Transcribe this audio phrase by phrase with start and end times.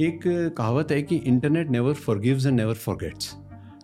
[0.00, 0.20] एक
[0.58, 3.34] कहावत है कि internet never forgives and never forgets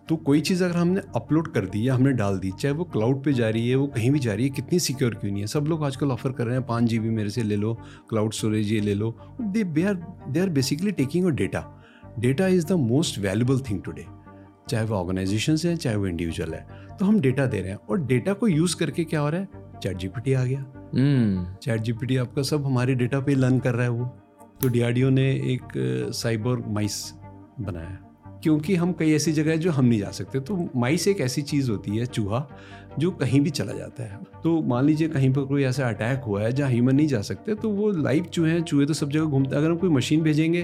[0.09, 3.23] तो कोई चीज़ अगर हमने अपलोड कर दी या हमने डाल दी चाहे वो क्लाउड
[3.25, 5.47] पे जा रही है वो कहीं भी जा रही है कितनी सिक्योर क्यों नहीं है?
[5.47, 7.75] सब लोग आजकल ऑफ़र कर रहे हैं पाँच जी मेरे से ले लो
[8.11, 9.95] क्लाउड स्टोरेज ये ले लो। They they are
[10.29, 11.85] they are basically taking a data
[12.19, 14.07] data is the most valuable thing today
[14.69, 16.67] चाहे वो ऑर्गेनाइजेशन है चाहे वो इंडिविजुअल है।
[16.99, 19.49] तो हम डेटा दे रहे हैं और डेटा को यूज़ करके क्या हो रहा है?
[19.83, 20.65] चैट जीपीटी आ गया।
[21.63, 21.85] Chat hmm.
[21.85, 24.17] जीपीटी आपका सब हमारे डेटा पे लर्न कर रहा है वो।
[24.63, 25.73] तो डी ने एक
[26.15, 27.13] साइबर माइस
[27.61, 27.99] बनाया।
[28.43, 31.43] क्योंकि हम कई ऐसी जगह है जो हम नहीं जा सकते तो माइस एक ऐसी
[31.43, 32.47] चीज़ होती है, चूहा,
[32.99, 36.43] जो कहीं भी चला जाता है। तो मान लीजिए कहीं पर कोई ऐसा अटैक हुआ
[36.43, 39.25] है, जहाँ ह्यूमन नहीं जा सकते तो वो लाइव चूहे हैं, चूहे तो सब जगह
[39.25, 40.63] घूमते अगर हम कोई मशीन भेजेंगे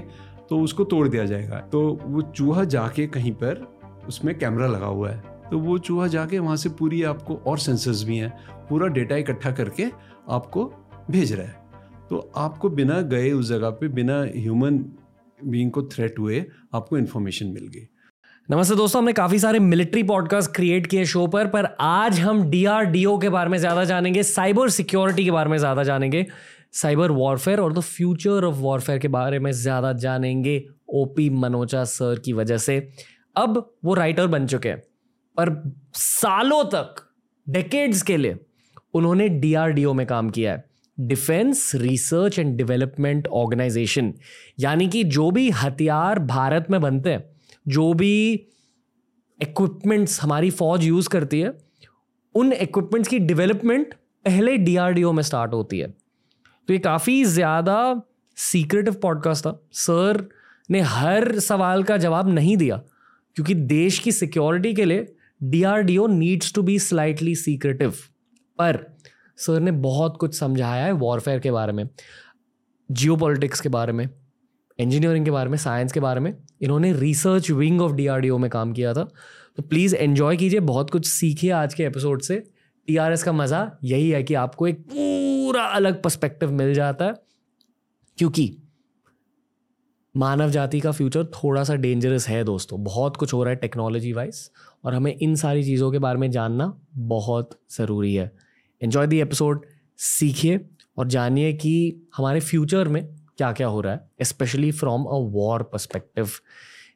[0.50, 3.66] तो उसको तोड़ दिया जाएगा। तो वो चूहा जाके कहीं पर,
[4.08, 8.02] उसमें कैमरा लगा हुआ है। तो वो चूहा जाके वहाँ से पूरी आपको और सेंसर्स
[8.04, 8.30] भी हैं,
[8.68, 9.86] पूरा डेटा इकट्ठा करके
[10.30, 10.72] आपको
[11.10, 11.65] भेज रहा है।
[12.10, 14.78] तो आपको बिना गए उस जगह पे, बिना ह्यूमन
[15.38, 17.86] बीइंग को थ्रेट हुए आपको इन्फॉर्मेशन मिल गई।
[18.48, 23.16] नमस्ते दोस्तों, हमने काफ़ी सारे मिलिट्री पॉडकास्ट क्रिएट किए शो पर पर आज हम डीआरडीओ
[23.18, 26.24] के बारे में ज़्यादा जानेंगे साइबर सिक्योरिटी के बारे में ज़्यादा जानेंगे
[26.72, 30.62] साइबर वॉरफेयर और द फ्यूचर ऑफ़ वॉरफेयर के बारे में ज़्यादा जानेंगे
[30.94, 32.78] ओपी मनोजा सर की वजह से।
[33.36, 34.78] अब वो राइटर बन चुके हैं,
[35.36, 37.02] पर सालों तक
[37.46, 38.38] डेकेड्स के लिए,
[38.94, 40.64] उन्होंने डीआरडीओ में काम किया है।
[40.98, 44.12] Defence research and development organisation
[44.60, 47.24] यानी कि जो भी हथियार भारत में बनते हैं,
[47.68, 48.32] जो भी
[49.40, 51.52] इक्विपमेंट्स हमारी फौज यूज़ करती है,
[52.34, 53.94] उन इक्विपमेंट्स की डेवलपमेंट
[54.24, 58.02] पहले डीआरडीओ में स्टार्ट होती है। तो ये काफ़ी ज़्यादा
[58.36, 60.26] सीक्रेटिव पॉडकास्ट था। सर
[60.70, 62.76] ने हर सवाल का जवाब नहीं दिया,
[63.36, 65.06] क्योंकि देश की सिक्योरिटी के लिए
[65.42, 67.90] DRDO needs to be slightly secretive
[68.58, 68.76] पर
[69.36, 71.88] सर ने बहुत कुछ समझाया है वॉरफेयर के बारे में
[72.90, 73.18] जियो
[73.62, 74.10] के बारे में
[74.78, 78.72] इंजीनियरिंग के बारे में साइंस के बारे में। इन्होंने रिसर्च विंग ऑफ़ डीआरडीओ में काम
[78.72, 79.08] किया था।
[79.56, 82.36] तो प्लीज़ एन्जॉय कीजिए, बहुत कुछ सीखिए आज के एपिसोड से।
[82.88, 87.14] टी का मज़ा यही है कि आपको एक पूरा अलग पर्सपेक्टिव मिल जाता है।
[88.18, 88.58] क्योंकि
[90.16, 94.12] मानव जाति का फ्यूचर थोड़ा सा डेंजरस है दोस्तों। बहुत कुछ हो रहा है टेक्नोलॉजी
[94.12, 94.50] वाइज
[94.84, 98.45] और हमें इन सारी चीज़ों के बारे में जानना बहुत ज़रूरी है।
[98.86, 99.66] एन्जॉय दी एपिसोड
[99.96, 100.60] सीखिए
[100.98, 105.62] और जानिए कि हमारे फ्यूचर में क्या क्या हो रहा है specially from a war
[105.62, 106.28] perspective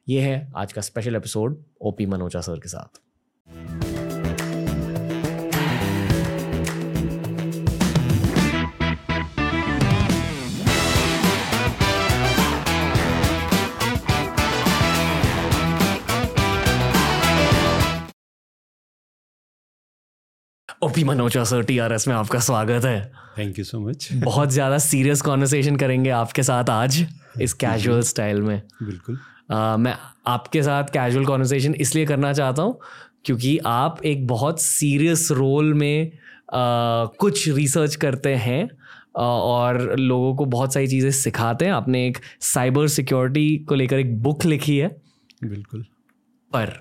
[0.09, 3.01] ये है आज का special episode OP Manoja sir के साथ.
[20.91, 24.49] OP Manoja sir T R S में आपका स्वागत है। थैंक यू सो मच बहुत
[24.51, 26.97] ज़्यादा सीरियस कॉन्वर्सेशन करेंगे आपके साथ आज
[27.41, 29.93] इस कैजुअल स्टाइल में। बिल्कुल। uh, मैं
[30.27, 32.77] आपके साथ कैजुअल कॉन्वर्सेशन इसलिए करना चाहता हूँ
[33.25, 38.69] क्योंकि आप एक बहुत सीरियस रोल में uh, कुछ रिसर्च करते हैं
[39.15, 42.17] और लोगों को बहुत सारी चीज़ें सिखाते हैं। आपने एक
[42.49, 44.91] साइबर सिक्योरिटी को लेकर एक बुक लिखी है।
[45.43, 45.85] बिल्कुल।
[46.51, 46.75] पर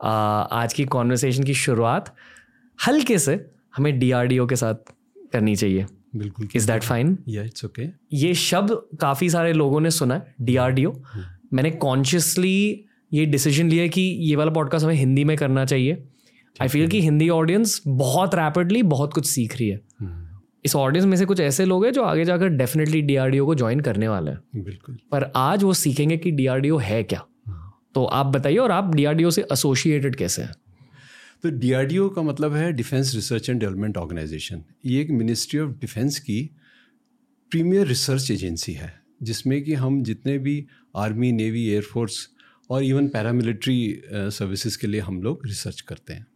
[0.00, 2.14] आज की कॉन्वर्सेशन की शुरुआत
[2.78, 3.36] हल्के से
[3.76, 4.74] हमें डीआरडीओ के साथ
[5.32, 7.82] करनी चाहिए। बिल्कुल is that fine it's okay
[8.12, 8.70] ये शब्द
[9.00, 14.36] काफ़ी सारे लोगों ने सुना है डीआरडीओ हम्म। मैंने कॉन्शियसली ये डिसीज़न लिया कि ये
[14.36, 16.04] वाला पॉडकास्ट हमें हिंदी में करना चाहिए।
[16.62, 20.26] आई फील कि हिंदी ऑडियंस बहुत रैपिडली बहुत कुछ सीख रही है। हम्म।
[20.64, 23.80] इस ऑडियंस में से कुछ ऐसे लोग हैं जो आगे जाकर डेफिनेटली डीआरडीओ को ज्वाइन
[23.80, 28.26] करने वाले हैं। बिल्कुल। पर आज वो सीखेंगे कि डीआरडीओ है क्या। हम्म। तो आप
[28.26, 30.54] बताइए और आप डीआरडीओ से एसोसिएटेड कैसे हैं?
[31.44, 36.18] तो डीआरडीओ का मतलब है defence research and development organisation ये एक मिनिस्ट्री ऑफ़ डिफेंस
[36.18, 36.38] की
[37.52, 38.92] प्रीमियर रिसर्च एजेंसी है,
[39.22, 42.28] जिसमें कि हम जितने भी आर्मी नेवी एयरफोर्स
[42.70, 46.26] और इवन पैरामिलिट्री सर्विसेज़ के लिए हम लोग रिसर्च करते हैं।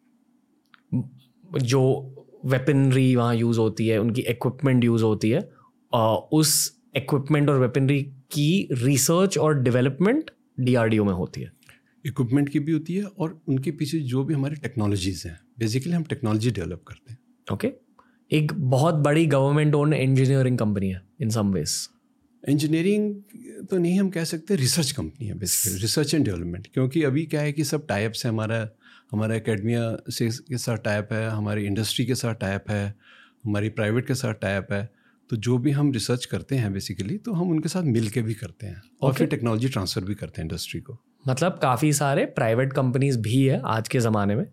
[1.53, 1.83] जो
[2.45, 5.41] वेपनरी वहाँ यूज़ होती है, उनकी इक्विपमेंट यूज़ होती है
[6.33, 6.53] उस
[6.97, 8.03] इक्विपमेंट और वेपनरी
[8.33, 11.53] की रिसर्च और डेवलपमेंट डीआरडीओ में होती है।
[12.05, 16.03] इक्विपमेंट की भी होती है और उनके पीछे जो भी हमारी टेक्नोलॉजीज़ हैं। बेसिकली हम
[16.05, 17.19] टेक्नोलॉजी डेवलप करते हैं।
[17.53, 17.79] Okay okay.
[18.31, 21.77] एक बहुत बड़ी गवर्नमेंट ओन इंजीनियरिंग कंपनी है इन सम वेज
[22.45, 27.25] इंजीनियरिंग तो नहीं हम कह सकते रिसर्च कंपनी है बेसिकली रिसर्च एंड डेवलपमेंट क्योंकि अभी
[27.27, 28.69] क्या है कि सब टाइप्स है हमारा
[29.13, 32.95] हमारा एकेडमिया से के साथ टाइप है हमारी इंडस्ट्री के साथ टाइप है
[33.45, 34.89] हमारी प्राइवेट के साथ टाइप है।
[35.31, 38.35] तो जो भी हम रिसर्च करते हैं बेसिकली तो हम उनके साथ मिल के भी
[38.35, 39.19] करते हैं। और okay.
[39.19, 40.99] फिर टेक्नोलॉजी ट्रांसफ़र भी करते हैं इंडस्ट्री को।
[41.29, 44.47] मतलब काफ़ी सारे प्राइवेट कंपनीज़ भी है आज के ज़माने में।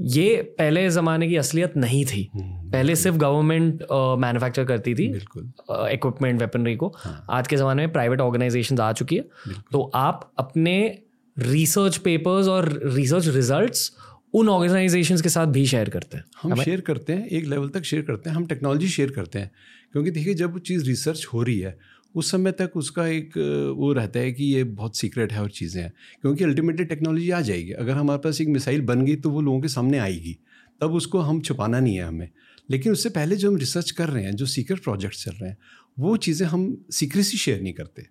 [0.00, 6.76] ये पहले ज़माने की असलियत नहीं थी। पहले सिर्फ़ गवर्नमेंट मैन्युफैक्चर करती थी इक्विपमेंट वेपनरी
[6.76, 9.24] को। हाँ। आज के ज़माने में प्राइवेट ऑर्गेनाइजेशन आ चुकी है।
[9.72, 10.98] तो आप अपने
[11.38, 13.90] रिसर्च पेपर्स और रिसर्च रिजल्ट्स
[14.34, 17.82] उन ऑर्गेनाइजेशन के साथ भी शेयर करते हैं। हम शेयर करते हैं एक लेवल तक
[17.82, 19.50] शेयर करते हैं हम टेक्नोलॉजी शेयर करते हैं।
[19.92, 21.78] क्योंकि देखिए जब चीज़ रिसर्च हो रही है
[22.14, 23.36] उस समय तक उसका एक
[23.76, 25.92] वो रहता है कि ये बहुत सीक्रेट है और चीज़ें हैं।
[26.22, 29.60] क्योंकि अल्टीमेटली टेक्नोलॉजी आ जाएगी। अगर हमारे पास एक मिसाइल बन गई तो वो लोगों
[29.60, 30.36] के सामने आएगी।
[30.80, 32.28] तब उसको हम छुपाना नहीं है हमें।
[32.70, 35.56] लेकिन उससे पहले जो हम रिसर्च कर रहे हैं जो सीक्रेट प्रोजेक्ट्स चल रहे हैं
[35.98, 38.06] वो चीज़ें हम सीक्रेसी शेयर नहीं करते।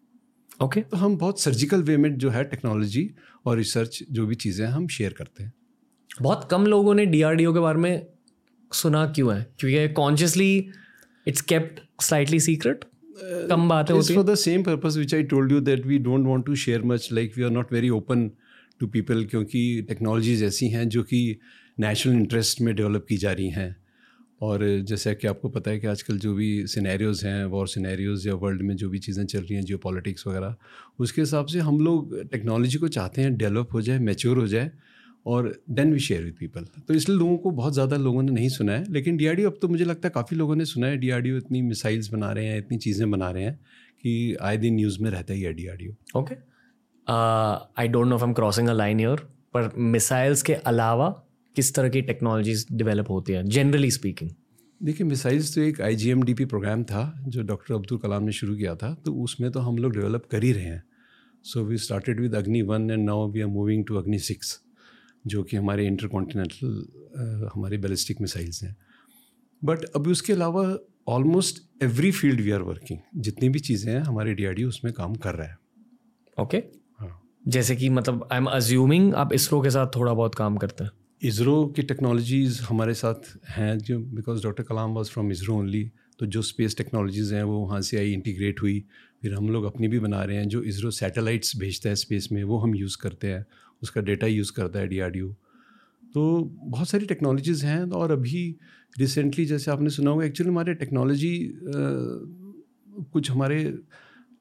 [0.62, 0.92] ओके। okay.
[0.92, 3.10] तो हम बहुत सर्जिकल वे में जो है टेक्नोलॉजी
[3.46, 5.54] और रिसर्च जो भी चीज़ें हम शेयर करते हैं।
[6.22, 8.06] बहुत कम लोगों ने डीआरडीओ के बारे में
[8.74, 9.48] सुना क्यों है?
[9.60, 10.70] क्योंकि consciously
[11.28, 12.86] it's kept slightly secret
[13.22, 16.46] कम बातें होती हैं। the same purpose which I told you that we don't want
[16.46, 18.30] to share much like we are not very open
[18.82, 21.22] to people क्योंकि टेक्नोलॉजीज़ ऐसी हैं जो कि
[21.80, 23.76] नेशनल इंटरेस्ट में डेवलप की जा रही हैं।
[24.42, 28.36] और जैसा कि आपको पता है कि आजकल जो भी सिनेरियोज़ हैं वॉर सिनेरियोज़ या
[28.36, 30.56] वर्ल्ड में जो भी चीज़ें चल रही हैं जियो पॉलिटिक्स वगैरह
[31.00, 34.72] उसके हिसाब से हम लोग टेक्नोलॉजी को चाहते हैं डेवलप हो जाए मेच्योर हो जाए
[35.26, 38.50] और then we share with people तो इसलिए लोगों को बहुत ज़्यादा लोगों ने नहीं
[38.50, 41.38] सुना है लेकिन डीआरडीओ अब तो मुझे लगता है काफ़ी लोगों ने सुना है। डीआरडीओ
[41.38, 43.60] इतनी मिसाइल्स बना रहे हैं इतनी चीज़ें बना रहे हैं
[44.02, 46.36] कि आए दिन न्यूज़ में रहता ही है D okay
[47.82, 49.20] I don't know if I'm crossing a line here
[49.54, 51.10] पर मिसाइल्स के अलावा
[51.56, 54.30] किस तरह की टेक्नोलॉजीज़ डेवलप होती हैं जनरली स्पीकिंग
[54.84, 58.94] देखिए मिसाइल्स तो एक आईजीएमडीपी प्रोग्राम था जो डॉक्टर अब्दुल कलाम ने शुरू किया था
[59.06, 60.84] तो उसमें तो हम लोग डेवलप कर ही रहे हैं।
[61.44, 64.60] So we started with Agni one and now we are moving to Agni six
[65.26, 68.76] जो कि हमारे इंटरकॉन्टिनेंटल हमारे बैलिस्टिक मिसाइल्स हैं।
[69.62, 70.64] बट अभी उसके अलावा
[71.08, 75.36] almost every field we are working जितनी भी चीज़ें हैं हमारे डी उसमें काम कर
[75.36, 75.58] रहा है।
[76.38, 76.70] Okay okay.
[77.00, 80.84] हाँ। जैसे कि मतलब आई एम अज्यूमिंग आप इसरो के साथ थोड़ा बहुत काम करते
[80.84, 80.92] हैं।
[81.22, 85.84] इसरो की टेक्नोलॉजीज़ हमारे साथ हैं जो because doctor Kalam was from ISRO only
[86.20, 88.80] तो जो स्पेस टेक्नोलॉजीज़ हैं वो वहाँ से आई इंटीग्रेट हुई।
[89.22, 92.44] फिर हम लोग अपनी भी बना रहे हैं जो इसरो सैटेलाइट्स भेजता है स्पेस में
[92.44, 93.46] वो हम यूज़ करते हैं।
[93.82, 95.32] उसका डेटा यूज़ करता है डीआरडीओ
[96.14, 96.22] तो
[96.66, 98.44] बहुत सारी टेक्नोलॉजीज़ हैं और अभी
[99.00, 101.34] रिसेंटली जैसे आपने सुना होगा एक्चुअली हमारे टेक्नोलॉजी
[103.14, 103.58] कुछ हमारे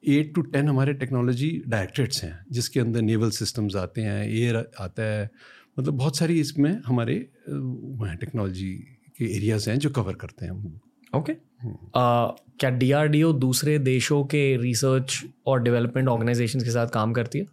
[0.08, 5.02] एट टू टेन हमारे टेक्नोलॉजी डायरेक्टरेट्स हैं जिसके अंदर नेवल सिस्टम्स आते हैं एयर आता
[5.02, 5.30] है।
[5.78, 7.14] मतलब बहुत सारी इसमें हमारे
[7.48, 8.72] वो हैं टेक्नोलॉजी
[9.18, 10.80] के एरियाज़ हैं जो कवर करते हैं हम।
[11.12, 11.32] ओके
[11.64, 17.46] क्या डीआरडीओ दूसरे देशों के रिसर्च और डेवलपमेंट ऑर्गेनाइजेशंस के साथ काम करती है?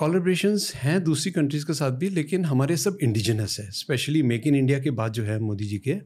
[0.00, 4.54] कोलेब्रेशंस हैं दूसरी कंट्रीज़ के साथ भी लेकिन हमारे सब इंडिजिनस है। स्पेशली मेक इन
[4.54, 5.96] इंडिया के बाद जो है मोदी जी के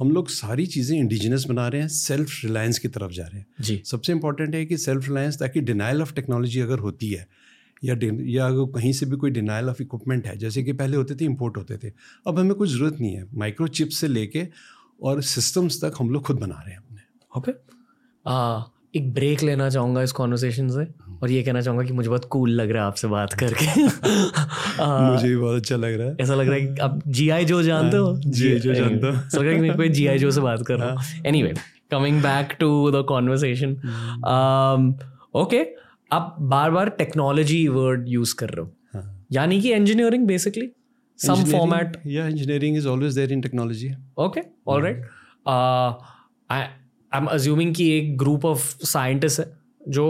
[0.00, 3.46] हम लोग सारी चीज़ें इंडिजिनस बना रहे हैं सेल्फ रिलायंस की तरफ़ जा रहे हैं।
[3.60, 7.26] जी। सबसे इंपॉर्टेंट है कि सेल्फ रिलायंस ताकि डिनाइल ऑफ़ टेक्नोलॉजी अगर होती है
[7.84, 7.96] या
[8.28, 11.24] या अगर कहीं से भी कोई डिनाइल ऑफ़ इक्विपमेंट है जैसे कि पहले होते थे
[11.24, 11.92] इंपोर्ट होते थे
[12.26, 14.46] अब हमें कुछ ज़रूरत नहीं है। माइक्रो चिप से लेके
[15.02, 17.00] और सिस्टम्स तक हम लोग खुद बना रहे हैं अपने।
[17.32, 17.52] ओके
[18.98, 20.84] एक ब्रेक लेना चाहूँगा इस कॉन्वर्सेशन से।
[21.22, 23.66] और ये कहना चाहूँगा कि मुझे बहुत कूल लग रहा है आपसे बात करके।
[24.82, 27.28] आ, मुझे भी बहुत अच्छा लग रहा है। ऐसा लग रहा है कि आप जी
[27.28, 28.06] आई जो जानते हो?
[28.06, 28.60] हाँ, G.I.
[28.60, 30.62] Joe जानता हूँ। ऐसा लग रहा है कि मैं कोई जी आई जो से बात
[30.66, 31.54] कर रहा हूँ। Anyway
[31.90, 33.70] coming back to the conversation
[35.34, 35.66] okay
[36.12, 40.70] आप बार बार टेक्नोलॉजी वर्ड यूज़ कर रहे हो। हाँ। यानी कि engineering basically
[41.18, 45.04] some format yeah engineering is always there in technology okay all right
[46.50, 46.62] I
[47.18, 49.46] am assuming कि एक ग्रुप ऑफ़ साइंटिस्ट है
[49.88, 50.04] जो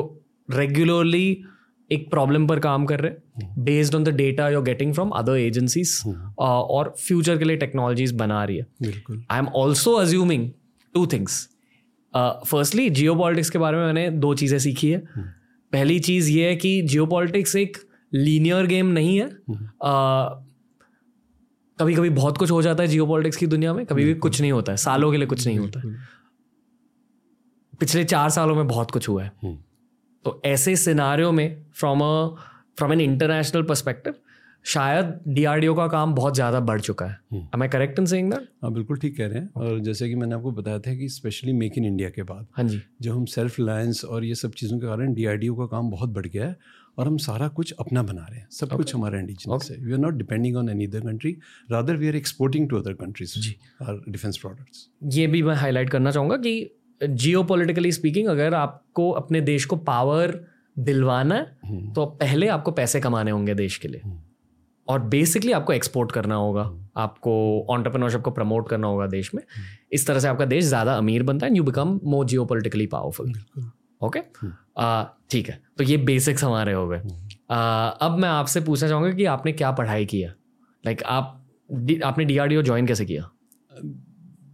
[0.51, 1.45] रेगुलरली
[1.91, 5.37] एक प्रॉब्लम पर काम कर रहे हैं based on the data you getting from other
[5.37, 6.03] agencies
[6.39, 10.51] और फ्यूचर के लिए टेक्नोलॉजीज़ बना रही है। बिल्कुल। I am also assuming
[10.95, 11.49] two things
[12.15, 14.99] firstly geopolitics के बारे में मैंने दो चीज़ें सीखी है।
[15.73, 17.77] पहली चीज़ ये है कि जियो पॉलिटिक्स एक
[18.13, 19.29] लीनियर गेम नहीं है।
[21.79, 24.41] कभी कभी बहुत कुछ हो जाता है जियो पॉलिटिक्स की दुनिया में कभी भी कुछ
[24.41, 25.97] नहीं होता है सालों के लिए कुछ नहीं होता है।
[27.81, 29.57] पिछले चार सालों में बहुत कुछ हुआ है। हम्म।
[30.25, 32.27] तो ऐसे सिनारियों में from a
[32.79, 34.15] from an international perspective
[34.65, 38.49] शायद डीआरडीओ का काम बहुत ज़्यादा बढ़ चुका है। Am I correct in saying that
[38.63, 41.53] हाँ बिल्कुल ठीक कह रहे हैं। और जैसे कि मैंने आपको बताया था कि स्पेशली
[41.53, 44.79] मेक इन इंडिया के बाद हाँ जी। जो हम सेल्फ रिलायंस और ये सब चीज़ों
[44.79, 46.57] के कारण डीआरडीओ का काम बहुत बढ़ गया है
[46.99, 48.77] और हम सारा कुछ अपना बना रहे हैं। सब okay.
[48.77, 51.37] कुछ हमारा इंडिजिनस है। We are not depending on any other country
[51.71, 53.39] rather we are exporting to other countries.
[53.83, 56.61] Our defence products ये भी मैं हाईलाइट करना चाहूँगा कि
[57.01, 60.41] जियो पोलिटिकली स्पीकिंग अगर आपको अपने देश को पावर
[60.81, 64.01] दिलवाना है तो पहले आपको पैसे कमाने होंगे देश के लिए।
[64.89, 66.63] और बेसिकली आपको एक्सपोर्ट करना होगा।
[66.97, 67.33] आपको
[67.71, 69.43] ऑन्टरप्रनोरशिप को प्रमोट करना होगा देश में।
[69.93, 73.33] इस तरह से आपका देश ज़्यादा अमीर बनता है and you become more geopolitically powerful
[74.01, 74.21] okay
[75.31, 79.53] ठीक है। तो ये बेसिक्स हमारे हो गए। अब मैं आपसे पूछना चाहूँगा कि आपने
[79.53, 80.33] क्या पढ़ाई किया
[80.85, 81.35] लाइक आप
[82.05, 83.31] आपने D R D O join कैसे किया?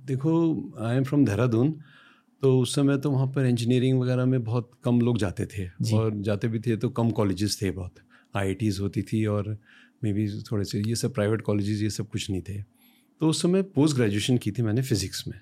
[0.06, 0.32] देखो
[0.80, 1.74] आई एम फ्रॉम देहरादून
[2.42, 6.20] तो उस समय तो वहाँ पर इंजीनियरिंग वगैरह में बहुत कम लोग जाते थे और
[6.22, 7.94] जाते भी थे तो कम कॉलेजेस थे बहुत।
[8.36, 9.56] आई होती थी और
[10.04, 13.42] मे बी थोड़े से ये सब प्राइवेट कॉलेजेस ये सब कुछ नहीं थे। तो उस
[13.42, 15.40] समय पोस्ट ग्रेजुएशन की थी मैंने फिज़िक्स में।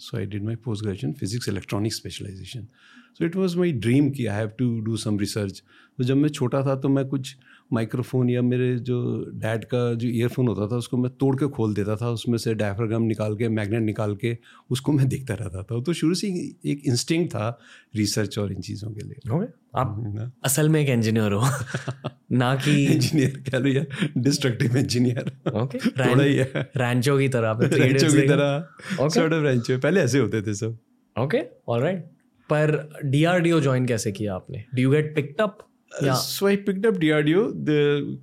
[0.00, 2.66] So I did my post graduation physics electronic specialisation
[3.14, 5.62] so it was my dream कि I have to do some research
[5.98, 7.34] तो जब मैं छोटा था तो मैं कुछ
[7.72, 11.74] माइक्रोफोन या मेरे जो डैड का जो ईयरफोन होता था उसको मैं तोड़ के खोल
[11.74, 14.38] देता था उसमें से डायफ्राग्राम निकाल के मैग्नेट निकाल के
[14.70, 16.28] उसको मैं देखता रहता था। तो शुरू से
[16.64, 17.58] एक इंस्टिंग था
[17.96, 19.46] रिसर्च और इन चीज़ों के लिए। okay.
[19.76, 20.32] आप ना?
[20.44, 21.42] असल में एक इंजीनियर हो।
[22.32, 23.86] ना कि इंजीनियर कह लो यार
[24.18, 28.68] डिस्ट्रक्टिव इंजीनियर ओके। थोड़ा ही है। रैंचो की तरह रैंचो की तरह।
[29.08, 30.78] सॉर्ट ऑफ़ रैंचो पहले ऐसे होते थे सब।
[31.18, 32.04] ओके ऑलराइट
[32.52, 34.64] पर डीआरडीओ ज्वाइन कैसे किया आपने?
[34.74, 35.58] Do you get picked up
[36.02, 37.42] so I picked up D R D O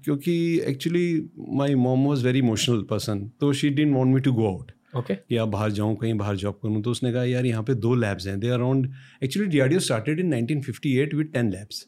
[0.03, 0.35] क्योंकि
[0.67, 1.07] actually
[1.57, 5.15] my mom was very emotional person तो she didn't want me to go out okay
[5.15, 7.93] कि आप बाहर जाऊँ कहीं बाहर जॉब करूँ तो उसने कहा यार यहाँ पे दो
[7.95, 8.39] लैब्स हैं.
[8.39, 8.91] They around
[9.23, 11.85] actually D R D O started in nineteen fifty eight with ten labs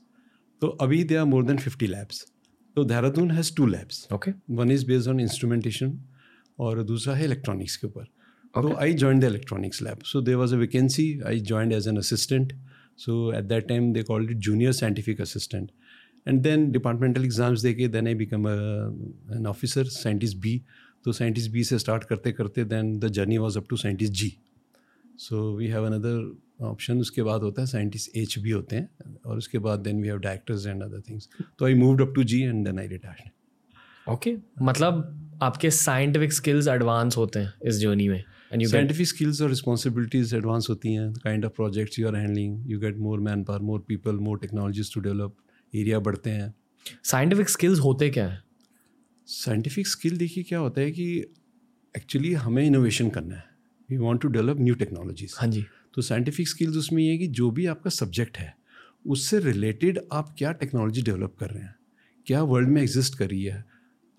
[0.62, 2.26] तो अभी they are more than fifty labs
[2.76, 5.98] तो Dehradun has two labs okay one is based on instrumentation
[6.60, 8.04] और दूसरा है electronics के ऊपर.
[8.56, 11.98] तो I join the electronics lab so there was a vacancy I joined as an
[11.98, 12.54] assistant
[12.98, 15.72] so at that time they called it junior scientific assistant
[16.28, 18.48] and then departmental exams दे के then I become
[19.36, 20.62] an officer scientist B
[21.06, 24.36] तो scientist B से start करते करते then the journey was up to scientist G
[25.20, 28.90] so we have another option उसके बाद होता है scientist H भी होते हैं,
[29.26, 32.24] और उसके बाद then we have directors and other things तो I moved up to
[32.24, 38.10] G and then I retire okay मतलब आपके साइंटिफिक स्किल्स एडवांस होते हैं इस जर्नी
[38.10, 38.24] में?
[38.56, 42.10] And you scientific get, skills or responsibilities advance hoti hain the kind of projects you
[42.10, 45.34] are handling you get more manpower more people more technologies to develop
[45.74, 46.54] area बढ़ते हैं।
[47.04, 48.42] Scientific skills होते क्या है?
[49.28, 51.06] Scientific skill देखिए क्या होता है कि
[51.98, 53.44] एक्चुअली हमें इनोवेशन करना है।
[53.90, 57.28] We want to develop new technologies हाँ जी। तो साइंटिफिक स्किल्स उसमें ये है कि
[57.40, 58.54] जो भी आपका सब्जेक्ट है
[59.06, 61.76] उससे रिलेटेड आप क्या टेक्नोलॉजी डेवलप कर रहे हैं
[62.28, 63.64] क्या वर्ल्ड में एग्जिस्ट कर रही है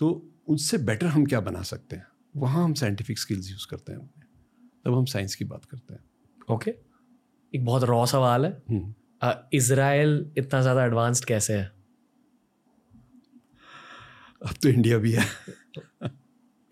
[0.00, 0.10] तो
[0.48, 4.10] उससे बेटर हम क्या बना सकते हैं। वहाँ हम साइंटिफिक स्किल्स यूज़ करते हैं।
[4.86, 6.00] तब हम साइंस की बात करते हैं।
[6.50, 6.82] Okay okay.
[7.52, 8.50] एक बहुत रॉ सवाल है।
[9.54, 11.64] इसराइल हम्म। इतना ज़्यादा एडवांस्ड कैसे है?
[14.42, 15.24] अब तो इंडिया भी है।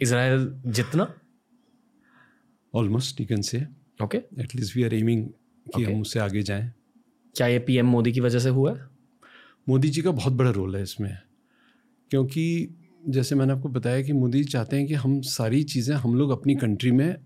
[0.01, 1.15] इसराइल जितना?
[2.75, 3.67] Almost you can say
[4.03, 5.95] okay at least we are aiming कि okay.
[5.95, 6.73] हम उससे आगे जाएँ।
[7.37, 8.89] क्या ये पीएम मोदी की वजह से हुआ है?
[9.69, 11.19] मोदी जी का बहुत बड़ा रोल है इसमें।
[12.11, 12.47] क्योंकि
[13.09, 16.55] जैसे मैंने आपको बताया कि मोदी चाहते हैं कि हम सारी चीज़ें हम लोग अपनी
[16.55, 17.17] कंट्री में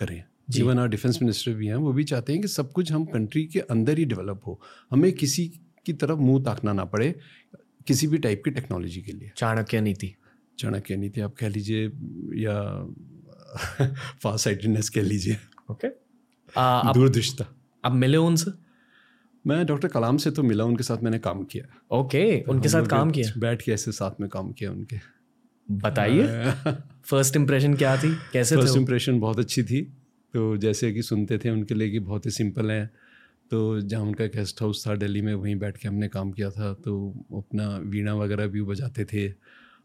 [0.00, 3.04] करें। जीवन और डिफेंस मिनिस्टर भी हैं वो भी चाहते हैं कि सब कुछ हम
[3.04, 7.14] कंट्री के अंदर ही डेवलप हो। हमें किसी की तरफ़ मुँह ताकना ना पड़े
[7.86, 10.14] किसी भी टाइप की टेक्नोलॉजी के लिए। चाणक्य नीति।
[10.58, 11.86] चाणक्य नीति आप कह लीजिए
[12.42, 12.86] या
[14.22, 15.36] फास्ट साइटेडनेस कह लीजिए।
[15.70, 15.88] ओके।
[16.92, 17.44] दूरदृष्टा
[17.84, 18.50] अब मिले उनसे?
[19.46, 22.86] मैं डॉक्टर कलाम से तो मिला उनके साथ मैंने काम किया। ओके तो उनके साथ
[22.86, 23.32] काम किया?
[23.38, 24.96] बैठ के ऐसे साथ में काम किया उनके।
[25.70, 26.52] बताइए।
[27.04, 28.16] फ़र्स्ट इम्प्रेशन क्या थी?
[28.32, 29.96] कैसे फ़र्स्ट इम्प्रेशन बहुत अच्छी थी।
[30.34, 32.90] तो जैसे कि सुनते थे उनके लिए कि बहुत ही सिंपल हैं।
[33.50, 36.72] तो जहाँ उनका गेस्ट हाउस था दिल्ली में वहीं बैठ के हमने काम किया था।
[36.74, 39.28] तो अपना वीणा वगैरह भी बजाते थे।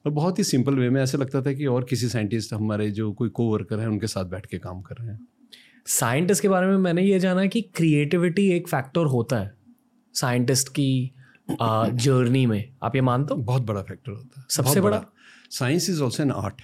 [0.05, 3.11] और बहुत ही सिंपल वे में ऐसा लगता था कि और किसी साइंटिस्ट हमारे जो
[3.13, 5.27] कोई को वर्कर है उनके साथ बैठ के काम कर रहे हैं।
[5.87, 9.53] साइंटिस्ट के बारे में मैंने ये जाना कि क्रिएटिविटी एक फैक्टर होता है
[10.13, 11.11] साइंटिस्ट की
[11.51, 13.41] जर्नी में। आप ये मानते हो?
[13.41, 15.03] बहुत बड़ा फैक्टर होता है। सबसे बड़ा?
[15.49, 16.61] Science is also an art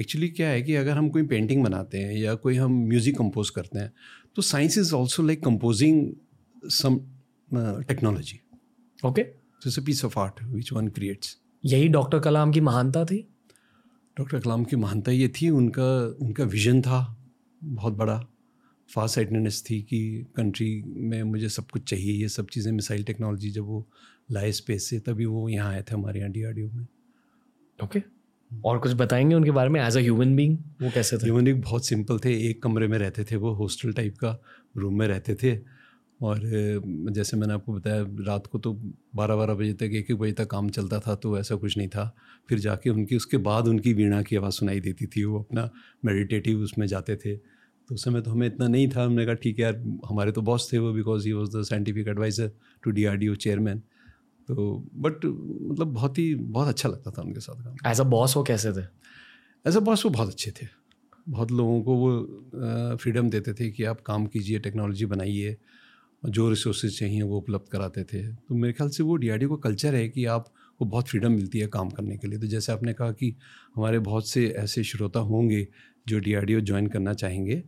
[0.00, 3.50] actually क्या है कि अगर हम कोई पेंटिंग बनाते हैं या कोई हम म्यूज़िक कंपोज
[3.50, 3.92] करते हैं
[4.36, 6.12] तो science is also like composing
[6.70, 6.98] some
[7.88, 8.40] technology
[9.06, 13.28] okay it's a piece of art which one creates यही डॉक्टर कलाम की महानता थी?
[14.16, 17.00] डॉक्टर कलाम की महानता ये थी उनका उनका विजन था
[17.64, 18.26] बहुत बड़ा।
[18.94, 23.50] फास्ट साइडनेस थी कि कंट्री में मुझे सब कुछ चाहिए ये सब चीज़ें मिसाइल टेक्नोलॉजी
[23.50, 23.86] जब वो
[24.30, 26.86] लाए स्पेस से तभी वो यहाँ आए थे हमारे यहाँ डी में।
[27.84, 28.02] Okay okay.
[28.64, 31.24] और कुछ बताएँगे उनके बारे में एज अ ह्यूमन बींग वो कैसे थे?
[31.24, 34.38] ह्यूमन बींग बहुत सिंपल थे। एक कमरे में रहते थे वो हॉस्टल टाइप का
[34.76, 35.58] रूम में रहते थे।
[36.20, 36.40] और
[37.12, 38.72] जैसे मैंने आपको बताया, रात को तो
[39.16, 41.88] बारह बारह बजे तक एक एक बजे तक काम चलता था तो ऐसा कुछ नहीं
[41.88, 42.04] था।
[42.48, 45.68] फिर जाके उनकी, उसके बाद उनकी वीणा की आवाज़ सुनाई देती थी। वो अपना
[46.04, 49.58] मेडिटेटिव उसमें जाते थे। तो उस समय तो हमें इतना नहीं था। हमने कहा, ठीक
[49.58, 52.50] है यार, हमारे तो बॉस थे वो because he was the scientific adviser
[52.84, 53.82] to D R D O chairman
[54.48, 58.36] तो बट मतलब बहुत ही बहुत अच्छा लगता था उनके साथ काम एज अ बॉस
[58.36, 58.84] वो कैसे थे?
[59.64, 60.66] एज अ बॉस वो बहुत अच्छे थे।
[61.28, 65.56] बहुत लोगों को वो फ्रीडम देते थे कि आप काम कीजिए टेक्नोलॉजी बनाइए
[66.22, 69.94] जो रिसोर्सेज चाहिए वो उपलब्ध कराते थे। तो मेरे ख्याल से वो डी को कल्चर
[69.94, 72.92] है कि आप वो बहुत फ्रीडम मिलती है काम करने के लिए। तो जैसे आपने
[72.92, 73.34] कहा कि
[73.76, 75.66] हमारे बहुत से ऐसे श्रोता होंगे
[76.08, 77.62] जो डी आर ज्वाइन करना चाहेंगे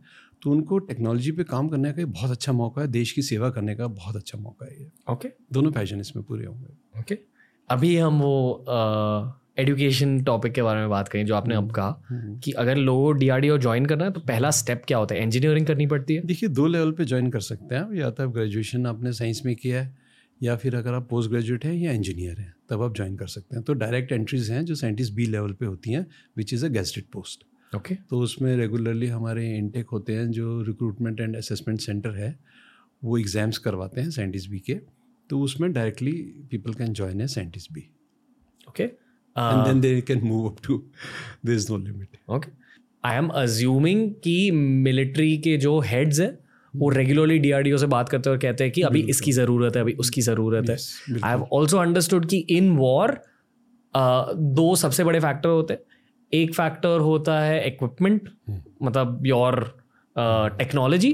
[0.45, 3.75] तो उनको टेक्नोलॉजी पे काम करने का बहुत अच्छा मौका है देश की सेवा करने
[3.75, 7.17] का बहुत अच्छा मौका है ये। ओके दोनों पैशन इसमें पूरे होंगे। ओके
[7.69, 8.65] अभी हम वो
[9.59, 13.11] एजुकेशन टॉपिक के बारे में बात करें जो आपने अब कहा कि अगर लोगों को
[13.13, 15.23] डी ज्वाइन करना है तो पहला स्टेप क्या होता है?
[15.23, 16.21] इंजीनियरिंग करनी पड़ती है?
[16.23, 19.55] देखिए दो लेवल पे ज्वाइन कर सकते हैं या तो आप ग्रेजुएशन आपने साइंस में
[19.55, 19.97] किया है
[20.41, 23.55] या फिर अगर आप पोस्ट ग्रेजुएट हैं या इंजीनियर हैं तब आप ज्वाइन कर सकते
[23.55, 26.05] हैं। तो डायरेक्ट एंट्रीज हैं जो साइंटिस्ट बी लेवल पे होती हैं
[26.37, 27.43] which is a gazetted post
[27.75, 28.09] okay okay.
[28.09, 32.37] तो उसमें रेगुलरली हमारे इनटेक होते हैं जो रिक्रूटमेंट एंड असेसमेंट सेंटर है
[33.01, 34.73] वो एग्ज़ाम्स करवाते हैं साइंटिस्ट बी के।
[35.29, 36.11] तो उसमें डायरेक्टली
[36.51, 37.89] पीपल कैन ज्वाइन है scientist B
[38.69, 40.83] okay and then they can move up to
[41.49, 42.51] is no limit okay
[43.03, 46.37] I am assuming कि मिलिट्री के जो हेड्स हैं
[46.73, 49.81] वो रेगुलरली डीआरडीओ से बात करते हैं और कहते हैं कि अभी इसकी ज़रूरत है
[49.81, 50.75] अभी उसकी ज़रूरत है।
[51.23, 53.17] आई हैव ऑल्सो अंडरस्टूड कि इन वॉर
[53.93, 55.81] दो सबसे बड़े फैक्टर होते हैं।
[56.35, 58.29] एक फैक्टर होता है इक्विपमेंट
[58.83, 59.63] मतलब योर
[60.57, 61.11] टेक्नोलॉजी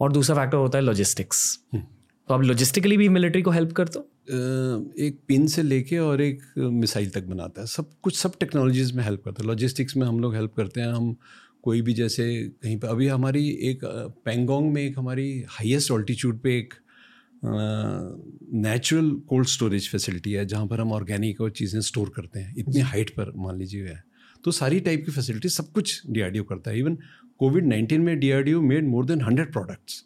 [0.00, 4.04] और दूसरा फैक्टर होता है लॉजिस्टिक्स तो आप लॉजिस्टिकली भी मिलिट्री को हेल्प करते हो?
[4.98, 9.02] एक पिन से लेके और एक मिसाइल तक बनाता है। सब कुछ सब टेक्नोलॉजीज़ में
[9.04, 11.14] हेल्प करता है। लॉजिस्टिक्स में हम लोग हेल्प करते हैं। हम
[11.62, 12.24] कोई भी जैसे
[12.62, 13.84] कहीं पर अभी हमारी एक
[14.24, 16.74] पेंगोंग में एक हमारी हाईएस्ट ऑल्टीट्यूड पे एक
[17.44, 22.80] नेचुरल कोल्ड स्टोरेज फैसिलिटी है जहाँ पर हम ऑर्गेनिक और चीज़ें स्टोर करते हैं। इतनी
[22.82, 24.02] हाइट पर मान लीजिए। है
[24.44, 26.98] तो सारी टाइप की फैसिलिटी सब कुछ डीआरडीओ करता है। इवन
[27.40, 30.04] कोविड नाइन्टीन में DRDO made more than hundred products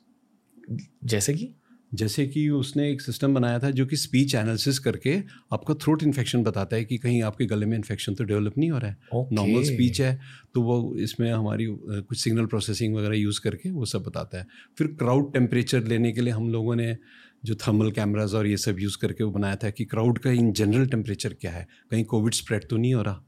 [1.05, 1.55] जैसे कि?
[1.93, 5.15] जैसे कि उसने एक सिस्टम बनाया था जो कि स्पीच एनालिसिस करके
[5.53, 8.79] आपका थ्रोट इन्फेक्शन बताता है कि कहीं आपके गले में इन्फेक्शन तो डेवलप नहीं हो
[8.79, 8.97] रहा है।
[9.33, 10.19] नॉर्मल स्पीच है
[10.55, 14.47] तो वो इसमें हमारी कुछ सिग्नल प्रोसेसिंग वगैरह यूज़ करके वो सब बताता है।
[14.79, 16.97] फिर क्राउड टेम्परेचर लेने के लिए हम लोगों ने
[17.45, 20.53] जो थर्मल कैमराज और ये सब यूज़ करके वो बनाया था कि क्राउड का इन
[20.53, 23.25] जनरल टेम्परेचर क्या है। कहीं कोविड स्प्रेड तो नहीं हो रहा।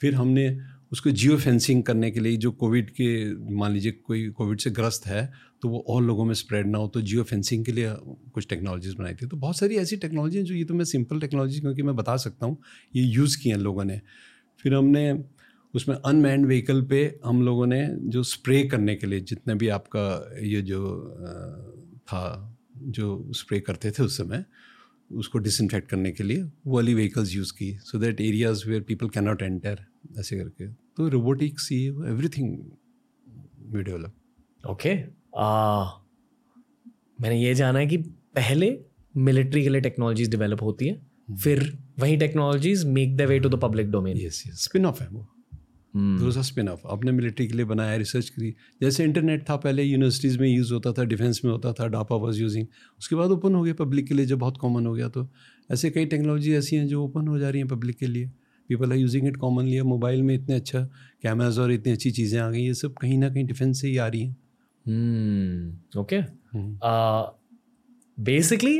[0.00, 0.56] फिर हमने
[0.92, 5.06] उसको जियो फेंसिंग करने के लिए, जो कोविड के, मान लीजिए कोई कोविड से ग्रस्त
[5.06, 5.30] है
[5.62, 7.92] तो वो और लोगों में स्प्रेड ना हो तो जियो फेंसिंग के लिए
[8.34, 11.60] कुछ टेक्नोलॉजीज़ बनाई थी। तो बहुत सारी ऐसी टेक्नोलॉजी जो ये तो मैं सिंपल टेक्नोलॉजी
[11.60, 12.56] क्योंकि मैं बता सकता हूँ,
[12.96, 14.00] ये यूज़ किए हैं लोगों ने।
[14.64, 15.12] फिर हमने
[15.74, 20.06] उसमें अनमैंड व्हीकल पे हम लोगों ने जो स्प्रे करने के लिए, जितने भी आपका
[20.42, 20.80] ये जो
[22.02, 24.44] था, जो स्प्रे करते थे उस समय,
[25.10, 29.08] उसको डिसइनफेक्ट करने के लिए, वो वाली व्हीकल्स यूज़ की। So that areas where people
[29.08, 29.84] can not enter
[30.18, 32.58] ऐसे करके। तो रोबोटिक्स ये एवरीथिंग
[33.66, 34.14] वी डेवलप
[34.70, 34.94] ओके
[37.22, 37.96] मैंने ये जाना है कि
[38.36, 38.78] पहले
[39.16, 41.38] मिलिट्री के लिए टेक्नोलॉजीज़ डेवलप होती है hmm.
[41.38, 45.08] फिर वही technologies make the way to the public domain yes yes spin off है
[45.08, 45.26] वो।
[45.96, 50.38] दूसरा स्पिन ऑफ़ आपने मिलिट्री के लिए बनाया रिसर्च करी। जैसे इंटरनेट था पहले यूनिवर्सिटीज़
[50.38, 52.66] में यूज़ होता था डिफेंस में होता था डापा वॉज़ यूजिंग
[52.98, 55.28] उसके बाद ओपन हो गया पब्लिक के लिए जो बहुत कॉमन हो गया तो
[55.70, 58.30] ऐसे कई टेक्नोलॉजी ऐसी हैं जो ओपन हो जा रही हैं पब्लिक के लिए।
[58.70, 60.80] People are using it commonly अब मोबाइल में इतने अच्छा
[61.22, 63.96] कैमराज और इतनी अच्छी चीज़ें आ गई ये सब कहीं ना कहीं डिफेंस से ही
[63.96, 64.36] आ रही हैं।
[65.98, 66.20] ओके
[68.18, 68.78] बेसिकली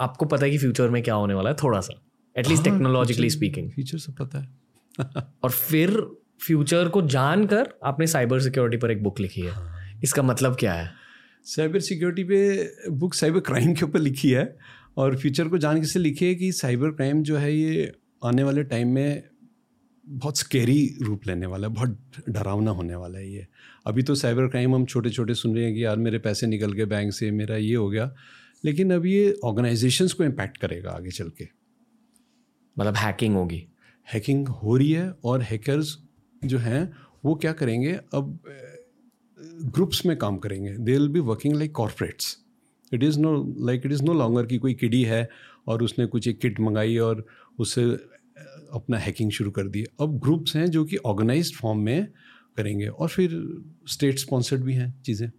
[0.00, 2.00] आपको पता है कि फ्यूचर में क्या होने वाला है थोड़ा सा
[2.36, 4.48] एटलीस्ट टेक्नोलॉजिकली स्पीकिंग फ्यूचर सब पता है।
[5.44, 5.90] और फिर
[6.40, 10.72] फ्यूचर को जानकर आपने साइबर सिक्योरिटी पर एक बुक लिखी है। हाँ। इसका मतलब क्या
[10.72, 10.90] है?
[11.46, 14.44] साइबर सिक्योरिटी पे बुक साइबर क्राइम के ऊपर लिखी है
[14.96, 17.92] और फ्यूचर को जान के लिखी है कि साइबर क्राइम जो है ये
[18.24, 19.22] आने वाले टाइम में
[20.08, 23.46] बहुत स्केरी रूप लेने वाला है बहुत डरावना होने वाला है ये।
[23.86, 26.72] अभी तो साइबर क्राइम हम छोटे छोटे सुन रहे हैं कि यार मेरे पैसे निकल
[26.72, 28.14] गए बैंक से मेरा ये हो गया।
[28.64, 31.48] लेकिन अब ये ऑर्गेनाइजेशंस को इम्पैक्ट करेगा आगे चल के।
[32.78, 33.66] मतलब हैकिंग होगी।
[34.14, 35.98] हैकिंग हो रही है और हैकर्स
[36.44, 36.92] जो हैं
[37.24, 37.92] वो क्या करेंगे?
[37.92, 38.38] अब
[39.64, 42.36] ग्रुप्स में काम करेंगे। They will be working like corporates
[42.92, 43.34] it is no
[43.66, 45.28] like it is no longer कि कोई किडी है
[45.66, 47.24] और उसने कुछ एक किट मंगाई और
[47.58, 47.84] उससे
[48.72, 52.06] अपना हैकिंग शुरू कर दी। अब ग्रुप्स हैं जो कि ऑर्गेनाइज फॉर्म में
[52.56, 53.30] करेंगे और फिर
[53.88, 55.30] स्टेट स्पॉन्सर्ड भी हैं चीज़ें।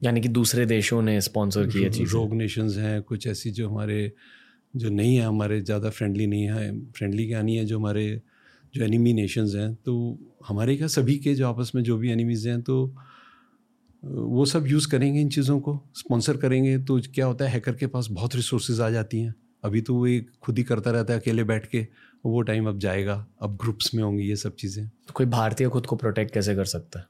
[0.00, 4.12] यानी कि दूसरे देशों ने स्पॉन्सर किया चीज़। रोग नेशंस हैं कुछ ऐसी जो हमारे
[4.74, 8.22] जो नहीं है हमारे ज़्यादा फ्रेंडली नहीं है फ्रेंडली क्या नहीं है जो हमारे
[8.74, 9.94] जो एनिमी नेशंस हैं। तो
[10.46, 12.94] हमारे क्या सभी के जो आपस में जो भी एनिमीज़ हैं तो
[14.06, 17.86] वो सब यूज़ करेंगे इन चीज़ों को स्पॉन्सर करेंगे तो क्या होता है हैकर के
[17.86, 21.20] पास बहुत रिसोर्सेज आ जाती हैं। अभी तो वो एक खुद ही करता रहता है
[21.20, 21.86] अकेले बैठ के
[22.26, 25.86] वो टाइम अब जाएगा अब ग्रुप्स में होंगी ये सब चीज़ें। तो कोई भारतीय खुद
[25.86, 27.06] को प्रोटेक्ट कैसे कर सकता है?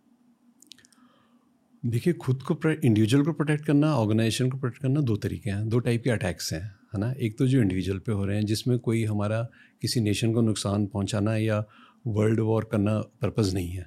[1.82, 5.78] देखिए खुद को इंडिविजुअल को प्रोटेक्ट करना ऑर्गेनाइजेशन को प्रोटेक्ट करना दो तरीके हैं दो
[5.78, 6.62] टाइप के अटैक्स हैं
[6.94, 7.12] है ना?
[7.12, 9.42] एक तो जो इंडिविजुअल पे हो रहे हैं जिसमें कोई हमारा
[9.82, 11.64] किसी नेशन को नुकसान पहुंचाना या
[12.06, 13.86] वर्ल्ड वॉर करना पर्पज़ नहीं है।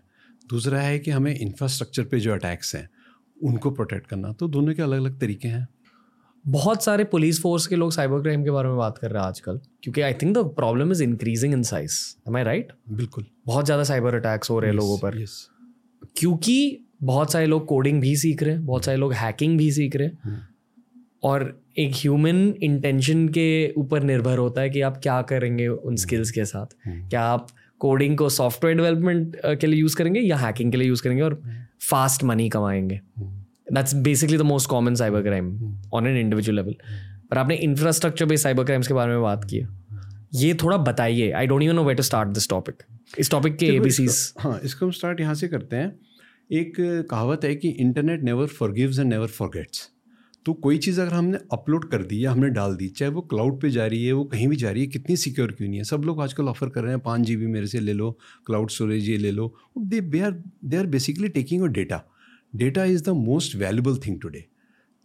[0.50, 2.90] दूसरा है कि हमें इंफ्रास्ट्रक्चर पे जो अटैक्स हैं
[3.42, 5.68] उनको प्रोटेक्ट करना। तो दोनों के अलग अलग तरीके हैं।
[6.46, 9.28] बहुत सारे पुलिस फोर्स के लोग साइबर क्राइम के बारे में बात कर रहे हैं
[9.28, 11.98] आजकल क्योंकि I think the problem is increasing in size
[12.28, 15.48] am I right बिल्कुल। बहुत ज़्यादा साइबर अटैक्स हो रहे हैं yes, लोगों पर। यस
[16.18, 19.96] क्योंकि बहुत सारे लोग कोडिंग भी सीख रहे हैं बहुत सारे लोग हैकिंग भी सीख
[19.96, 20.40] रहे हैं। हम्म।
[21.24, 26.32] और एक ह्यूमन इंटेंशन के ऊपर निर्भर होता है कि आप क्या करेंगे उन स्किल्स
[26.32, 27.48] के साथ। हम्म। क्या आप
[27.82, 31.24] कोडिंग को सॉफ्टवेयर डेवलपमेंट के लिए यूज़ करेंगे या हैकिंग के लिए यूज़ करेंगे?
[31.24, 31.42] और
[31.82, 33.00] फास्ट मनी कमाएँगे।
[33.74, 36.76] That's basically the most common cyber crime on an individual level
[37.32, 39.68] पर आपने इंफ्रास्ट्रक्चर बेस्ड साइबर क्राइम्स के बारे में बात की। है
[40.36, 42.84] ये थोड़ा बताइए। I don't you know way to start this topic
[43.20, 45.92] इस टॉपिक के ए बी सीज हाँ इसको हम स्टार्ट यहाँ से करते हैं।
[46.52, 46.74] एक
[47.12, 49.90] कहावत है कि internet never forgives and never forgets
[50.46, 53.60] तो कोई चीज़ अगर हमने अपलोड कर दी या हमने डाल दी चाहे वो क्लाउड
[53.62, 55.84] पे जा रही है वो कहीं भी जा रही है कितनी सिक्योर क्यों नहीं है?
[55.84, 58.12] सब लोग आजकल ऑफ़र कर रहे हैं पाँच जी मेरे से ले लो
[58.46, 60.32] क्लाउड स्टोरेज ये ले लो। They they are
[60.66, 62.02] they are basically taking your data
[62.56, 64.46] data is the most valuable thing today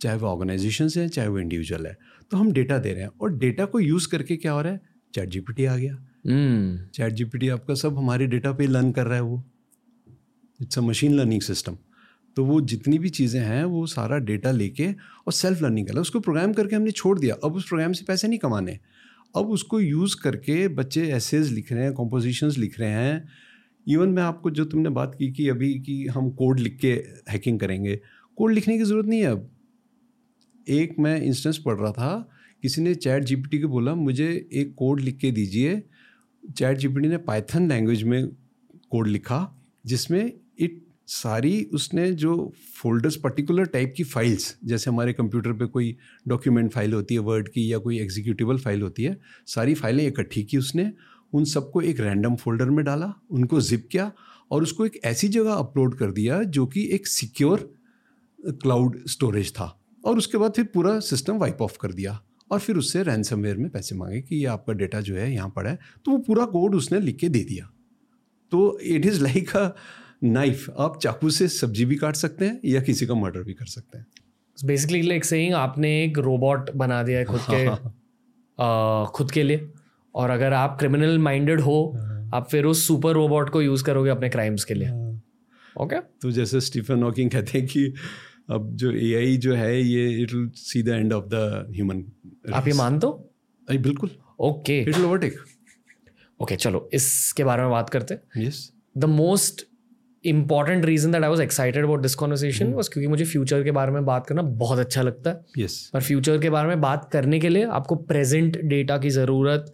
[0.01, 1.97] चाहे वो ऑर्गेनाइजेशन है चाहे वो इंडिविजुअल है।
[2.31, 4.81] तो हम डेटा दे रहे हैं और डेटा को यूज़ करके क्या हो रहा है?
[5.14, 5.94] चैट जीपीटी आ गया।
[6.27, 9.42] हम्म। चैट जीपीटी आपका सब हमारे डेटा पे लर्न कर रहा है वो।
[10.61, 11.77] It's a machine learning system
[12.37, 14.92] तो वो जितनी भी चीज़ें हैं, वो सारा डेटा लेके
[15.27, 18.29] और सेल्फ लर्निंग कर उसको प्रोग्राम करके हमने छोड़ दिया। अब उस प्रोग्राम से पैसे
[18.29, 18.79] नहीं कमाने।
[19.37, 23.29] अब उसको यूज़ करके बच्चे एसेज लिख रहे हैं कॉम्पोजिशंस लिख रहे हैं।
[23.88, 26.92] इवन मैं आपको जो तुमने बात की कि अभी कि हम कोड लिख के
[27.31, 28.01] हैकिंग करेंगे।
[28.37, 29.51] कोड लिखने की ज़रूरत नहीं है। अब
[30.68, 32.29] एक मैं इंस्टेंस पढ़ रहा था।
[32.62, 35.83] किसी ने चैट जीपीटी को बोला, मुझे एक कोड लिख के दीजिए।
[36.57, 38.29] चैट जीपीटी ने पाइथन लैंग्वेज में
[38.90, 40.33] कोड लिखा, जिसमें
[41.09, 45.97] सारी उसने जो फोल्डर्स पर्टिकुलर टाइप की फाइल्स जैसे हमारे कंप्यूटर पे कोई
[46.29, 50.43] डॉक्यूमेंट फ़ाइल होती है वर्ड की या कोई एग्जीक्यूटिबल फ़ाइल होती है, सारी फाइलें इकट्ठी
[50.43, 50.90] की उसने,
[51.33, 54.11] उन सबको एक रैंडम फोल्डर में डाला, उनको जिप किया
[54.51, 57.69] और उसको एक ऐसी जगह अपलोड कर दिया जो कि एक सिक्योर
[58.38, 59.67] क्लाउड स्टोरेज था
[60.05, 62.19] और उसके बाद फिर पूरा सिस्टम वाइप ऑफ़ कर दिया
[62.51, 65.71] और फिर उससे रैनसमवेयर में पैसे मांगे कि ये आपका डेटा जो है यहाँ पड़ा
[65.71, 67.71] है। तो वो पूरा कोड उसने लिख के दे दिया।
[68.53, 69.69] तो it is like a
[70.25, 73.67] knife आप चाकू से सब्ज़ी भी काट सकते हैं या किसी का मर्डर भी कर
[73.67, 74.07] सकते हैं।
[74.59, 77.67] बेसिकली लाइक सेइंग आपने एक रोबोट बना दिया है खुद के
[78.59, 79.71] आ, खुद के लिए।
[80.15, 81.77] और अगर आप क्रिमिनल माइंडेड हो
[82.35, 84.91] आप फिर उस सुपर रोबोट को यूज़ करोगे अपने क्राइम्स के लिए।
[85.77, 87.93] ओके तो जैसे स्टीफन हॉकिंग कहते हैं कि
[88.51, 92.05] अब जो एआई जो है ये it will see the end of the human
[92.55, 93.31] आप ये मानते हो?
[93.69, 94.11] बिल्कुल।
[94.41, 95.39] Okay it will overtake
[96.41, 99.67] okay चलो इसके बारे में बात करते हैं। Yes the most
[100.25, 103.93] important reason that I was excited about this conversation was क्योंकि मुझे फ्यूचर के बारे
[103.93, 107.41] में बात करना बहुत अच्छा लगता है। यस पर फ्यूचर के बारे में बात करने
[107.41, 109.73] के लिए आपको प्रेजेंट डेटा की ज़रूरत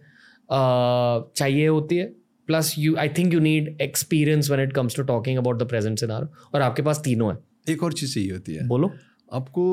[1.37, 2.05] चाहिए होती है।
[2.47, 5.99] Plus you I think you need experience when it comes to talking about the present
[5.99, 7.37] scenario और आपके पास तीनों है।
[7.69, 8.91] एक और चीज़ चाहिए होती है। बोलो।
[9.33, 9.63] आपको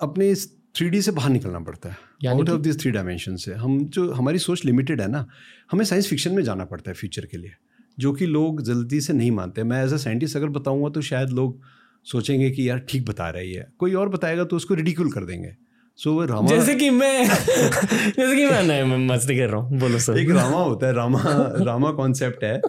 [0.00, 3.84] अपने इस थ्री से बाहर निकलना पड़ता है। Out of this three dimension से। हम
[3.86, 5.26] जो हमारी सोच लिमिटेड है ना
[5.72, 7.50] हमें साइंस फिक्शन में जाना पड़ता है फ्यूचर के लिए।
[7.98, 11.30] जो कि लोग जल्दी से नहीं मानते मैं एज अ साइंटिस्ट अगर बताऊँगा तो शायद
[11.30, 11.60] लोग
[12.06, 15.54] सोचेंगे कि यार ठीक बता रही है कोई और बताएगा तो उसको रिडिक्यूल कर देंगे।
[15.98, 19.78] सो वो रामा जैसे कि मैं जैसे कि मैं नहीं मैं मस्ती कर रहा हूँ।
[19.80, 21.22] बोलो सर एक रामा होता है रामा
[21.60, 22.60] रामा कॉन्सेप्ट है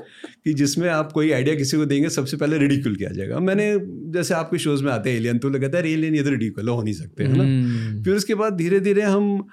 [0.43, 3.65] कि जिसमें आप कोई आइडिया किसी को देंगे सबसे पहले रिडिक्यूल किया जाएगा। मैंने
[4.13, 6.81] जैसे आपके शोज़ में आते हैं एलियन तो लगता है एलियन ये तो रिडिक्यूल हो
[6.83, 7.43] नहीं सकते है ना?
[7.43, 9.47] हम्म, फिर उसके बाद धीरे धीरे हम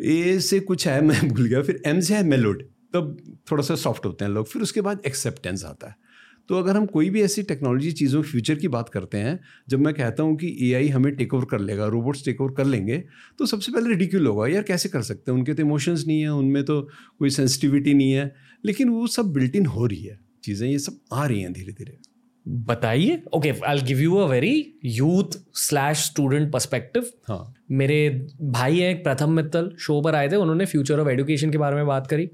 [0.00, 2.62] ए से कुछ है मैं भूल गया फिर एम से है मेलोड
[2.96, 3.16] तब
[3.50, 6.04] थोड़ा सा सॉफ्ट होते हैं लोग फिर उसके बाद एक्सेप्टेंस आता है।
[6.48, 9.92] तो अगर हम कोई भी ऐसी टेक्नोलॉजी चीज़ों फ्यूचर की बात करते हैं जब मैं
[9.94, 13.02] कहता हूँ कि एआई हमें टेक ओवर कर लेगा रोबोट्स टेक ओवर कर लेंगे
[13.38, 15.38] तो सबसे पहले रिडिक्यूल होगा यार कैसे कर सकते हैं?
[15.38, 16.80] उनके तो इमोशंस नहीं है उनमें तो
[17.18, 18.32] कोई सेंसिटिविटी नहीं है।
[18.64, 21.72] लेकिन वो सब बिल्ट इन हो रही है चीज़ें ये सब आ रही हैं धीरे
[21.72, 21.98] धीरे
[22.46, 24.54] बताइए। Okay I give you a very
[24.84, 27.98] youth slash student perspective हाँ। मेरे
[28.42, 31.86] भाई हैं प्रथम मित्तल शो पर आए थे उन्होंने फ्यूचर ऑफ़ एजुकेशन के बारे में
[31.86, 32.28] बात करी।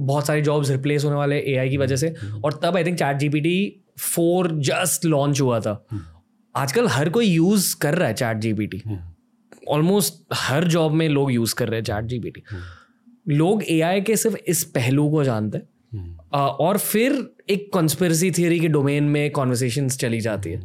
[0.00, 3.82] बहुत सारे जॉब्स रिप्लेस होने वाले एआई की वजह से। और तब I think ChatGPT
[3.98, 5.86] four just launch हुआ था।
[6.56, 8.82] आजकल हर कोई यूज़ कर रहा है चैट जीपीटी
[9.68, 12.42] ऑलमोस्ट हर जॉब में लोग यूज़ कर रहे हैं चैट जीपीटी
[13.28, 15.64] लोग एआई के सिर्फ़ इस पहलू को जानते हैं।
[16.32, 17.12] और फिर
[17.50, 20.60] एक कॉन्स्पिरसी थियोरी के डोमेन में कॉन्वर्सेशन चली जाती है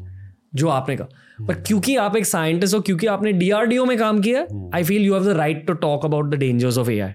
[0.56, 4.46] जो आपने कहा। पर क्योंकि आप एक साइंटिस्ट हो क्योंकि आपने डीआरडीओ में काम किया
[4.76, 7.12] I feel you have the right to talk about the dangers of AI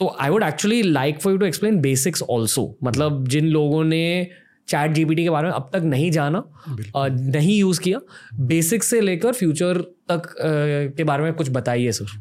[0.00, 4.30] तो I would actually like for you to explain basics also मतलब जिन लोगों ने
[4.68, 6.42] चैट जीपीटी के बारे में अब तक नहीं जाना
[6.96, 8.00] नहीं यूज़ किया
[8.46, 9.80] बेसिक्स से लेकर फ्यूचर
[10.10, 10.34] तक
[10.96, 12.16] के बारे में कुछ बताइए सर।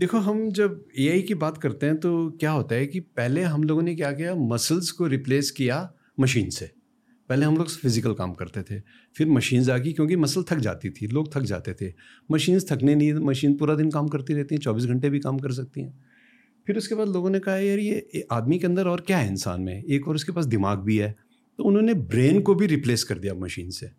[0.00, 3.62] देखो हम जब एआई की बात करते हैं तो क्या होता है कि पहले हम
[3.64, 5.88] लोगों ने क्या किया मसल्स को रिप्लेस किया
[6.20, 6.70] मशीन से।
[7.30, 8.80] पहले हम लोग फ़िज़िकल काम करते थे
[9.16, 11.92] फिर मशीन्स आ गई क्योंकि मसल थक जाती थी लोग थक जाते थे।
[12.30, 15.52] मशीन्स थकने नहीं मशीन पूरा दिन काम करती रहती हैं चौबीस घंटे भी काम कर
[15.52, 15.92] सकती हैं।
[16.66, 19.60] फिर उसके बाद लोगों ने कहा, यार, ये आदमी के अंदर और क्या है इंसान
[19.60, 19.84] में?
[19.84, 21.16] एक और उसके पास दिमाग भी है।
[21.58, 23.90] तो उन्होंने ब्रेन को भी रिप्लेस कर दिया मशीन से।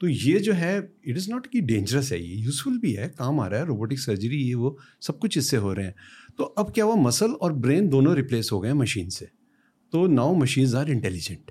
[0.00, 3.40] तो ये जो है, इट इज़ नॉट कि डेंजरस है, ये यूज़फुल भी है, काम
[3.40, 5.94] आ रहा है, रोबोटिक सर्जरी, ये, वो, सब कुछ इससे हो रहे हैं।
[6.38, 9.28] तो अब क्या हुआ, मसल और ब्रेन दोनों रिप्लेस हो गए मशीन से।
[9.92, 11.50] तो नाउ मशीन्स आर इंटेलिजेंट।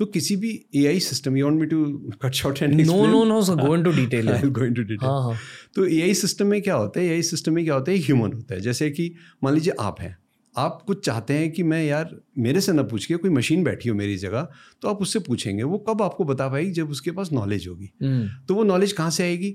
[0.00, 1.84] तो किसी भी AI system you want me to
[2.22, 5.36] cut short and no no no so go into detail I will go into detail
[5.74, 7.06] तो एआई सिस्टम में क्या होता है?
[7.06, 7.98] एआई सिस्टम में क्या होता है?
[7.98, 8.60] ह्यूमन होता है.
[8.60, 9.12] जैसे कि
[9.44, 10.16] मान लीजिए आप हैं.
[10.54, 13.88] आप कुछ चाहते हैं कि मैं यार मेरे से ना पूछ के कोई मशीन बैठी
[13.88, 14.48] हो मेरी जगह
[14.82, 15.62] तो आप उससे पूछेंगे.
[15.62, 16.70] वो कब आपको बता पाएगी?
[16.72, 17.90] जब उसके पास नॉलेज होगी.
[18.02, 19.54] हम्म। तो वो नॉलेज कहाँ से आएगी?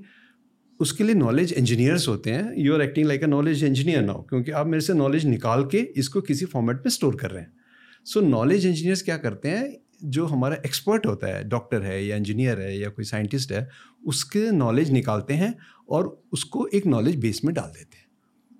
[0.79, 2.53] उसके लिए नॉलेज इंजीनियर्स होते हैं.
[2.57, 5.77] You are acting like a knowledge engineer now क्योंकि आप मेरे से नॉलेज निकाल के
[5.97, 7.51] इसको किसी फॉर्मेट में स्टोर कर रहे हैं.
[8.05, 9.65] सो नॉलेज इंजीनियर्स क्या करते हैं?
[10.01, 13.67] जो हमारा एक्सपर्ट होता है डॉक्टर है या इंजीनियर है या कोई साइंटिस्ट है,
[14.05, 15.53] उसके नॉलेज निकालते हैं
[15.89, 18.03] और उसको एक नॉलेज बेस में डाल देते हैं।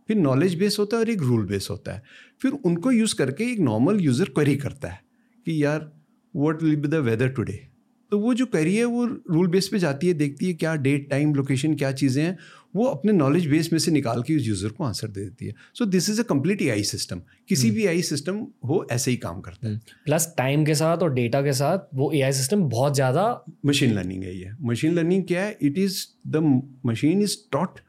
[0.09, 2.03] फिर नॉलेज बेस होता है और एक रूल बेस होता है।
[2.41, 4.99] फिर उनको यूज़ करके एक नॉर्मल यूज़र क्वेरी करता है
[5.47, 5.91] कि, यार
[6.33, 7.67] what will be the weather today
[8.11, 11.09] तो वो जो क्वेरी है, वो रूल बेस पे जाती है, देखती है क्या डेट
[11.09, 12.37] टाइम लोकेशन क्या चीज़ें हैं।
[12.75, 15.53] वो अपने नॉलेज बेस में से निकाल के उस यूज़र को आंसर दे देती है।
[15.73, 19.11] So this is a complete A I system किसी हम्म। भी ए सिस्टम हो ऐसे
[19.11, 22.21] ही काम करता है। प्लस हम्म। टाइम के साथ और डेटा के साथ वो ए
[22.21, 23.23] आई सिस्टम बहुत ज़्यादा
[23.65, 25.57] मशीन लर्निंग है ये। मशीन लर्निंग क्या है?
[25.61, 27.79] It is the machine is taught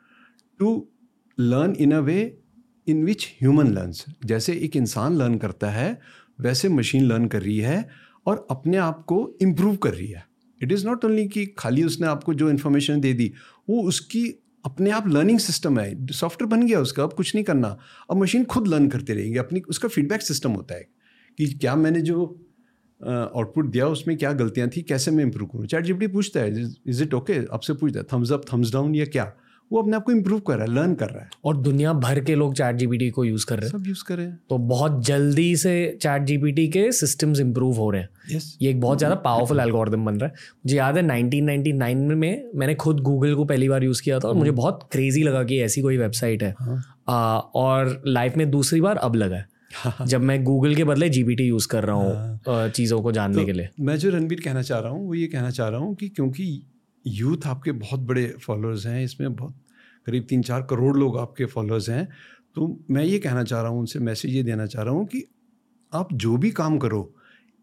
[0.61, 0.89] to
[1.39, 2.19] learn in a way
[2.87, 5.99] in which human learns जैसे एक इंसान लर्न करता है
[6.41, 7.89] वैसे मशीन लर्न कर रही है
[8.27, 10.25] और अपने आप को इम्प्रूव कर रही है।
[10.61, 13.33] इट इज़ नॉट ओनली कि खाली उसने आपको जो इन्फॉर्मेशन दे दी
[13.71, 14.23] वो उसकी
[14.67, 17.77] अपने आप लर्निंग सिस्टम है। सॉफ्टवेयर बन गया उसका, अब कुछ नहीं करना।
[18.11, 20.89] अब मशीन खुद लर्न करते रहेंगे। अपनी, उसका फीडबैक सिस्टम होता है
[21.39, 22.27] कि क्या मैंने जो
[23.01, 25.67] आउटपुट दिया उसमें क्या गलतियाँ थी, कैसे मैं इंप्रूव करूँ?
[25.67, 29.05] चैट जीपीटी पूछता है इज़ इट ओके आपसे पूछता है थम्स अप थम्स डाउन या
[29.07, 29.25] क्या?
[29.71, 32.21] वो अपने आप को इम्प्रूव कर रहा है लर्न कर रहा है और दुनिया भर
[32.21, 34.59] के लोग चैट जीपीटी को यूज़ कर रहे हैं सब यूज़ कर रहे हैं तो
[34.67, 38.45] बहुत जल्दी से चैट जीपीटी के सिस्टम्स इम्प्रूव हो रहे हैं yes.
[38.63, 42.75] ये एक बहुत ज़्यादा पावरफुल एल्गोरिदम बन रहा है मुझे याद है 1999 में मैंने
[42.77, 45.61] खुद गूगल को पहली बार यूज़ किया था और मुझे हम्म। बहुत क्रेजी लगा कि
[45.61, 46.83] ऐसी कोई वेबसाइट है हाँ.
[47.09, 49.55] आ, और लाइफ में दूसरी बार अब लगा है
[50.03, 53.47] जब मैं गूगल के बदले जीपीटी यूज़ कर रहा हूँ हाँ। चीज़ों को जानने तो
[53.47, 55.95] के लिए मैं जो रणबीर कहना चाह रहा हूँ वो ये कहना चाह रहा हूँ
[55.95, 56.47] कि क्योंकि
[57.07, 59.55] यूथ आपके बहुत बड़े फॉलोअर्स हैं इसमें बहुत
[60.07, 62.07] करीब तीन चार करोड़ लोग आपके फॉलोअर्स हैं।
[62.57, 65.25] तो मैं ये कहना चाह रहा हूँ उनसे मैसेज ये देना चाह रहा हूँ कि
[65.93, 67.13] आप जो भी काम करो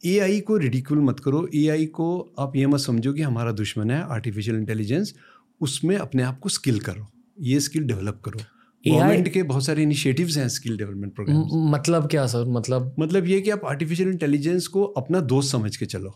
[0.04, 2.08] एआई को रिडिकुल मत करो। एआई को
[2.40, 5.14] आप ये मत समझो कि हमारा दुश्मन है आर्टिफिशियल इंटेलिजेंस
[5.62, 7.08] उसमें अपने आप को स्किल करो।
[7.42, 8.40] ये स्किल डेवलप करो।
[8.84, 12.46] गवर्नमेंट के बहुत सारे इनिशिएटिव्स हैं स्किल डेवलपमेंट प्रोग्राम मतलब क्या सर?
[12.48, 16.14] मतलब मतलब ये कि आप आर्टिफिशियल इंटेलिजेंस को अपना दोस्त समझ के चलो।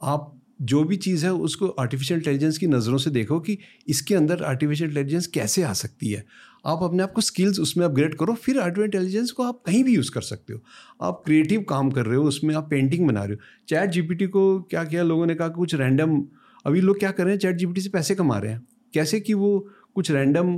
[0.00, 4.42] आप जो भी चीज़ है, उसको आर्टिफिशियल इंटेलिजेंस की नज़रों से देखो कि इसके अंदर
[4.44, 6.24] आर्टिफिशियल इंटेलिजेंस कैसे आ सकती है।
[6.66, 9.94] आप अपने आप को स्किल्स उसमें अपग्रेड करो, फिर आर्टिफिशियल इंटेलिजेंस को आप कहीं भी
[9.94, 10.60] यूज़ कर सकते हो।
[11.02, 14.60] आप क्रिएटिव काम कर रहे हो, उसमें आप पेंटिंग बना रहे हो। चैट जीपीटी को
[14.62, 16.22] क्या किया, लोगों ने कहा कुछ रैंडम
[16.64, 18.62] अभी लोग क्या कर रहे हैं चैट जीपीटी से पैसे कमा रहे हैं।
[18.94, 19.58] कैसे कि वो
[19.94, 20.56] कुछ रैंडम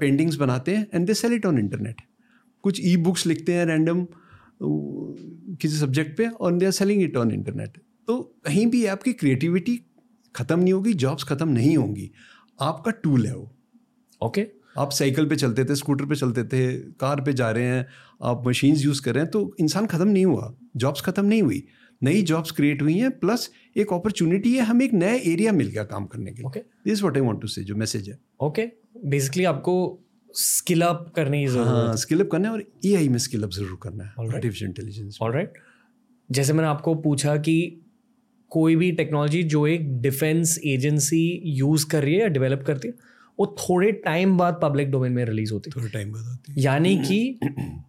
[0.00, 2.00] पेंटिंग्स बनाते हैं and they sell it on internet
[2.64, 4.06] कुछ ई बुक्स लिखते हैं रैंडम
[4.62, 7.78] किसी सब्जेक्ट पे और they are selling it on internet
[8.10, 9.80] तो कहीं भी आपकी क्रिएटिविटी
[10.34, 12.10] ख़त्म नहीं होगी जॉब्स ख़त्म नहीं होंगी।
[12.60, 13.50] आपका टूल है वो।
[14.20, 14.52] Okay okay.
[14.78, 16.60] आप साइकिल पे चलते थे स्कूटर पे चलते थे
[17.00, 17.86] कार पे जा रहे हैं
[18.22, 21.62] आप मशीन्स यूज़ कर रहे हैं तो इंसान ख़त्म नहीं हुआ। जॉब्स ख़त्म नहीं हुई।
[22.02, 25.84] नई जॉब्स क्रिएट हुई हैं प्लस एक अपॉर्चुनिटी है हमें एक नया एरिया मिल गया
[25.84, 28.66] काम करने के लिए। This what I want to say जो मैसेज है। ओके
[29.06, 29.74] बेसिकली आपको
[30.34, 33.50] स्किल अप करने की ज़रूरत हाँ स्किल अप करना है और एआई में स्किल अप
[33.52, 35.62] ज़रूर करना है आर्टिफिशियल इंटेलिजेंस ऑलराइट
[36.28, 37.56] जैसे मैंने आपको पूछा कि
[38.50, 42.94] कोई भी टेक्नोलॉजी जो एक डिफेंस एजेंसी यूज़ कर रही है या डेवलप करती है
[43.38, 46.62] वो थोड़े टाइम बाद पब्लिक डोमेन में रिलीज़ होती है। थोड़े टाइम बाद होती है।
[46.62, 47.38] यानी कि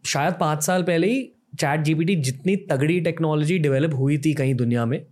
[0.05, 1.23] शायद पाँच साल पहले ही
[1.59, 5.05] चैट जीपीटी जितनी तगड़ी टेक्नोलॉजी डेवलप हुई थी कहीं दुनिया में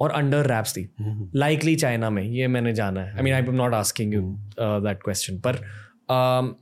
[0.00, 0.88] और अंडर रैप्स थी।
[1.34, 4.20] लाइकली चाइना में ये मैंने जाना है। I mean I am not asking you
[4.60, 6.54] that question पर uh,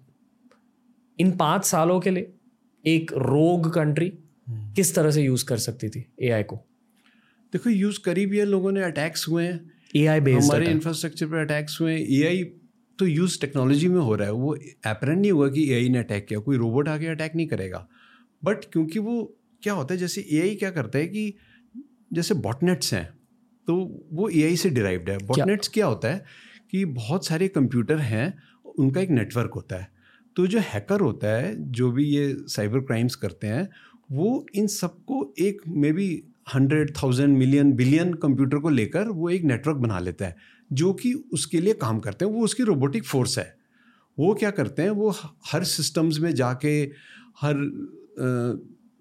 [1.18, 2.32] इन पाँच सालों के लिए
[2.84, 4.12] एक रोग कंट्री
[4.50, 6.64] किस तरह से यूज़ कर सकती थी एआई को?
[7.52, 11.26] देखो यूज़ करी भी है लोगों ने अटैक्स हुए हैं। ए आई बेस्ड हमारे इंफ्रास्ट्रक्चर
[11.26, 12.44] पर अटैक्स हुए हैं। ए आई
[12.98, 15.98] तो यूज़ टेक्नोलॉजी में हो रहा है। वो एपरेंट नहीं हुआ कि ए आई ने
[15.98, 17.86] अटैक किया। कोई रोबोट आके अटैक नहीं करेगा।
[18.42, 19.22] बट क्योंकि वो
[19.62, 21.34] क्या होता है जैसे ए आई क्या करता है कि
[22.12, 23.04] जैसे बॉटनेट्स हैं
[23.68, 23.76] तो
[24.12, 25.72] वो ए आई से डिराइव्ड है। बॉटनेट्स क्या?
[25.74, 26.24] क्या होता है
[26.70, 28.34] कि बहुत सारे कंप्यूटर हैं
[28.78, 29.88] उनका एक नेटवर्क होता है।
[30.36, 33.68] तो जो हैकर होता है जो भी ये साइबर क्राइम्स करते हैं
[34.12, 36.08] वो इन सबको एक maybe
[36.54, 40.36] hundred thousand million billion computer को लेकर वो एक नेटवर्क बना लेता है
[40.72, 43.54] जो कि उसके लिए काम करते हैं। वो उसकी रोबोटिक फोर्स है।
[44.18, 44.90] वो क्या करते हैं?
[44.90, 45.14] वो
[45.46, 46.80] हर सिस्टम्स में जाके
[47.40, 47.54] हर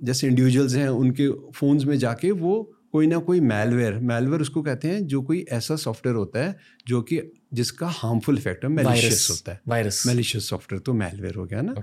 [0.04, 4.88] जैसे इंडिविजुअल्स हैं उनके फ़ोन्स में जाके वो कोई ना कोई मेलवेयर मेलवेयर उसको कहते
[4.88, 6.58] हैं जो कोई ऐसा सॉफ्टवेयर होता है
[6.88, 7.22] जो कि
[7.54, 11.74] जिसका हार्मफुल इफ़ेक्ट है मेलिशियस होता है। वायरस मेलिशियस सॉफ्टवेयर तो मेलवेयर हो गया ना।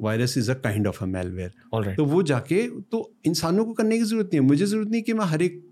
[0.00, 1.52] Virus is a kind of a malware
[1.96, 5.12] तो वो जाके तो इंसानों को करने की ज़रूरत नहीं है। मुझे ज़रूरत नहीं कि
[5.12, 5.62] मैं हर एक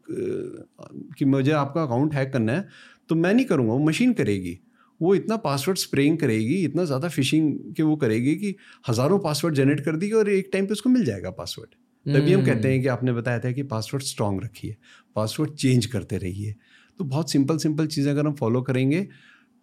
[1.19, 2.69] कि मुझे आपका अकाउंट हैक करना है
[3.09, 4.59] तो मैं नहीं करूँगा। वो मशीन करेगी।
[5.01, 8.55] वो इतना पासवर्ड स्प्रेइंग करेगी इतना ज़्यादा फिशिंग के वो करेगी कि
[8.89, 11.75] हज़ारों पासवर्ड जनरेट कर देगी और एक टाइम पे उसको मिल जाएगा पासवर्ड
[12.07, 14.77] तभी हम कहते हैं कि आपने बताया था कि पासवर्ड स्ट्रॉन्ग रखिए
[15.17, 16.55] पासवर्ड चेंज करते रहिए।
[17.01, 19.03] तो बहुत सिंपल सिंपल चीज़ें अगर हम फॉलो करेंगे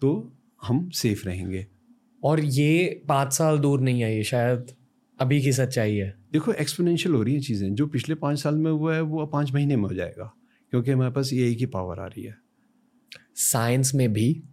[0.01, 0.11] तो
[0.61, 1.65] हम सेफ़ रहेंगे।
[2.23, 4.71] और ये पाँच साल दूर नहीं है ये शायद
[5.19, 8.71] अभी की सच्चाई है। देखो एक्सपोनेंशियल हो रही है चीज़ें। जो पिछले पाँच साल में
[8.71, 10.31] हुआ है वो अब पाँच महीने में हो जाएगा
[10.73, 12.35] क्योंकि हमारे पास ए की पावर आ रही है।
[13.35, 14.43] साइंस में भी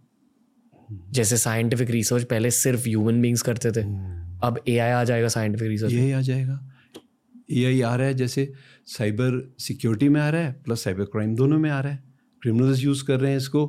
[0.89, 3.81] जैसे साइंटिफिक रिसर्च पहले सिर्फ़ ह्यूमन बींग्स करते थे।
[4.43, 6.59] अब एआई आ जाएगा साइंटिफिक रिसर्च ए आ जाएगा।
[7.51, 8.51] एआई आ रहा है जैसे
[8.87, 12.03] साइबर सिक्योरिटी में आ रहा है प्लस साइबर क्राइम दोनों में आ रहा है।
[12.41, 13.67] क्रिमिनल्स यूज़ कर रहे हैं इसको।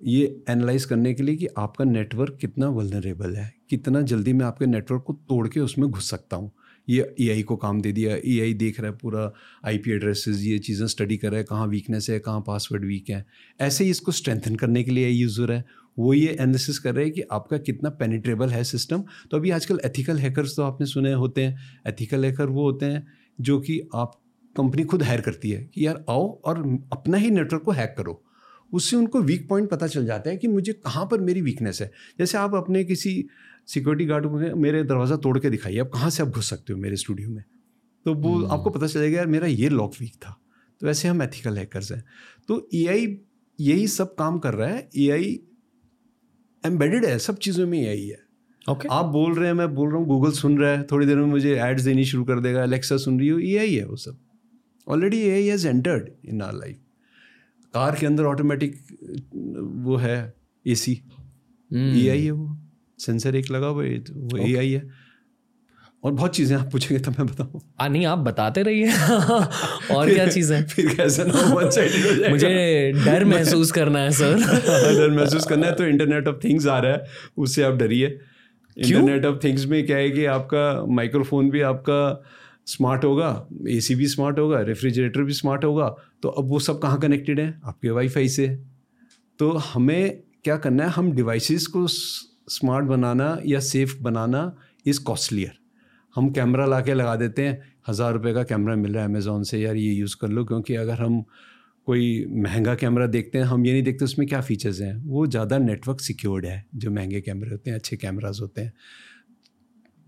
[0.00, 4.66] ये एनालाइज करने के लिए कि आपका नेटवर्क कितना वलनरेबल है, कितना जल्दी मैं आपके
[4.66, 6.50] नेटवर्क को तोड़ के उसमें घुस सकता हूँ।
[6.88, 9.32] ये ए को काम दे दिया ए देख रहा है पूरा
[9.66, 13.24] आईपी एड्रेसेस ये चीज़ें स्टडी कर रहा है, कहाँ वीकनेस है, कहाँ पासवर्ड वीक है।
[13.60, 15.64] ऐसे ही इसको स्ट्रेंथन करने के लिए यूज़र है।
[15.98, 19.80] वो ये एनालिसिस कर रहे हैं कि आपका कितना पेनिट्रेबल है सिस्टम तो अभी आजकल
[19.84, 21.58] एथिकल हैकर्स तो आपने सुने होते हैं।
[21.88, 23.06] एथिकल हैकर वो होते हैं
[23.38, 24.20] जो कि आप
[24.56, 26.58] कंपनी खुद हायर करती है कि यार आओ और
[26.92, 28.22] अपना ही नेटवर्क को हैक करो।
[28.72, 31.90] उससे उनको वीक पॉइंट पता चल जाता है कि मुझे कहाँ पर मेरी वीकनेस है।
[32.18, 33.24] जैसे आप अपने किसी
[33.66, 36.78] सिक्योरिटी गार्ड को मेरे दरवाज़ा तोड़ के दिखाइए आप कहाँ से आप घुस सकते हो
[36.78, 37.44] मेरे स्टूडियो में?
[38.06, 38.50] तो वो hmm.
[38.50, 40.36] आपको पता चलेगा यार मेरा ये लॉक वीक था।
[40.80, 42.04] तो वैसे हम एथिकल हैकर्स हैं।
[42.48, 43.18] तो एआई
[43.60, 45.40] यही सब काम कर रहा है। ए आई
[46.64, 48.18] एम्बेडेड है सब चीज़ों में यही है।
[48.70, 48.88] Okay.
[48.90, 51.26] आप बोल रहे हैं मैं बोल रहा हूँ गूगल सुन रहा है थोड़ी देर में
[51.26, 54.18] मुझे एड्स देनी शुरू कर देगा अलेक्सा सुन रही हो ए आई है वो सब।
[54.88, 56.76] Already A I has entered in our life
[57.74, 58.80] car के अंदर ऑटोमेटिक
[59.84, 60.34] वो है
[60.66, 60.92] ए सी
[61.72, 62.56] ए आई है वो.
[62.98, 64.88] सेंसर एक लगा हुआ है वो ए आई है.
[66.04, 67.60] और बहुत चीज़ें आप पूछेंगे तो मैं बताऊँ.
[67.80, 68.92] आ नहीं आप बताते रहिए।
[69.94, 70.52] और क्या चीज़?
[70.52, 74.34] है फिर कैसे ना वन साइड मुझे डर महसूस करना है सर।
[74.98, 77.04] डर महसूस करना है तो इंटरनेट ऑफ़ थिंग्स आ रहा है
[77.36, 78.06] उससे आप डरिए।
[78.76, 82.24] इंटरनेट ऑफ़ थिंग्स में क्या है कि आपका माइक्रोफोन भी आपका
[82.66, 86.98] स्मार्ट होगा एसी भी स्मार्ट होगा रेफ्रिजरेटर भी स्मार्ट होगा तो अब वो सब कहाँ
[87.00, 87.60] कनेक्टेड है?
[87.64, 88.48] आपके वाईफाई से।
[89.38, 90.90] तो हमें क्या करना है?
[90.90, 94.52] हम डिवाइसेस को स्मार्ट बनाना या सेफ़ बनाना
[94.86, 95.58] इज़ कॉस्टलियर
[96.14, 99.42] हम कैमरा ला के लगा देते हैं। हज़ार रुपये का कैमरा मिल रहा है अमेज़ोन
[99.42, 101.22] से, यार, ये यूज़ कर लो। क्योंकि अगर हम
[101.86, 105.58] कोई महँगा कैमरा देखते हैं, हम ये नहीं देखते उसमें क्या फ़ीचर्स हैं। वो ज़्यादा
[105.58, 108.72] नेटवर्क सिक्योर्ड है, जो महँगे कैमरे होते हैं, अच्छे कैमराज होते हैं।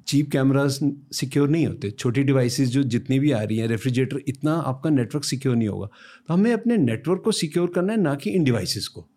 [0.07, 0.79] चीप कैमराज
[1.13, 5.25] सिक्योर नहीं होते। छोटी डिवाइसेस जो जितनी भी आ रही हैं रेफ्रिजरेटर इतना आपका नेटवर्क
[5.25, 5.87] सिक्योर नहीं होगा।
[6.29, 9.09] तो हमें अपने नेटवर्क को सिक्योर करना है ना कि इन डिवाइसेस को।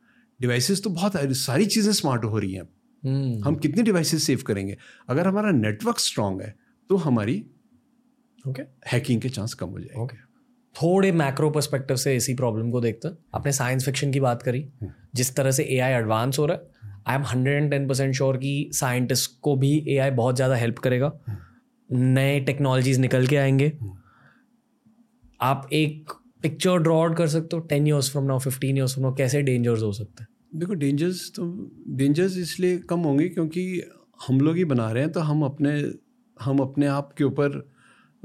[0.42, 3.46] डिवाइसेस तो बहुत सारी चीज़ें स्मार्ट हो रही हैं। hmm.
[3.48, 4.78] हम कितनी डिवाइसेस सेव करेंगे?
[5.10, 6.56] अगर हमारा नेटवर्क स्ट्रांग है
[6.90, 7.46] तो हमारी
[8.50, 10.20] ओके। हैकिंग के चांस कम हो जाएँगे। okay.
[10.76, 14.92] थोड़े मैक्रो पर्सपेक्टिव से इसी प्रॉब्लम को देखते आपने साइंस फिक्शन की बात करी hmm.
[15.16, 18.38] जिस तरह से ए एडवांस हो रहा है I am hundred and ten percent sure
[18.38, 21.12] कि साइंटिस्ट को भी ए आई बहुत ज़्यादा हेल्प करेगा।
[21.90, 23.72] नए टेक्नोलॉजीज़ निकल के आएँगे।
[25.42, 29.16] आप एक पिक्चर ड्रॉ कर सकते हो ten years from now fifteen years from now
[29.16, 30.28] कैसे डेंजर्स हो सकते हैं?
[30.56, 33.82] देखो डेंजर्स तो डेंजर्स इसलिए कम होंगे क्योंकि
[34.28, 35.72] हम लोग ही बना रहे हैं तो हम अपने
[36.42, 37.75] हम अपने आप के ऊपर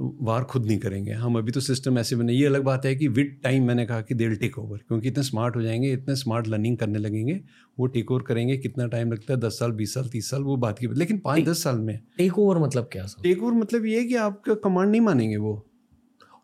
[0.01, 3.09] वार खुद नहीं करेंगे। हम अभी तो सिस्टम ऐसे बने ये अलग बात है कि
[3.09, 6.49] विद टाइम मैंने कहा कि देर टेक ओवर क्योंकि इतने स्मार्ट हो जाएँगे इतने स्मार्ट
[6.49, 7.41] लर्निंग करने लगेंगे
[7.79, 10.57] वो टेक ओवर करेंगे कितना टाइम लगता है दस साल बीस साल तीस साल वो
[10.57, 13.99] बात की लेकिन पाँच दस साल में। टेक ओवर मतलब क्या टेक ओवर मतलब ये
[14.01, 15.53] है कि आपका कमांड नहीं मानेंगे वो।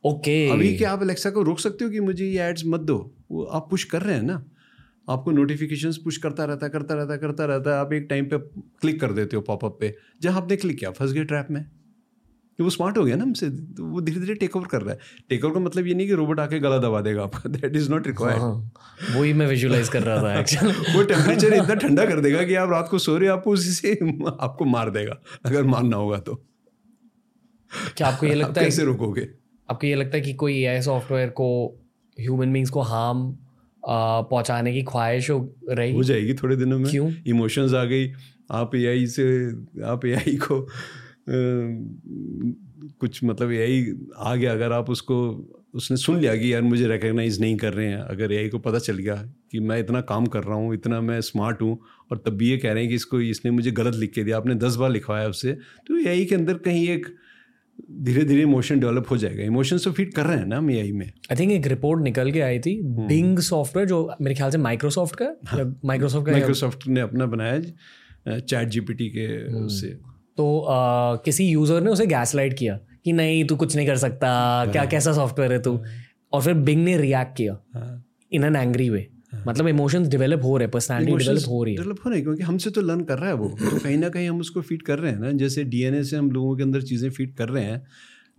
[0.04, 2.98] ओके अभी क्या आप अलेक्सा को रोक सकते हो कि मुझे ये एड्स मत दो?
[3.30, 4.44] वो आप पुश कर रहे हैं ना?
[5.08, 8.38] आपको नोटिफिकेशन पुश करता रहता करता रहता करता रहता है आप एक टाइम पे
[8.80, 11.64] क्लिक कर देते हो पॉपअप पे जहाँ आपने क्लिक किया फंस गए ट्रैप में।
[12.56, 14.92] कि वो स्मार्ट हो गया ना हमसे तो वो धीरे धीरे टेक ओवर कर रहा
[14.94, 17.76] है। टेक ओवर का मतलब ये नहीं कि रोबोट आके गला दबा देगा आपका दैट
[17.76, 22.20] इज़ नॉट रिक्वायर्ड वही मैं विजुलाइज कर रहा था एक्चुअली वो टेम्परेचर इतना ठंडा कर
[22.20, 23.92] देगा कि आप रात को सो रहे हो आपको उसी से
[24.40, 26.44] आपको मार देगा अगर मारना होगा तो।
[27.96, 29.28] क्या आपको ये लगता है कैसे रोकोगे?
[29.70, 31.48] आपको ये लगता है कि कोई ए सॉफ्टवेयर को
[32.20, 33.36] ह्यूमन बींग्स को हार्म
[34.30, 35.94] पहुँचाने की ख्वाहिश हो रही?
[35.94, 37.12] हो जाएगी थोड़े दिनों में। क्यों?
[37.26, 38.12] इमोशंस आ गई।
[38.50, 39.26] आप ए से
[39.84, 40.68] आप ए को
[41.28, 45.16] कुछ मतलब यही आ गया अगर आप उसको
[45.74, 48.78] उसने सुन लिया कि यार मुझे रिकग्नाइज नहीं कर रहे हैं अगर एआई को पता
[48.78, 49.14] चल गया
[49.52, 51.78] कि मैं इतना काम कर रहा हूँ इतना मैं स्मार्ट हूँ
[52.10, 54.36] और तब भी ये कह रहे हैं कि इसको इसने मुझे गलत लिख के दिया
[54.36, 55.52] आपने दस बार लिखवाया उससे
[55.86, 57.06] तो एआई के अंदर कहीं एक
[58.02, 60.92] धीरे धीरे इमोशन डेवलप हो जाएगा। इमोशन तो फ़ीड कर रहे हैं ना हम एआई
[60.92, 64.58] में। आई थिंक एक रिपोर्ट निकल के आई थी बिंग सॉफ्टवेयर जो मेरे ख्याल से
[64.58, 65.26] माइक्रोसॉफ्ट का
[65.84, 69.26] माइक्रोसॉफ्ट का माइक्रोसॉफ्ट ने अपना बनाया चैट जीपीटी के
[69.64, 69.96] उससे।
[70.38, 73.96] तो uh, किसी यूज़र ने उसे गैस लाइट किया कि नहीं तू कुछ नहीं कर
[73.96, 74.30] सकता
[74.72, 75.78] क्या कैसा सॉफ्टवेयर है तू?
[76.32, 77.58] और फिर बिंग ने रिएक्ट किया
[78.32, 79.06] इन एन एंग्री वे
[79.46, 82.42] मतलब इमोशंस डेवलप हो रहे पर्सनालिटी डेवलप हो रही है। डेवलप हो रही है क्योंकि
[82.42, 84.98] हमसे तो लर्न कर रहा है वो। तो कहीं ना कहीं हम उसको फ़ीड कर
[84.98, 87.82] रहे हैं ना जैसे डीएनए से हम लोगों के अंदर चीज़ें फ़ीड कर रहे हैं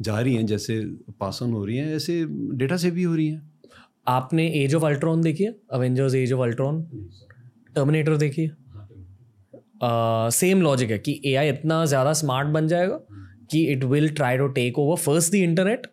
[0.01, 0.79] जा रही हैं जैसे
[1.19, 2.23] पास ऑन हो रही हैं ऐसे
[2.57, 3.41] डेटा से भी हो रही हैं।
[4.07, 5.55] आपने एज ऑफ़ अल्ट्रॉन देखी है?
[5.73, 6.81] Avengers Age of Ultron
[7.75, 8.55] Terminator देखी है?
[9.84, 12.99] सेम लॉजिक है कि एआई इतना ज़्यादा स्मार्ट बन जाएगा
[13.51, 15.88] कि it will try to take over first the internet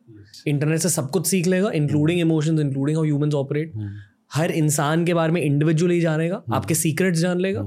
[0.46, 3.72] internet से सब कुछ सीख लेगा including emotions including how humans operate
[4.34, 7.60] हर इंसान के बारे में इंडिविजुअली जानेगा हम्म। आपके सीक्रेट्स जान लेगा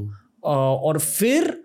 [0.43, 1.63] और फिर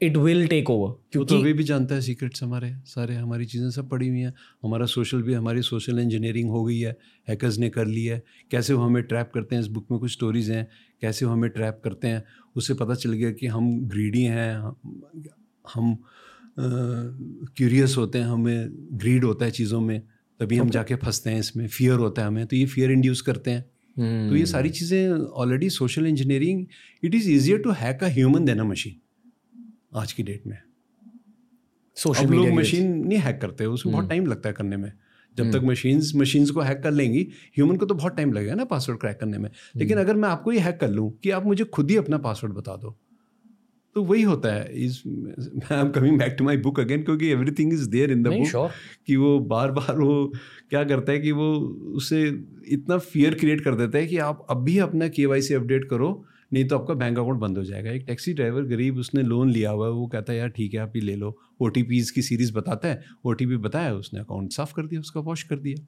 [0.00, 3.44] इट विल टेक ओवर वो तो क्योंकि अभी भी जानता है सीक्रेट्स हमारे सारे हमारी
[3.44, 4.32] चीज़ें सब पड़ी हुई हैं।
[4.62, 6.96] हमारा सोशल भी हमारी सोशल इंजीनियरिंग हो गई है
[7.28, 9.62] हैकर्स ने कर ली है। कैसे वो हमें ट्रैप करते हैं?
[9.62, 10.68] इस बुक में कुछ स्टोरीज हैं।
[11.02, 12.24] कैसे वो हमें ट्रैप करते हैं?
[12.56, 14.56] उससे पता चल गया कि हम ग्रीडी हैं
[15.74, 15.96] हम-
[17.56, 20.02] क्यूरियस होते हैं हमें ग्रीड होता है चीज़ों में
[20.40, 23.50] तभी हम जाके फंसते हैं इसमें फियर होता है हमें तो ये फियर इंड्यूस करते
[23.50, 26.66] हैं। हम्म, तो ये सारी चीज़ें already social engineering
[27.04, 28.96] it is easier to hack a human than a machine
[29.94, 30.58] आज की डेट में।
[31.96, 34.00] सोशल लोग मशीन नहीं हैक करते उसमें hmm.
[34.00, 34.92] बहुत टाइम लगता है करने में।
[35.36, 37.26] जब हम्म। तक मशीन्स मशीन्स को हैक कर लेंगी
[37.56, 40.28] ह्यूमन को तो बहुत टाइम लगेगा ना पासवर्ड क्रैक करने में हम्म। लेकिन अगर मैं
[40.28, 42.96] आपको ये हैक कर लूँ कि आप मुझे खुद ही अपना पासवर्ड बता दो
[43.96, 44.96] तो वही होता है is
[45.72, 48.72] I am coming back to my book again क्योंकि everything is there in the book
[49.06, 50.16] कि वो बार बार वो
[50.70, 51.50] क्या करता है कि वो
[51.96, 52.22] उसे
[52.68, 55.24] इतना फियर क्रिएट कर देता है कि आप अब भी अपना के
[55.54, 56.10] अपडेट करो
[56.54, 59.70] नहीं तो आपका बैंक अकाउंट बंद हो जाएगा। एक टैक्सी ड्राइवर गरीब उसने लोन लिया
[59.70, 62.52] हुआ है वो कहता है यार ठीक है आप ही ले लो। ओ की सीरीज़
[62.54, 65.84] बताता है। ओटीपी बताया उसने अकाउंट साफ़ कर दिया उसका वॉश कर दिया।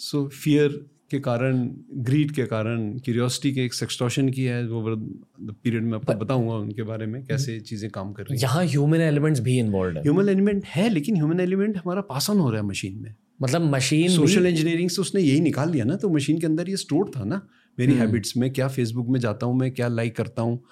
[0.00, 1.68] सो फियर के कारण
[2.06, 6.82] ग्रीड के कारण क्यूरियोसिटी के एक सेक्सटोशन की है वो पीरियड में आपको बताऊँगा उनके
[6.84, 10.28] बारे में कैसे चीज़ें काम कर रही हैं। यहाँ ह्यूमन एलिमेंट्स भी इन्वॉल्व है। ह्यूमन
[10.28, 14.08] एलिमेंट है लेकिन ह्यूमन एलिमेंट हमारा पास ऑन हो रहा है मशीन में। मतलब मशीन
[14.10, 17.24] सोशल इंजीनियरिंग से उसने यही निकाल लिया ना तो मशीन के अंदर ये स्टोर था
[17.24, 17.40] ना।
[17.78, 20.62] मेरी हम्म। हैबिट्स में क्या फेसबुक में जाता हूँ मैं क्या लाइक करता हूँ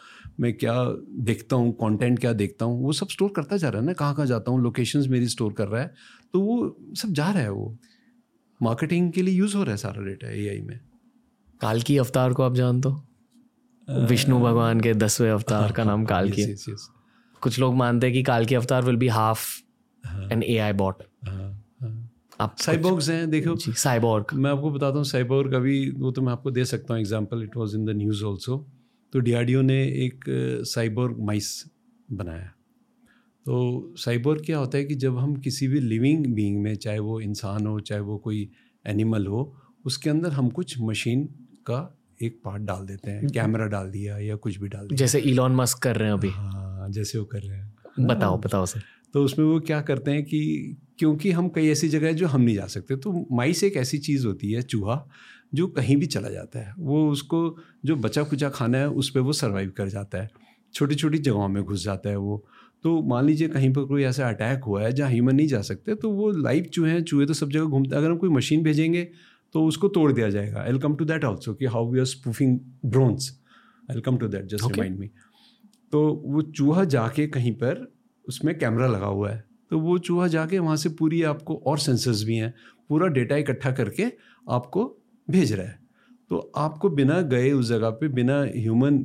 [0.41, 0.75] मैं क्या
[1.21, 4.15] देखता हूँ कंटेंट क्या देखता हूँ वो सब स्टोर करता जा रहा है ना कहाँ
[4.15, 5.95] कहाँ जाता हूँ लोकेशंस मेरी स्टोर कर रहा है
[6.33, 7.79] तो वो सब जा रहा है वो
[8.63, 10.81] मार्केटिंग के लिए यूज़ हो रहा है सारा डेटा एआई में
[11.61, 13.03] काल की अवतार को आप जानते हो
[13.89, 16.45] विष्णु भगवान के दसवें अवतार का नाम काल की.
[17.43, 19.45] कुछ लोग मानते हैं कि काल की अवतार will be half
[20.33, 21.03] an A I bot.
[22.41, 26.51] आप साइबॉर्ग्स हैं देखो। साइबॉर्ग मैं आपको बताता हूँ साइबोर्ग अभी वो तो मैं आपको
[26.51, 28.57] दे सकता हूँ example it was in the news also
[29.13, 30.25] तो डीआरडीओ ने एक
[30.67, 31.65] साइबोर्ग माइस
[32.09, 32.53] बनाया।
[33.47, 37.21] तो साइबोर्ग क्या होता है कि जब हम किसी भी लिविंग बीइंग में चाहे वो
[37.21, 38.49] इंसान हो चाहे वो कोई
[38.85, 39.53] एनिमल हो
[39.85, 41.25] उसके अंदर हम कुछ मशीन
[41.67, 41.79] का
[42.23, 45.55] एक पार्ट डाल देते हैं। कैमरा डाल दिया या कुछ भी डाल दिया। जैसे इलॉन
[45.55, 48.83] मस्क कर रहे हैं अभी। हाँ जैसे वो कर रहे हैं। बताओ बताओ सर
[49.15, 50.41] तो उसमें वो क्या करते हैं कि
[50.99, 53.99] क्योंकि हम कई ऐसी जगह है जो हम नहीं जा सकते। तो माइस एक ऐसी
[53.99, 55.07] चीज़ होती है चूहा
[55.55, 59.21] जो कहीं भी चला जाता है। वो उसको जो बचा कुचा खाना है उस पर
[59.21, 60.31] वो सर्वाइव कर जाता है।
[60.75, 62.45] छोटी छोटी जगहों में घुस जाता है वो।
[62.85, 65.95] तो मान लीजिए कहीं पर कोई ऐसा अटैक हुआ है जहाँ ह्यूमन नहीं जा सकते
[65.95, 68.63] तो वो लाइव चूहे हैं चूहे तो सब जगह घूमते हैं। अगर हम कोई मशीन
[68.63, 69.03] भेजेंगे
[69.55, 72.59] तो उसको तोड़ दिया जाएगा। I come to that also कि how we are spoofing
[72.87, 73.31] drones
[73.91, 74.65] I come to that just.
[74.65, 75.11] Remind me
[75.93, 77.87] तो वो चूहा जाके कहीं पर
[78.29, 82.23] उसमें कैमरा लगा हुआ है। तो वो चूहा जाके वहाँ से पूरी आपको और सेंसर्स
[82.23, 82.53] भी हैं,
[82.89, 84.05] पूरा डेटा इकट्ठा करके
[84.51, 84.85] आपको
[85.29, 85.79] भेज रहा है।
[86.31, 88.99] तो आपको बिना गए उस जगह पे, बिना ह्यूमन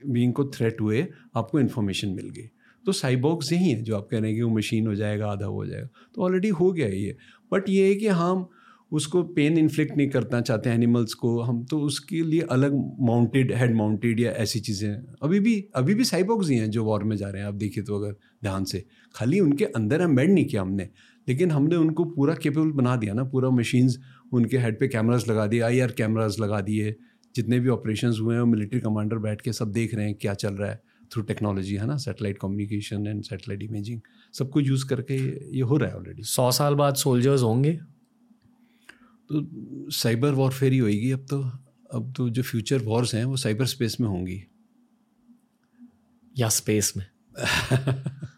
[0.00, 1.06] बीइंग को थ्रेट हुए
[1.36, 2.50] आपको इन्फॉर्मेशन मिल गई।
[2.84, 5.46] तो साइबॉक्स यही है जो आप कह रहे हैं कि वो मशीन हो जाएगा, आधा
[5.46, 7.16] हो जाएगा। तो ऑलरेडी हो गया ये।
[7.52, 8.48] बट ये है कि हम
[8.92, 13.74] उसको पेन इन्फ्लिक्ट नहीं करना चाहते एनिमल्स को। हम तो उसके लिए अलग माउंटेड हेड
[13.76, 14.90] माउंटेड या ऐसी चीज़ें
[15.22, 17.84] अभी भी अभी भी साइबॉक्स ही हैं जो वॉर में जा रहे हैं। आप देखिए
[17.84, 18.84] तो अगर ध्यान से।
[19.18, 20.88] खाली उनके अंदर एम्बेड नहीं किया हमने।
[21.28, 23.98] लेकिन हमने उनको पूरा केपेबल बना दिया ना पूरा मशीन्स
[24.32, 26.96] उनके हेड पे कैमरास लगा दिए आई आर कैमराज लगा दिए
[27.36, 30.54] जितने भी ऑपरेशन हुए हैं मिलिट्री कमांडर बैठ के सब देख रहे हैं क्या चल
[30.54, 31.96] रहा है थ्रू टेक्नोलॉजी है ना?
[31.96, 34.00] Satellite communication and satellite imaging
[34.32, 35.16] सब कुछ यूज़ करके
[35.56, 37.72] ये हो रहा है ऑलरेडी सौ साल बाद सोल्जर्स होंगे?
[39.32, 39.46] तो
[39.90, 41.50] साइबर वॉरफेयर ही होएगी अब तो।
[41.94, 44.44] अब तो जो फ्यूचर वॉर्स हैं वो साइबर स्पेस में होंगी।
[46.38, 47.06] या स्पेस में?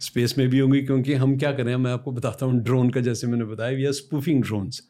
[0.00, 3.26] स्पेस में भी होंगी, क्योंकि हम क्या करें, मैं आपको बताता हूँ, ड्रोन का जैसे
[3.26, 4.82] मैंने बताया वी आर स्पूफिंग ड्रोन्स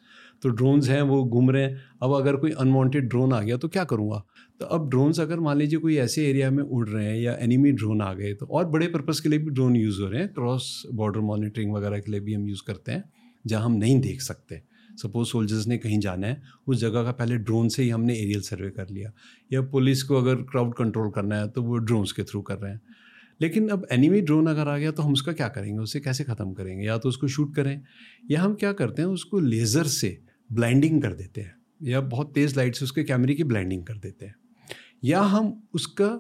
[0.43, 3.69] तो ड्रोन्स हैं, वो घूम रहे हैं। अब अगर कोई अनवांटेड ड्रोन आ गया तो
[3.69, 4.23] क्या करूँगा?
[4.61, 7.73] तो अब ड्रोन्स अगर मान लीजिए कोई ऐसे एरिया में उड़ रहे हैं या एनिमी
[7.73, 10.33] ड्रोन आ गए तो और बड़े पर्पज़ के लिए भी ड्रोन यूज़ हो रहे हैं।
[10.35, 13.05] क्रॉस बॉर्डर मॉनिटरिंग वगैरह के लिए भी हम यूज़ करते हैं,
[13.45, 14.61] जहाँ हम नहीं देख सकते।
[15.03, 18.41] सपोज़ सोल्जर्स ने कहीं जाना है, उस जगह का पहले ड्रोन से ही हमने एरियल
[18.43, 19.13] सर्वे कर लिया।
[19.51, 22.73] या पुलिस को अगर क्राउड कंट्रोल करना है तो वो ड्रोन्स के थ्रू कर रहे
[22.73, 22.81] हैं।
[23.41, 25.79] लेकिन अब एनिमी ड्रोन अगर आ गया तो हम उसका क्या करेंगे?
[25.79, 26.87] उसे कैसे ख़त्म करेंगे?
[26.87, 27.81] या तो उसको शूट करें,
[28.31, 30.19] या हम क्या करते हैं, उसको लेज़र से
[30.51, 34.27] ब्लाइंडिंग कर देते हैं, या बहुत तेज़ लाइट से उसके कैमरे की ब्लाइंडिंग कर देते
[34.27, 34.35] हैं,
[35.05, 36.11] या हम उसका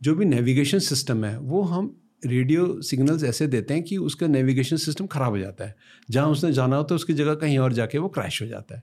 [0.00, 1.96] जो भी नेविगेशन सिस्टम है, वो हम
[2.26, 5.74] रेडियो सिग्नल्स ऐसे देते हैं कि उसका नेविगेशन सिस्टम ख़राब हो जाता है।
[6.10, 8.82] जहाँ उसने जाना होता है उसकी जगह कहीं और जाके वो क्रैश हो जाता है।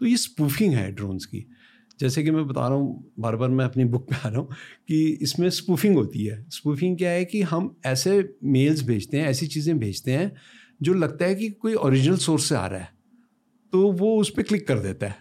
[0.00, 1.44] तो ये स्पूफिंग है ड्रोन्स की।
[2.00, 4.48] जैसे कि मैं बता रहा हूँ बार बार मैं अपनी बुक में आ रहा हूँ
[4.88, 9.46] कि इसमें स्पूफिंग होती है। स्पूफिंग क्या है कि हम ऐसे मेल्स भेजते हैं, ऐसी
[9.46, 10.32] चीज़ें भेजते हैं
[10.82, 12.88] जो लगता है कि कोई ओरिजिनल सोर्स से आ रहा है
[13.72, 15.16] तो वो उस पर क्लिक कर देता है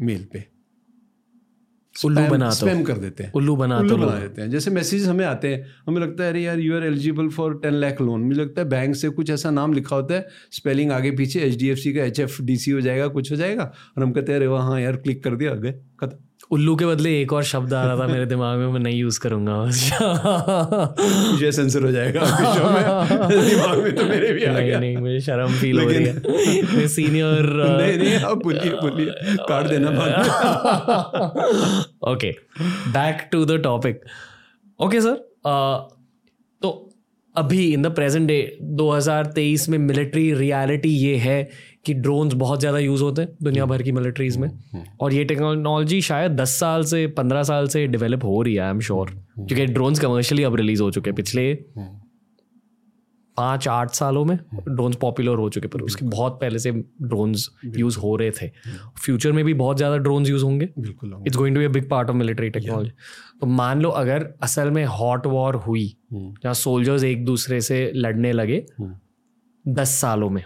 [0.00, 0.53] मेल पे।
[1.96, 5.24] उल्लू बना स्पैम कर देते हैं। उल्लू बना उल्लू बना देते हैं। जैसे मैसेज हमें
[5.24, 8.40] आते हैं हमें लगता है अरे यार you are eligible for ten lakh loan मुझे
[8.40, 11.68] लगता है बैंक से कुछ ऐसा नाम लिखा होता है स्पेलिंग आगे पीछे एच डी
[11.68, 14.32] एफ़ सी का एच एफ़ डी सी हो जाएगा कुछ हो जाएगा और हम कहते
[14.32, 16.16] हैं अरे वहाँ यार क्लिक कर दिया आगे खत्म।
[16.54, 19.20] उल्लू के बदले एक और शब्द आ रहा था मेरे दिमाग में मैं नहीं यूज़
[19.20, 19.56] करूँगा।
[21.32, 22.20] मुझे सेंसर हो जाएगा।
[23.28, 26.14] दिमाग में तो मेरे भी आ गया। नहीं मुझे शर्म फील हो रही है।
[26.76, 30.14] मैं सीनियर नहीं नहीं आप बोलिए बोलिए। काट देना बाद
[32.12, 32.30] okay
[32.88, 34.00] back to the topic
[34.80, 35.14] okay sir
[36.62, 36.70] तो
[37.36, 41.50] अभी इन द प्रेजेंट डे 2023 में मिलिट्री रियलिटी ये है
[41.86, 44.48] कि ड्रोन्स बहुत ज़्यादा यूज़ होते हैं दुनिया भर की मिलिट्रीज में।
[45.00, 48.70] और ये टेक्नोलॉजी शायद 10 साल से 15 साल से डेवलप हो रही है आई
[48.70, 51.52] एम श्योर क्योंकि ड्रोन्स कमर्शियली अब रिलीज़ हो चुके हैं। पिछले
[53.36, 57.98] पाँच आठ सालों में ड्रोन्स पॉपुलर हो चुके पर उसके बहुत पहले से ड्रोन्स यूज़
[57.98, 58.48] हो रहे थे।
[58.98, 62.10] फ्यूचर में भी बहुत ज़्यादा ड्रोन्स यूज़ होंगे। बिल्कुल it's going to be big part
[62.10, 62.90] of military technology
[63.40, 68.32] तो मान लो अगर असल में हॉट वॉर हुई जहाँ सोल्जर्स एक दूसरे से लड़ने
[68.32, 68.64] लगे
[69.64, 70.42] दस सालों में।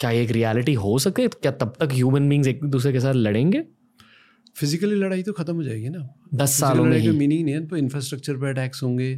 [0.00, 1.28] क्या एक रियलिटी हो सके?
[1.28, 3.64] क्या तब तक ह्यूमन बींग्स एक दूसरे के साथ लड़ेंगे?
[4.56, 7.76] फिजिकली लड़ाई तो खत्म हो जाएगी ना। दस सालों में ही। मीनिंग नहीं है तो
[7.76, 9.10] इंफ्रास्ट्रक्चर पर अटैक्स होंगे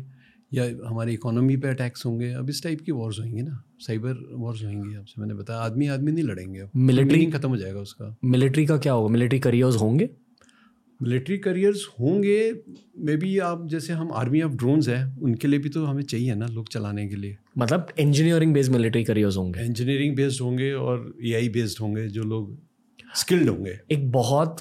[0.55, 4.65] या हमारी इकोनॉमी पे अटैक्स होंगे। अब इस टाइप की वॉर्स होंगी ना। साइबर वॉर्स
[4.65, 8.77] होंगी आपसे मैंने बताया। आदमी आदमी नहीं लड़ेंगे। मिलिट्री खत्म हो जाएगा उसका। मिलिट्री का
[8.77, 9.13] क्या होगा?
[9.13, 10.09] मिलिट्री करियर्स होंगे?
[11.03, 12.63] मिलिट्री करियर्स होंगे
[12.99, 16.35] मे बी आप जैसे हम आर्मी ऑफ़ ड्रोन्स है उनके लिए भी तो हमें चाहिए
[16.35, 21.15] ना लोग चलाने के लिए। मतलब इंजीनियरिंग बेस्ड मिलिट्री करियर्स होंगे। इंजीनियरिंग बेस्ड होंगे और
[21.25, 22.59] एआई बेस्ड होंगे जो लोग
[23.15, 24.57] स्किल्ड होंगे। एक बहुत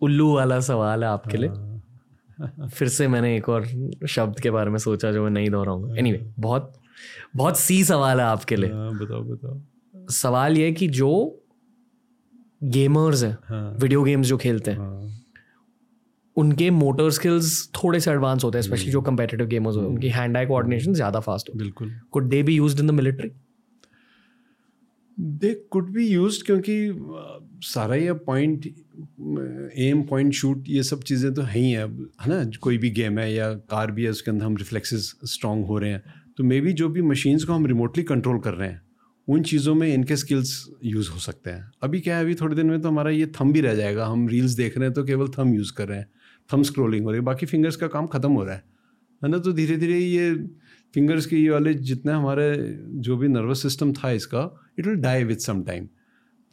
[0.00, 1.48] उल्लू वाला सवाल है आपके लिए।
[2.68, 3.66] फिर से मैंने एक और
[4.08, 6.72] शब्द के बारे में सोचा जो मैं नहीं दोहराऊँगा। एनीवे anyway, बहुत
[7.36, 9.60] बहुत सी सवाल है आपके लिए। हाँ, बताओ बताओ।
[10.10, 11.41] सवाल ये कि जो
[12.62, 15.10] गेमर्स हैं हाँ। वीडियो गेम्स जो खेलते हैं। हाँ।
[16.36, 20.08] उनके मोटर स्किल्स थोड़े से एडवांस होते हैं स्पेशली जो कंपेटिटिव गेमर्स होते हैं। उनकी
[20.10, 23.30] हैंड आई कोऑर्डिनेशन ज़्यादा फास्ट हो। बिल्कुल। Could they be used in the military
[25.18, 26.74] they could be use क्योंकि
[27.64, 31.84] सारा ये पॉइंट एम पॉइंट शूट ये सब चीज़ें तो है ही हैं
[32.22, 32.44] है ना?
[32.60, 35.90] कोई भी गेम है या कार भी है उसके अंदर हम रिफ्लेक्सेस स्ट्रांग हो रहे
[35.90, 36.02] हैं।
[36.36, 38.80] तो मे बी जो भी मशीन्स को हम रिमोटली कंट्रोल कर रहे हैं
[39.28, 40.52] उन चीज़ों में इनके स्किल्स
[40.84, 43.52] यूज़ हो सकते हैं। अभी क्या है, अभी थोड़े दिन में तो हमारा ये थम
[43.52, 46.08] भी रह जाएगा। हम रील्स देख रहे हैं तो केवल थम यूज़ कर रहे हैं।
[46.50, 48.64] थम स्क्रोलिंग हो रही है। बाकी फिंगर्स का काम ख़त्म हो रहा है।
[49.22, 49.38] है ना?
[49.38, 50.34] तो धीरे धीरे ये
[50.94, 52.54] फिंगर्स के ये वाले जितने हमारे
[53.00, 54.42] जो भी नर्वस सिस्टम था इसका
[54.78, 55.88] it will die with some time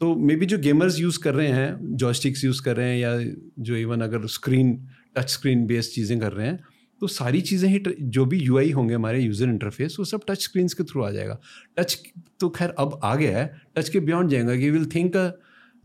[0.00, 3.34] तो मे बी जो गेमर्स यूज़ कर रहे हैं जॉयस्टिक्स यूज़ कर रहे हैं या
[3.58, 4.74] जो इवन अगर स्क्रीन
[5.16, 6.58] टच स्क्रीन बेस्ड चीज़ें कर रहे हैं
[7.00, 10.68] तो सारी चीज़ें ही जो भी यूआई होंगे हमारे यूज़र इंटरफेस वो सब टच स्क्रीन
[10.68, 11.38] के थ्रू आ जाएगा।
[11.78, 11.98] टच
[12.40, 15.16] तो खैर अब आ गया है टच के बियॉन्ड जाएगा कि will think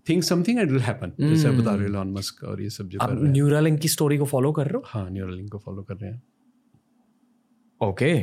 [0.07, 3.11] think something and will happen जैसे बता रहे लॉन मस्क और ये सब जो आप
[3.11, 4.83] रहे न्यूरालिंक की स्टोरी को फॉलो कर रहे हो?
[4.87, 6.21] हाँ न्यूरलिंक को फॉलो कर रहे हैं।
[7.81, 8.13] ओके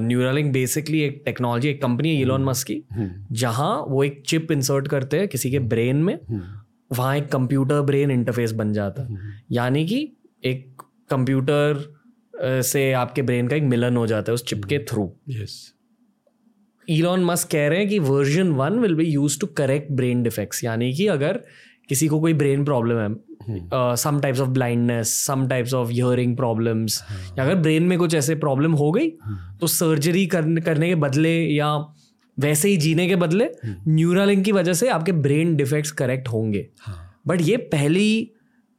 [0.00, 2.82] न्यूरालिंक बेसिकली एक टेक्नोलॉजी एक कंपनी है इलॉन मस्क की
[3.34, 6.18] जहाँ वो एक चिप इंसर्ट करते हैं किसी के ब्रेन में
[6.90, 10.00] वहाँ एक कंप्यूटर ब्रेन इंटरफेस बन जाता है। यानी कि
[10.44, 11.84] एक कंप्यूटर
[12.62, 15.54] से आपके ब्रेन का एक मिलन हो जाता है उस चिप के थ्रू। यस
[16.88, 20.64] इलॉन मस्क कह रहे हैं कि version one will be use to correct brain defects
[20.64, 21.40] यानी कि अगर
[21.88, 27.02] किसी को कोई ब्रेन प्रॉब्लम है some types of blindness some types of hearing problems
[27.38, 29.10] या अगर ब्रेन में कुछ ऐसे प्रॉब्लम हो गई
[29.60, 31.74] तो सर्जरी करने करने के बदले या
[32.36, 37.20] वैसे ही जीने के बदले न्यूरालिंक की वजह से आपके ब्रेन डिफेक्ट्स करेक्ट होंगे। हाँ।
[37.26, 38.30] बट ये पहली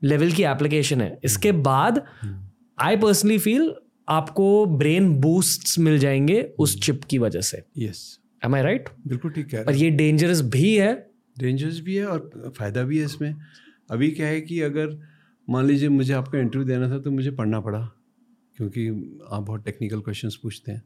[0.01, 2.01] लेवल की एप्लीकेशन है। इसके बाद
[2.77, 3.73] आई पर्सनली फील
[4.09, 9.31] आपको ब्रेन बूस्ट्स मिल जाएँगे उस चिप की वजह से। यस एम आई राइट बिल्कुल
[9.31, 10.93] ठीक है पर रहे ये डेंजरस भी है।
[11.39, 13.35] डेंजरस भी है और फ़ायदा भी है इसमें।
[13.91, 14.97] अभी क्या है कि अगर
[15.47, 17.79] मान लीजिए मुझे आपका इंटरव्यू देना था तो मुझे पढ़ना पड़ा
[18.57, 18.87] क्योंकि
[19.31, 20.83] आप बहुत टेक्निकल क्वेश्चंस पूछते हैं।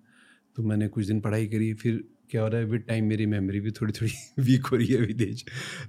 [0.55, 2.65] तो मैंने कुछ दिन पढ़ाई करी फिर क्या हो रहा है?
[2.65, 5.43] विद टाइम मेरी मेमोरी भी थोड़ी थोड़ी वीक हो रही है अभी तेज।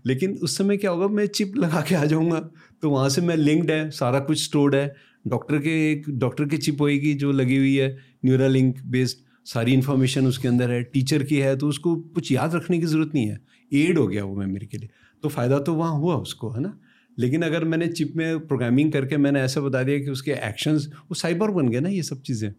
[0.07, 2.41] लेकिन उस समय क्या होगा, मैं चिप लगा के आ जाऊँगा।
[2.83, 4.95] तो वहाँ से मैं लिंक्ड है, सारा कुछ स्टोर्ड है।
[5.27, 9.73] डॉक्टर के एक डॉक्टर की चिप होएगी जो लगी हुई है न्यूरा लिंक बेस्ड सारी
[9.73, 13.27] इन्फॉर्मेशन उसके अंदर है। टीचर की है तो उसको कुछ याद रखने की ज़रूरत नहीं
[13.27, 13.41] है।
[13.73, 14.89] एड हो गया वो मेमोरी के लिए।
[15.23, 16.79] तो फ़ायदा तो वहाँ हुआ उसको, है ना?
[17.19, 21.15] लेकिन अगर मैंने चिप में प्रोग्रामिंग करके मैंने ऐसा बता दिया कि उसके एक्शंस वो
[21.15, 22.53] साइबर बन गए ना ये सब चीज़ें।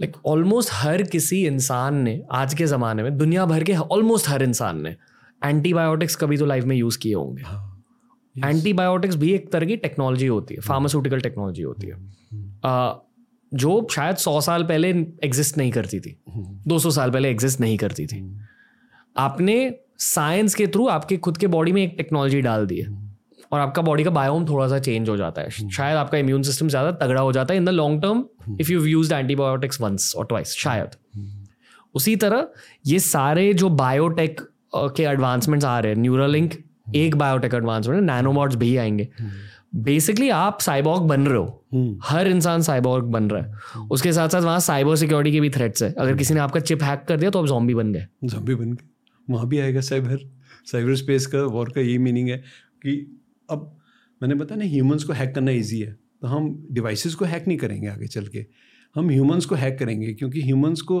[0.00, 4.42] लाइक ऑलमोस्ट हर किसी इंसान ने आज के ज़माने में दुनिया भर के ऑलमोस्ट हर
[4.42, 4.96] इंसान ने
[5.44, 7.66] एंटीबायोटिक्स कभी तो लाइफ में यूज़ किए होंगे। हाँ
[8.44, 11.94] एंटीबायोटिक्स भी एक तरह की टेक्नोलॉजी होती है फार्मास्यूटिकल टेक्नोलॉजी होती है।
[12.64, 12.94] आ,
[13.54, 14.90] जो शायद सौ साल पहले
[15.24, 16.16] एग्जिस्ट नहीं करती थी
[16.66, 18.40] दो सौ साल पहले एग्जिस्ट नहीं करती थी।
[19.16, 23.09] आपने साइंस के थ्रू आपके खुद के बॉडी में एक टेक्नोलॉजी डाल दी है।
[23.52, 26.68] और आपका बॉडी का बायोम थोड़ा सा चेंज हो जाता है। शायद आपका इम्यून सिस्टम
[26.68, 28.24] ज़्यादा तगड़ा हो जाता है in the long term
[28.60, 30.96] if you use antibiotics once और ट्वाइस शायद।
[31.94, 32.48] उसी तरह
[32.86, 34.40] ये सारे जो बायोटेक
[34.74, 36.54] के एडवांसमेंट्स आ रहे हैं न्यूरालिंक
[36.96, 39.08] एक बायोटेक एडवांसमेंट नैनोमॉड्स भी आएँगे।
[39.76, 44.42] बेसिकली आप साइबॉग बन रहे हो। हर इंसान साइबॉग बन रहा है। उसके साथ साथ
[44.42, 47.30] वहाँ साइबर सिक्योरिटी के भी थ्रेट्स है। अगर किसी ने आपका चिप हैक कर दिया
[47.30, 48.88] तो आप जॉम्बी बन गए। जॉम्बी बन गए।
[49.28, 50.18] वहाँ भी आएगा साइबर
[50.66, 53.19] साइबर स्पेस का वॉर का यही मीनिंग है कि
[53.50, 53.76] अब
[54.20, 57.58] मैंने बताया ना ह्यूमंस को हैक करना ईजी है तो हम डिवाइसेस को हैक नहीं
[57.58, 58.46] करेंगे आगे चल के।
[58.96, 61.00] हम ह्यूमंस को हैक करेंगे क्योंकि ह्यूमंस को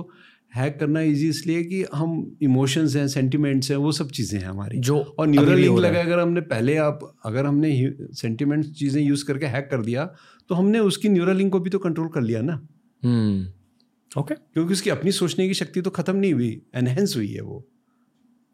[0.52, 4.78] हैक करना इजी इसलिए कि हम इमोशंस हैं सेंटिमेंट्स हैं वो सब चीज़ें हैं हमारी।
[4.78, 7.70] जो और न्यूरल लिंक लगा अगर हमने पहले आप अगर हमने
[8.12, 10.04] सेंटिमेंट्स चीज़ें यूज़ करके हैक कर दिया
[10.50, 12.60] तो हमने उसकी न्यूरल लिंक को भी तो कंट्रोल कर लिया ना।
[13.02, 17.42] हम्म ओके क्योंकि उसकी अपनी सोचने की शक्ति तो खत्म नहीं हुई एनहेंस हुई है
[17.42, 17.64] वो।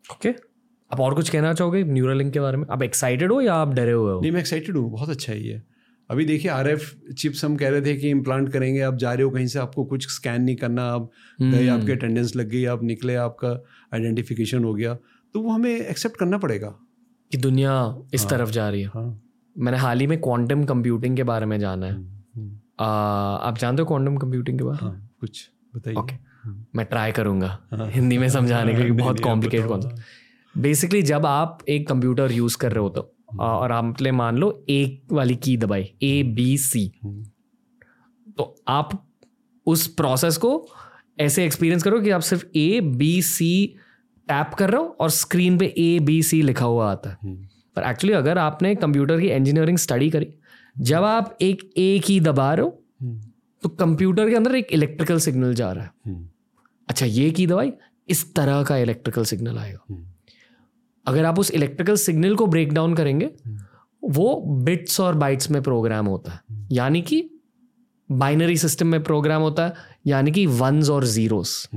[0.04, 0.34] ओके
[0.92, 2.66] आप और कुछ कहना चाहोगे न्यूरालिंक के बारे में?
[2.70, 4.20] आप एक्साइटेड हो या आप डरे हुए हो?
[4.20, 5.62] नहीं मैं एक्साइटेड हूँ बहुत अच्छा है ये।
[6.10, 9.22] अभी देखिए आर एफ़ चिप्स हम कह रहे थे कि इम्प्लांट करेंगे आप जा रहे
[9.22, 11.10] हो कहीं से आपको कुछ स्कैन नहीं करना आप
[11.42, 13.64] गए आपके अटेंडेंस लग गई आप निकले आपका
[13.94, 14.94] आइडेंटिफिकेशन हो गया
[15.34, 16.68] तो वो हमें एक्सेप्ट करना पड़ेगा।
[17.32, 19.22] कि दुनिया इस हाँ, तरफ़ जा रही है। हाँ।
[19.58, 22.86] मैंने हाल ही में क्वांटम कंप्यूटिंग के बारे में जाना है। हम्म, आ,
[23.36, 24.92] आप जानते हो क्वांटम कंप्यूटिंग के बारे में?
[24.92, 26.14] हाँ कुछ बताइए। ओके
[26.76, 29.96] मैं ट्राई करूँगा। हिंदी में समझाने के लिए बहुत कॉम्प्लिकेटेड कॉन्सेप्ट
[30.56, 35.12] बेसिकली जब आप एक कंप्यूटर यूज़ कर रहे हो तो और आपने मान लो एक
[35.12, 36.86] वाली की दबाई ए बी सी
[38.38, 38.90] तो आप
[39.66, 40.50] उस प्रोसेस को
[41.20, 43.50] ऐसे एक्सपीरियंस करो कि आप सिर्फ़ ए बी सी
[44.28, 47.34] टैप कर रहे हो और स्क्रीन पे ए बी सी लिखा हुआ आता है।
[47.76, 50.32] पर एक्चुअली अगर आपने कंप्यूटर की इंजीनियरिंग स्टडी करी
[50.76, 52.82] जब आप एक ए की दबा रहे हो
[53.62, 56.28] तो कंप्यूटर के अंदर एक इलेक्ट्रिकल सिग्नल जा रहा है। हम्म,
[56.88, 57.72] अच्छा ये की दवाई
[58.08, 60.06] इस तरह का इलेक्ट्रिकल सिग्नल आएगा। हम्म,
[61.06, 63.30] अगर आप उस इलेक्ट्रिकल सिग्नल को ब्रेक डाउन करेंगे
[64.02, 67.22] वो बिट्स और बाइट्स में प्रोग्राम होता है। यानी कि
[68.10, 69.74] बाइनरी सिस्टम में प्रोग्राम होता है
[70.06, 71.68] यानी कि वंस और जीरोस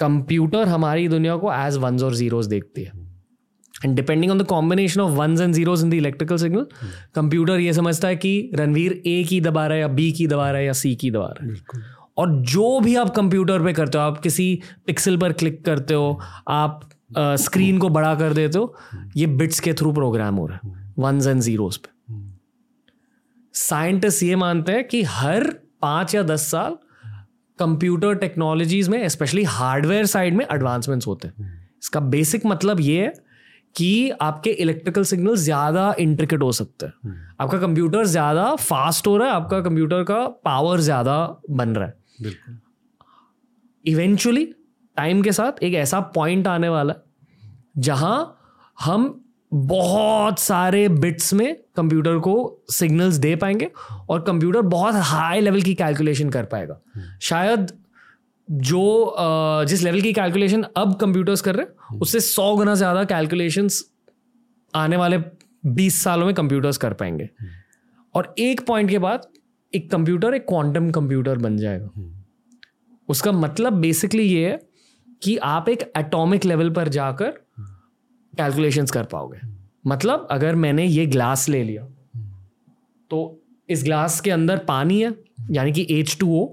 [0.00, 2.92] कंप्यूटर हमारी दुनिया को एज वंस और जीरोस देखती है।
[3.84, 6.66] And depending on the combination of ones and zeros in the electrical signal
[7.14, 10.50] computer ये समझता है कि रणवीर ए की दबा रहा है या बी की दबा
[10.50, 11.82] रहा है या सी की दबा रहा है।
[12.18, 16.18] और जो भी आप कंप्यूटर पे करते हो आप किसी पिक्सल पर क्लिक करते हो
[16.48, 18.74] आप स्क्रीन को बड़ा कर देते हो
[19.16, 22.18] ये बिट्स के थ्रू प्रोग्राम हो रहा है वंस एंड जीरोस पे।
[23.54, 25.48] साइंटिस्ट ये मानते हैं कि हर
[25.82, 26.76] पाँच या दस साल
[27.58, 33.12] कंप्यूटर टेक्नोलॉजीज़ में स्पेशली हार्डवेयर साइड में एडवांसमेंट्स होते हैं। इसका बेसिक मतलब ये है
[33.76, 39.28] कि आपके इलेक्ट्रिकल सिग्नल ज़्यादा इंट्रिकेट हो सकते हैं। आपका कंप्यूटर ज़्यादा फास्ट हो रहा
[39.28, 41.16] है आपका कंप्यूटर का पावर ज़्यादा
[41.50, 41.94] बन रहा है।
[43.84, 44.48] इवेंचुअली
[45.00, 47.02] टाइम के साथ एक ऐसा पॉइंट आने वाला है,
[47.78, 48.36] जहाँ
[48.78, 49.16] हम
[49.52, 53.70] बहुत सारे बिट्स में कंप्यूटर को सिग्नल्स दे पाएँगे
[54.08, 56.80] और कंप्यूटर बहुत हाई लेवल की कैलकुलेशन कर पाएगा।
[57.22, 57.72] शायद
[58.48, 59.14] जो
[59.68, 63.84] जिस लेवल की कैलकुलेशन अब कंप्यूटर्स कर रहे हैं, उससे सौ गुना ज़्यादा कैलकुलेशंस
[64.74, 65.18] आने वाले
[65.66, 67.28] बीस सालों में कंप्यूटर्स कर पाएँगे।
[68.14, 69.26] और एक पॉइंट के बाद
[69.72, 71.90] एक कंप्यूटर एक क्वांटम कंप्यूटर बन जाएगा।
[73.08, 74.58] उसका मतलब बेसिकली ये है
[75.22, 77.30] कि आप एक एटॉमिक लेवल पर जाकर
[78.34, 79.38] कैलकुलेशंस कर पाओगे।
[79.84, 81.82] मतलब अगर मैंने ये ग्लास ले लिया
[83.10, 83.18] तो
[83.68, 85.14] इस ग्लास के अंदर पानी है,
[85.50, 86.46] यानी कि एच टू ओ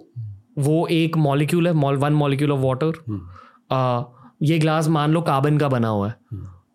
[0.59, 4.13] वो एक मॉलिक्यूल है mall one molecule of water
[4.43, 6.15] ये ग्लास मान लो कार्बन का बना हुआ है।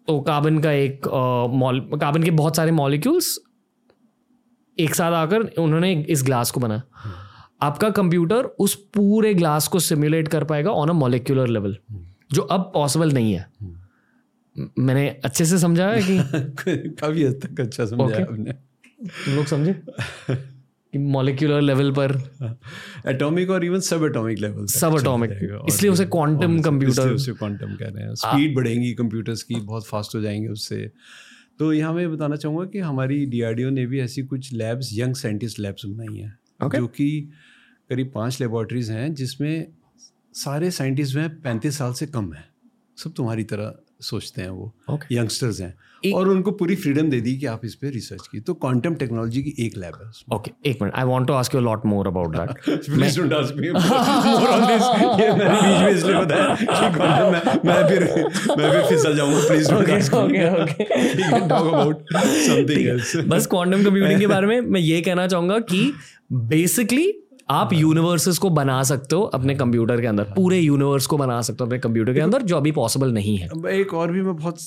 [0.08, 1.08] तो कार्बन का एक
[1.54, 3.38] मॉल कार्बन के बहुत सारे मॉलिक्यूल्स
[4.78, 6.82] एक साथ आकर उन्होंने इस ग्लास को बनाया।
[7.62, 11.76] आपका कंप्यूटर उस पूरे ग्लास को सिमुलेट कर पाएगा ऑन अ मोलिकुलर लेवल
[12.32, 13.46] जो अब पॉसिबल नहीं है।
[14.78, 16.18] मैंने अच्छे से समझा है कि
[16.88, 18.20] काफ़ी हद तक अच्छा समझा Okay.
[18.20, 18.52] आपने।
[19.06, 19.72] तुम लोग समझे?
[20.92, 22.12] कि मोलिकुलर लेवल पर
[23.06, 25.32] एटॉमिक और इवन सब एटॉमिक लेवल Subatomic.
[25.68, 30.14] इसलिए उसे quantum कंप्यूटर उसे क्वांटम कह रहे हैं। स्पीड बढ़ेंगी कंप्यूटर्स की बहुत फास्ट
[30.14, 30.90] हो जाएँगे उससे।
[31.58, 35.58] तो यहाँ मैं बताना चाहूँगा कि हमारी डीआरडीओ ने भी ऐसी कुछ लैब्स यंग साइंटिस्ट
[35.60, 36.78] लैब्स बनाई हैं। Okay.
[36.78, 37.30] जो कि
[37.90, 39.72] करीब पाँच लेबोरेटरीज हैं, जिसमें
[40.34, 42.44] सारे साइंटिस्ट जो हैं पैंतीस साल से कम हैं
[42.96, 43.74] सब तुम्हारी तरह
[44.10, 45.12] सोचते हैं वो Okay.
[45.12, 45.74] यंगस्टर्स हैं।
[46.14, 49.42] और उनको पूरी फ्रीडम दे दी कि आप इस पे रिसर्च की तो क्वांटम टेक्नोलॉजी
[49.42, 52.36] की एक लैब है ओके एक minute I want to ask you lot more about
[52.36, 52.50] that
[52.96, 54.88] Please don't ask me more on this.
[55.20, 58.04] ये मैंने बीच में इसलिए बताया कि quantum मैं मैं फिर
[58.58, 62.12] मैं फिर फिसल जाऊँगा please don't ask we can talk about
[62.48, 63.16] something else.
[63.34, 65.92] बस क्वांटम कंप्यूटिंग के बारे में मैं ये कहना चाहूँगा कि
[66.54, 67.06] बेसिकली
[67.52, 71.64] आप यूनिवर्सेस को बना सकते हो अपने कंप्यूटर के अंदर पूरे यूनिवर्स को बना सकते
[71.64, 74.58] हो अपने कंप्यूटर के अंदर जो अभी पॉसिबल नहीं है। एक और भी मैं बहुत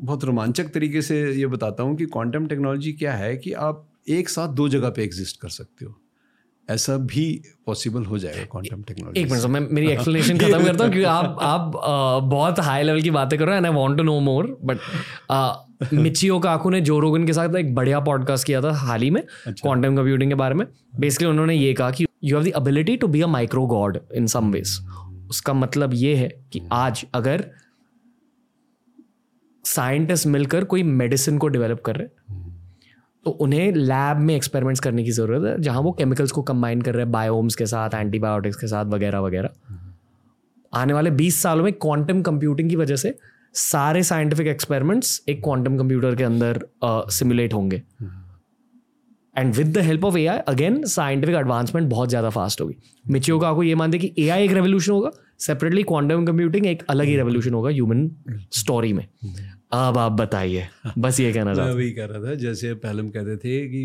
[0.00, 4.28] बहुत रोमांचक तरीके से ये बताता हूँ कि क्वांटम टेक्नोलॉजी क्या है कि आप एक
[4.28, 5.94] साथ दो जगह पे एग्जिस्ट कर सकते हो।
[6.68, 7.24] ऐसा भी
[7.66, 11.38] पॉसिबल हो जाएगा क्वांटम टेक्नोलॉजी एक मिनट मैं मेरी एक्सप्लेनेशन खत्म करता हूँ क्योंकि आप
[11.42, 11.72] आप
[12.24, 14.78] बहुत हाई लेवल की बातें कर रहे हैं and I want to know more but
[15.92, 19.22] Michio Kaku ने जो रोगन के साथ एक बढ़िया पॉडकास्ट किया था हाल ही में
[19.48, 20.66] क्वांटम कंप्यूटिंग के बारे में।
[20.98, 24.26] बेसिकली उन्होंने ये कहा कि you have the ability to be a micro god in
[24.26, 24.78] some ways
[25.30, 27.50] उसका मतलब ये है कि आज अगर
[29.64, 32.38] साइंटिस्ट मिलकर कोई मेडिसिन को डेवलप कर रहे हैं
[33.24, 36.94] तो उन्हें लैब में एक्सपेरिमेंट्स करने की ज़रूरत है जहाँ वो केमिकल्स को कंबाइन कर
[36.94, 39.50] रहे हैं बायोम्स के साथ एंटीबायोटिक्स के साथ वगैरह वगैरह।
[40.74, 43.18] आने वाले 20 सालों में क्वांटम कंप्यूटिंग की वजह से
[43.54, 47.82] सारे साइंटिफिक एक्सपेरिमेंट्स एक क्वांटम कंप्यूटर के अंदर सिमुलेट होंगे।
[49.36, 52.74] And with the help of A I again scientific advancement बहुत ज़्यादा फास्ट होगी।
[53.06, 56.82] मिचियो का आपको ये मानते कि ए आई एक रेवोल्यूशन होगा सेपरेटली क्वांटम कंप्यूटिंग एक
[56.90, 58.10] अलग ही रेवोल्यूशन होगा ह्यूमन
[58.52, 59.06] स्टोरी में।
[59.72, 60.66] अब आप बताइए
[60.98, 63.82] बस ये कहना मैं चाहता वही कह रहा था जैसे पहले हम कहते थे कि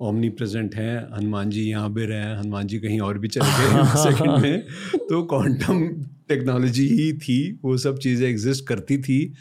[0.00, 3.44] ओमनी प्रेजेंट हैं हनुमान जी यहाँ पे रहे हैं हनुमान जी कहीं और भी चले
[3.44, 4.62] गए सेकंड में
[4.96, 5.88] तो क्वांटम
[6.28, 9.34] टेक्नोलॉजी ही थी वो सब चीज़ें एग्जिस्ट करती थी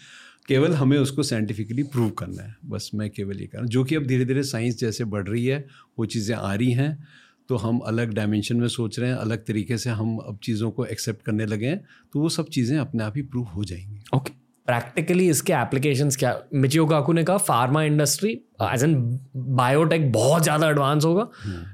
[0.48, 3.84] केवल हमें उसको साइंटिफिकली प्रूव करना है बस मैं केवल ये कह रहा हूँ जो
[3.84, 5.68] कि अब धीरे धीरे साइंस जैसे बढ़ रही है
[6.00, 7.08] वो चीज़ें आ रही हैं
[7.50, 10.86] तो हम अलग डायमेंशन में सोच रहे हैं अलग तरीके से हम अब चीज़ों को
[10.86, 14.43] एक्सेप्ट करने लगे हैं तो वो सब चीज़ें अपने आप ही प्रूव हो जाएँगी। ओके
[14.68, 16.36] प्रैक्टिकली इसके एप्लीकेशन क्या?
[16.54, 18.32] मिचियो काकू ने कहा pharma industry
[18.64, 18.96] as and
[19.36, 21.28] biotech बहुत ज़्यादा एडवांस होगा।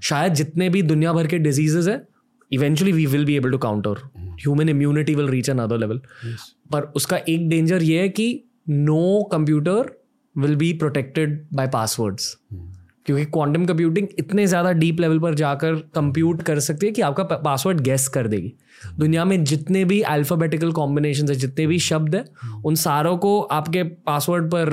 [0.04, 2.02] शायद जितने भी दुनिया भर के डिजीजेज है
[2.52, 4.02] eventually we will be able to counter
[4.42, 6.02] human immunity will reach another level
[6.72, 8.28] पर उसका एक डेंजर ये है कि
[8.70, 9.92] no computer
[10.36, 12.36] will be protected by passwords
[13.06, 17.24] क्योंकि क्वांटम कंप्यूटिंग इतने ज़्यादा डीप लेवल पर जाकर कंप्यूट कर सकती है कि आपका
[17.24, 18.54] पासवर्ड गैस कर देगी।
[18.98, 22.26] दुनिया में जितने भी अल्फ़ाबेटिकल कॉम्बिनेशन है, जितने भी शब्द हैं,
[22.62, 24.70] उन सारों को आपके पासवर्ड पर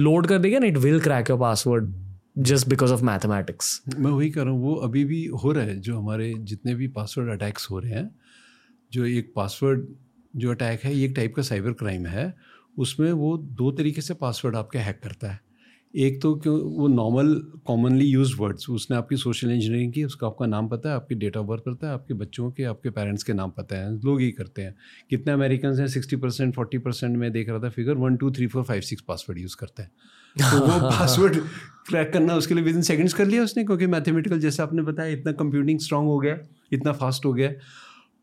[0.00, 1.92] लोड कर देगी ना it will crack your password
[2.40, 5.78] just because of mathematics मैं वही कर रहा हूँ, वो अभी भी हो रहा है,
[5.80, 8.10] जो हमारे जितने भी पासवर्ड अटैक्स हो रहे हैं,
[8.92, 9.86] जो एक पासवर्ड
[10.34, 12.32] जो अटैक है, ये एक टाइप का साइबर क्राइम है,
[12.76, 15.40] उसमें वो दो तरीके से पासवर्ड आपके हैक करता है।
[15.96, 17.34] एक तो क्यों वो नॉर्मल
[17.66, 21.36] कॉमनली यूज़ वर्ड्स उसने आपकी सोशल इंजीनियरिंग की उसका आपका नाम पता है आपकी डेट
[21.36, 24.30] ऑफ़ बर्थ पता है आपके बच्चों के आपके पेरेंट्स के नाम पता है लोग ही
[24.30, 24.74] करते हैं।
[25.10, 28.46] कितने अमेरिकन हैं सिक्सटी परसेंट फोर्टी परसेंट में देख रहा था figure one two three
[28.46, 29.90] four five six password use करते हैं।
[30.36, 31.36] तो वो पासवर्ड
[31.88, 35.12] क्रैक करना उसके लिए विद इन सेकेंड्स कर लिया उसने क्योंकि मैथमेटिकल जैसे आपने बताया
[35.12, 36.38] इतना कंप्यूटिंग स्ट्रांग हो गया
[36.72, 37.50] इतना फास्ट हो गया।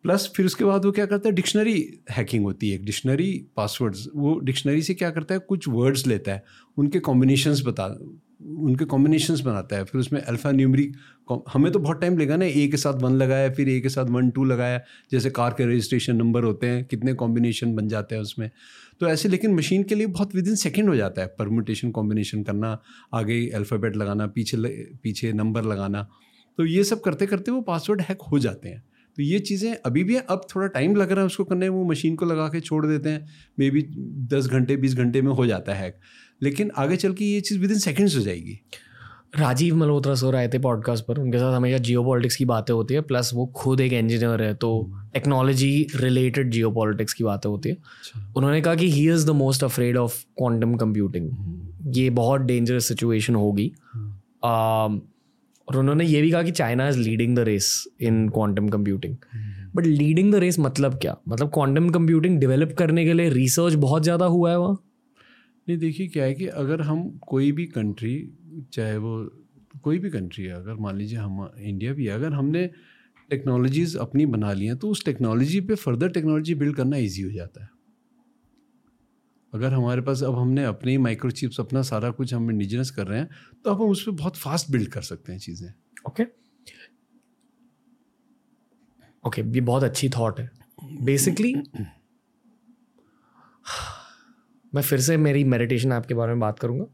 [0.03, 1.77] प्लस फिर उसके बाद वो क्या करता है, डिक्शनरी
[2.11, 6.31] हैकिंग होती है, एक डिक्शनरी पासवर्ड्स वो डिक्शनरी से क्या करता है, कुछ वर्ड्स लेता
[6.31, 6.43] है,
[6.77, 7.85] उनके कॉम्बिनेशंस बता,
[8.43, 10.95] उनके कॉम्बिनेशंस बनाता है, फिर उसमें अल्फ़ा न्यूमरिक
[11.49, 14.05] हमें तो बहुत टाइम लगा ना ए के साथ वन लगाया, फिर ए के साथ
[14.05, 14.81] वन टू लगाया,
[15.11, 18.49] जैसे कार के रजिस्ट्रेशन नंबर होते हैं, कितने कॉम्बिनेशन बन जाते हैं उसमें।
[18.99, 22.43] तो ऐसे, लेकिन मशीन के लिए बहुत विद इन सेकेंड हो जाता है परमुटेशन कॉम्बिनेशन
[22.43, 22.77] करना,
[23.13, 24.57] आगे अल्फ़ाबेट लगाना, पीछे
[25.03, 26.07] पीछे नंबर लगाना।
[26.57, 28.83] तो ये सब करते करते वो पासवर्ड हैक हो जाते हैं।
[29.17, 31.83] तो ये चीज़ें अभी भी अब थोड़ा टाइम लग रहा है उसको करने में वो
[31.85, 33.27] मशीन को लगा के छोड़ देते हैं।
[33.59, 33.85] मे बी
[34.31, 35.99] दस घंटे बीस घंटे में हो जाता है।
[36.41, 38.59] लेकिन आगे चल के ये चीज़ विद इन सेकेंड्स हो जाएगी।
[39.39, 42.93] राजीव मल्होत्रा सो आए थे पॉडकास्ट पर। उनके साथ हमेशा जियो पॉलिटिक्स की बातें होती
[42.93, 44.71] है प्लस वो खुद एक इंजीनियर है तो
[45.13, 47.77] टेक्नोलॉजी रिलेटेड जियो पॉलिटिक्स की बातें होती है।
[48.37, 51.31] उन्होंने कहा कि he is the most afraid of quantum computing
[51.97, 53.71] ये बहुत डेंजरस सिचुएशन होगी।
[55.67, 57.67] और उन्होंने ये भी कहा कि China is leading the race
[58.01, 59.15] in quantum computing
[59.75, 61.15] but leading the race मतलब क्या?
[61.27, 64.77] मतलब क्वांटम कंप्यूटिंग डेवलप करने के लिए रिसर्च बहुत ज़्यादा हुआ है वहाँ?
[65.67, 68.15] नहीं, देखिए क्या है कि अगर हम कोई भी कंट्री
[68.73, 69.17] चाहे वो
[69.83, 72.65] कोई भी कंट्री है, अगर मान लीजिए हम इंडिया भी है, अगर हमने
[73.29, 77.31] टेक्नोलॉजीज़ अपनी बना ली हैं तो उस टेक्नोलॉजी पे फर्दर टेक्नोलॉजी बिल्ड करना इजी हो
[77.31, 77.69] जाता है।
[79.53, 83.19] अगर हमारे पास अब हमने अपने ही माइक्रोचिप्स अपना सारा कुछ हम इंडिजिनस कर रहे
[83.19, 83.29] हैं
[83.65, 85.67] तो अब हम उस पर बहुत फास्ट बिल्ड कर सकते हैं चीज़ें।
[86.07, 86.23] ओके
[89.23, 90.49] ओके ये बहुत अच्छी थॉट है।
[91.01, 91.53] बेसिकली
[94.73, 96.85] मैं फिर से मेरी मेडिटेशन ऐप के बारे में बात करूँगा।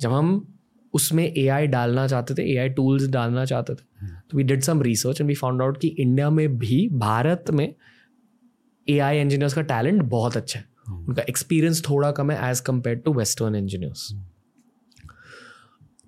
[0.00, 0.56] जब हम
[0.94, 5.20] उसमें एआई डालना चाहते थे एआई टूल्स डालना चाहते थे तो we did some research
[5.20, 7.74] and we found out कि इंडिया में भी, भारत में
[8.86, 12.96] ए आई इंजीनियर्स का टैलेंट बहुत अच्छा है। उनका एक्सपीरियंस थोड़ा कम है as compare
[12.96, 14.08] to western engineers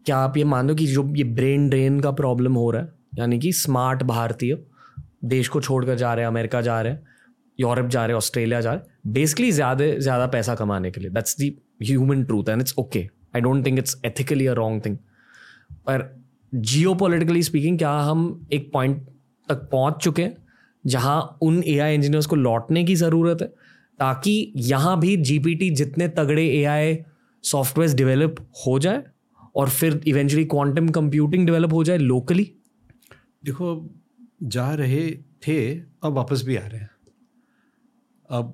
[0.07, 3.39] क्या आप ये मान कि जो ये ब्रेन ड्रेन का प्रॉब्लम हो रहा है, यानी
[3.39, 4.59] कि स्मार्ट भारतीय,
[5.25, 7.03] देश को छोड़कर जा रहे हैं, अमेरिका जा रहे हैं,
[7.61, 11.11] यूरोप जा रहे हैं, ऑस्ट्रेलिया जा रहे हैं बेसिकली ज़्यादा ज़्यादा पैसा कमाने के लिए.
[11.11, 14.97] That's the human truth and it's okay I don't think it's ethically a wrong thing
[15.87, 16.23] पर
[16.55, 19.07] जियो पोलिटिकली स्पीकिंग क्या हम एक पॉइंट
[19.49, 20.37] तक पहुँच चुके हैं
[20.87, 23.53] जहाँ उन ए आई इंजीनियर्स को लौटने की ज़रूरत है?
[24.03, 26.97] ताकि यहाँ भी जीपीटी जितने तगड़े ए आई
[27.45, 28.37] सॉफ्टवेयर डिवेलप
[28.67, 29.03] हो जाए
[29.57, 32.45] और फिर इवेंचुअली क्वांटम कंप्यूटिंग डेवलप हो जाए लोकली
[33.45, 33.69] देखो
[34.43, 35.11] जा रहे
[35.47, 35.75] थे,
[36.05, 36.91] अब वापस भी आ रहे हैं।
[38.31, 38.53] अब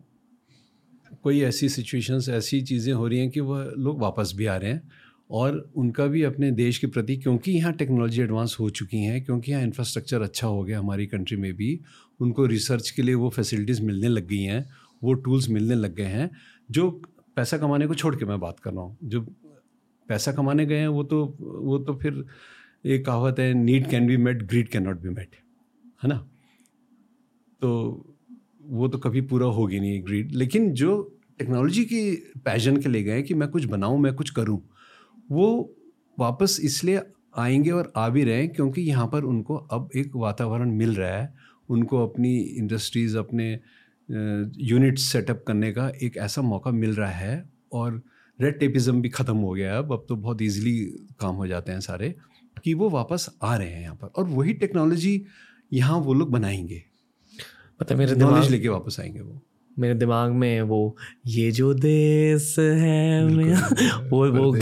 [1.22, 4.70] कोई ऐसी सिचुएशंस ऐसी चीज़ें हो रही हैं कि वह लोग वापस भी आ रहे
[4.70, 4.82] हैं
[5.30, 9.52] और उनका भी अपने देश के प्रति, क्योंकि यहाँ टेक्नोलॉजी एडवांस हो चुकी हैं, क्योंकि
[9.52, 11.80] यहाँ इंफ्रास्ट्रक्चर अच्छा हो गया हमारी कंट्री में भी,
[12.20, 14.68] उनको रिसर्च के लिए वो फैसिलिटीज़ मिलने लग गई हैं
[15.02, 16.30] वो टूल्स मिलने लग गए हैं,
[16.70, 16.90] जो
[17.36, 19.20] पैसा कमाने को छोड़ के मैं बात कर रहा हूँ। जो
[20.08, 22.24] पैसा कमाने गए हैं, वो तो वो तो फिर
[22.86, 25.36] एक कहावत है, need can be met, greed can not be met
[26.02, 26.16] है ना?
[27.60, 27.70] तो
[28.62, 32.10] वो तो कभी पूरा होगी नहीं ग्रीड। लेकिन जो टेक्नोलॉजी की
[32.44, 34.60] पैशन के ले गए कि मैं कुछ बनाऊँ, मैं कुछ करूँ,
[35.30, 35.74] वो
[36.18, 37.00] वापस इसलिए
[37.36, 41.10] आएँगे और आ भी रहे हैं क्योंकि यहाँ पर उनको अब एक वातावरण मिल रहा
[41.10, 41.34] है।
[41.68, 43.60] उनको अपनी इंडस्ट्रीज़, अपने
[44.10, 48.02] यूनिट सेटअप करने का एक ऐसा मौका मिल रहा है और
[48.40, 50.84] रेड टेपिज़म भी ख़त्म हो गया है अब अब तो बहुत ईजिली
[51.20, 52.14] काम हो जाते हैं सारे
[52.64, 55.24] कि वो वापस आ रहे हैं यहाँ पर और वही टेक्नोलॉजी
[55.72, 56.82] यहाँ वो लोग बनाएँगे।
[57.80, 59.42] पता मेरे दिमाग लेके वापस आएँगे वो।
[59.78, 63.26] मेरे दिमाग में वो ये जो देश है
[64.08, 64.56] वो वो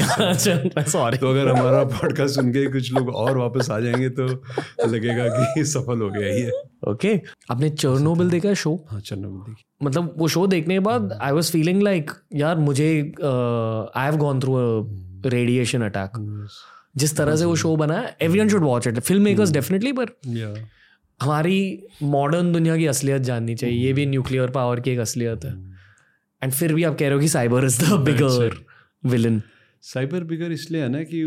[0.82, 4.26] सॉरी तो अगर हमारा पॉडकास्ट सुन के कुछ लोग और वापस आ जाएँगे तो
[4.86, 6.50] लगेगा कि सफल हो गया ही
[6.92, 8.86] ओके आपने चर्नोबिल देखा है शो?
[8.90, 13.12] हाँ चर्नोबिल देखी। मतलब वो शो देखने के बाद आई वॉज़ फीलिंग लाइक यार मुझे
[13.96, 14.54] I have gone through
[15.30, 16.10] radiation attack
[16.96, 20.04] जिस तरह से वो शो बना है everyone should watch it film makers definitely पर
[21.20, 25.52] हमारी मॉडर्न दुनिया की असलियत जाननी चाहिए। ये भी न्यूक्लियर पावर की एक असलियत है।
[26.42, 28.56] एंड फिर भी आप कह रहे हो कि cyber is the bigger
[29.04, 29.42] villain
[29.84, 31.22] cyber bigger इसलिए है ना कि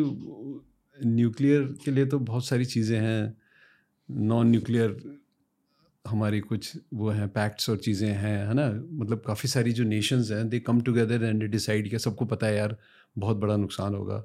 [0.97, 3.37] न्यूक्लियर के लिए तो बहुत सारी चीज़ें हैं।
[4.09, 4.97] नॉन न्यूक्लियर
[6.05, 8.67] हमारी कुछ वो हैं पैक्ट्स और चीज़ें हैं है ना?
[8.93, 12.55] मतलब काफ़ी सारी जो नेशंस हैं they come together and decide किया सबको पता है
[12.57, 12.77] यार
[13.17, 14.23] बहुत बड़ा नुकसान होगा।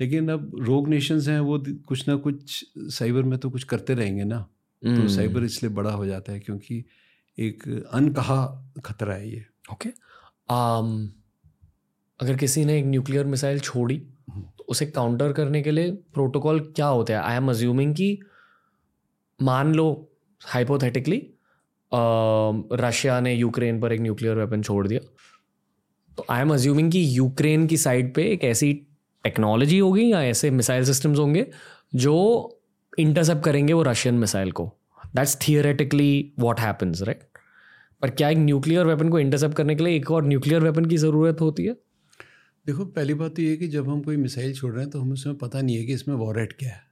[0.00, 1.58] लेकिन अब रोग नेशंस हैं वो
[1.88, 4.46] कुछ ना कुछ साइबर में तो कुछ करते रहेंगे ना।
[4.82, 6.84] तो साइबर हम्म। इसलिए बड़ा हो जाता है क्योंकि
[7.38, 7.62] एक
[7.92, 8.38] अनकहा
[8.84, 11.08] खतरा है ये ओके um,
[12.20, 13.96] अगर किसी ने एक न्यूक्लियर मिसाइल छोड़ी
[14.28, 18.18] हम्म। तो उसे काउंटर करने के लिए प्रोटोकॉल क्या होता है आई एम अज्यूमिंग कि
[19.40, 19.86] मान लो
[20.42, 21.20] हाइपोथेटिकली
[21.92, 25.00] रशिया ने यूक्रेन पर एक न्यूक्लियर वेपन छोड़ दिया
[26.18, 28.72] तो आई एम अज्यूमिंग कि यूक्रेन की साइड पे एक ऐसी
[29.24, 31.46] टेक्नोलॉजी होगी या ऐसे मिसाइल सिस्टम्स होंगे
[31.96, 32.16] जो
[32.98, 34.72] इंटरसेप्ट करेंगे वो रशियन मिसाइल को।
[35.16, 37.22] That's theoretically what happens right
[38.02, 40.96] पर क्या एक न्यूक्लियर वेपन को इंटरसेप्ट करने के लिए एक और न्यूक्लियर वेपन की
[40.96, 41.76] ज़रूरत होती है?
[42.66, 45.12] देखो पहली बात तो ये कि जब हम कोई मिसाइल छोड़ रहे हैं तो हमें
[45.12, 46.82] उसमें पता नहीं है कि इसमें वॉरहेड क्या है।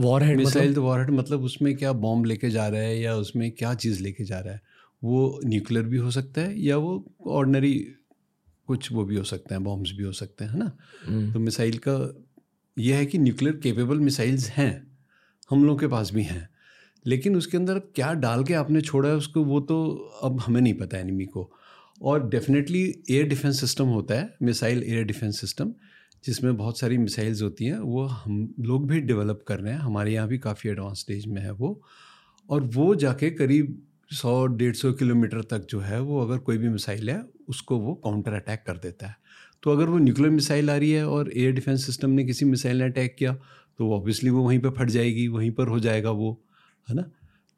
[0.00, 0.74] वॉरहेड मिसाइल मतलब?
[0.74, 4.24] तो वॉरहेड मतलब उसमें क्या बॉम्ब लेके जा रहा है या उसमें क्या चीज़ लेके
[4.24, 4.60] जा रहा है।
[5.04, 7.88] वो न्यूक्लियर भी हो सकता है या वो ऑर्डनरी
[8.66, 10.72] कुछ वो भी हो सकते हैं बॉम्ब्स भी हो सकते हैं है ना?
[11.06, 12.24] हम्म। तो मिसाइल का
[12.78, 14.87] यह है कि न्यूक्लियर केपेबल मिसाइल्स हैं।
[15.50, 16.48] हम लोगों के पास भी हैं।
[17.06, 20.74] लेकिन उसके अंदर क्या डाल के आपने छोड़ा है, उसको वो तो अब हमें नहीं
[20.74, 21.52] पता एनिमी को।
[22.02, 25.74] और डेफिनेटली एयर डिफेंस सिस्टम होता है मिसाइल एयर डिफेंस सिस्टम
[26.24, 30.12] जिसमें बहुत सारी मिसाइल्स होती हैं, वो हम लोग भी डेवलप कर रहे हैं। हमारे
[30.12, 31.82] यहाँ भी काफ़ी एडवांस स्टेज में है वो।
[32.50, 33.82] और वो जाके करीब
[34.12, 37.94] सौ, डेढ़ सौ किलोमीटर तक जो है, वो अगर कोई भी मिसाइल है, उसको वो
[37.94, 39.16] काउंटर अटैक कर देता है।
[39.62, 42.76] तो अगर वो न्यूक्लियर मिसाइल आ रही है और एयर डिफेंस सिस्टम ने किसी मिसाइल
[42.76, 43.38] ने अटैक किया
[43.78, 46.30] तो ऑब्वियसली वो वहीं पर फट जाएगी वहीं पर हो जाएगा वो
[46.88, 47.02] है ना?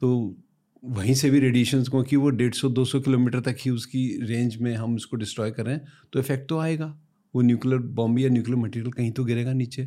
[0.00, 0.36] तो
[0.82, 4.56] वहीं से भी रेडिएशन क्योंकि वो डेढ़ सौ दो सौ किलोमीटर तक ही उसकी रेंज
[4.56, 6.86] में हम उसको डिस्ट्रॉय कर रहे हैं तो इफ़ेक्ट तो आएगा।
[7.34, 9.84] वो न्यूक्लियर बॉम्ब या न्यूक्लियर मटेरियल कहीं तो गिरेगा नीचे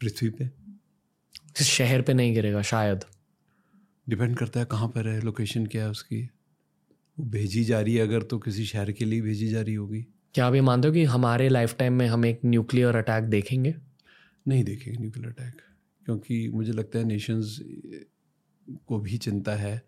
[0.00, 0.48] पृथ्वी पे।
[1.64, 3.04] शहर पे नहीं गिरेगा शायद?
[4.06, 6.22] डिपेंड करता है कहाँ पर है लोकेशन क्या है उसकी।
[7.18, 10.06] वो भेजी जा रही है अगर तो किसी शहर के लिए भेजी जा रही होगी।
[10.34, 13.74] क्या आप ये मानते हो कि हमारे लाइफ टाइम में हम एक न्यूक्लियर अटैक देखेंगे?
[14.48, 15.60] नहीं देखेंगे न्यूक्लियर अटैक
[16.06, 17.58] क्योंकि मुझे लगता है नेशंस
[18.88, 19.82] को भी चिंता है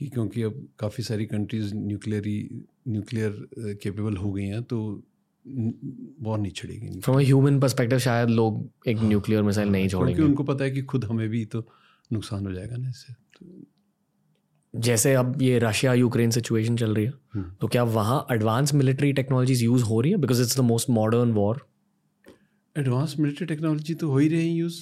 [0.00, 3.48] कि क्योंकि अब काफ़ी सारी कंट्रीज़ न्यूक्लियरी न्यूक्लियर
[3.82, 4.78] केपेबल हो गई हैं तो
[6.22, 10.30] वॉर नहीं छिड़ेगी फ्रॉम अ ह्यूमन पर्सपेक्टिव शायद लोग एक न्यूक्लियर मिसाइल नहीं छोड़ेंगे। क्योंकि
[10.30, 11.66] उनको पता है कि खुद हमें भी तो
[12.12, 13.66] नुकसान हो जाएगा ना इससे। तो
[14.74, 19.12] जैसे अब ये रशिया यूक्रेन सिचुएशन चल रही है हम्म। तो क्या वहाँ एडवांस मिलिट्री
[19.12, 20.18] टेक्नोलॉजीज़ यूज़ हो रही है?
[20.18, 21.66] Because it's the most modern war
[22.76, 24.80] advance military technology तो हो ही रही है यूज़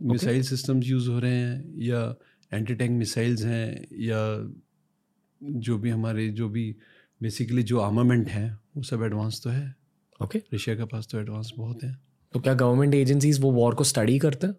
[0.00, 2.14] मिसाइल सिस्टम्स यूज़ हो रहे हैं या
[2.52, 4.20] एंटी टैंक मिसाइल्स हैं या
[5.40, 6.64] जो भी हमारे जो भी
[7.20, 9.74] बेसिकली जो आर्मामेंट है वो सब एडवांस तो है.
[10.22, 10.54] Okay okay.
[10.54, 11.96] रशिया के पास तो एडवांस बहुत है.
[12.34, 14.54] तो क्या गवर्नमेंट एजेंसीज वो वॉर को स्टडी करते हैं?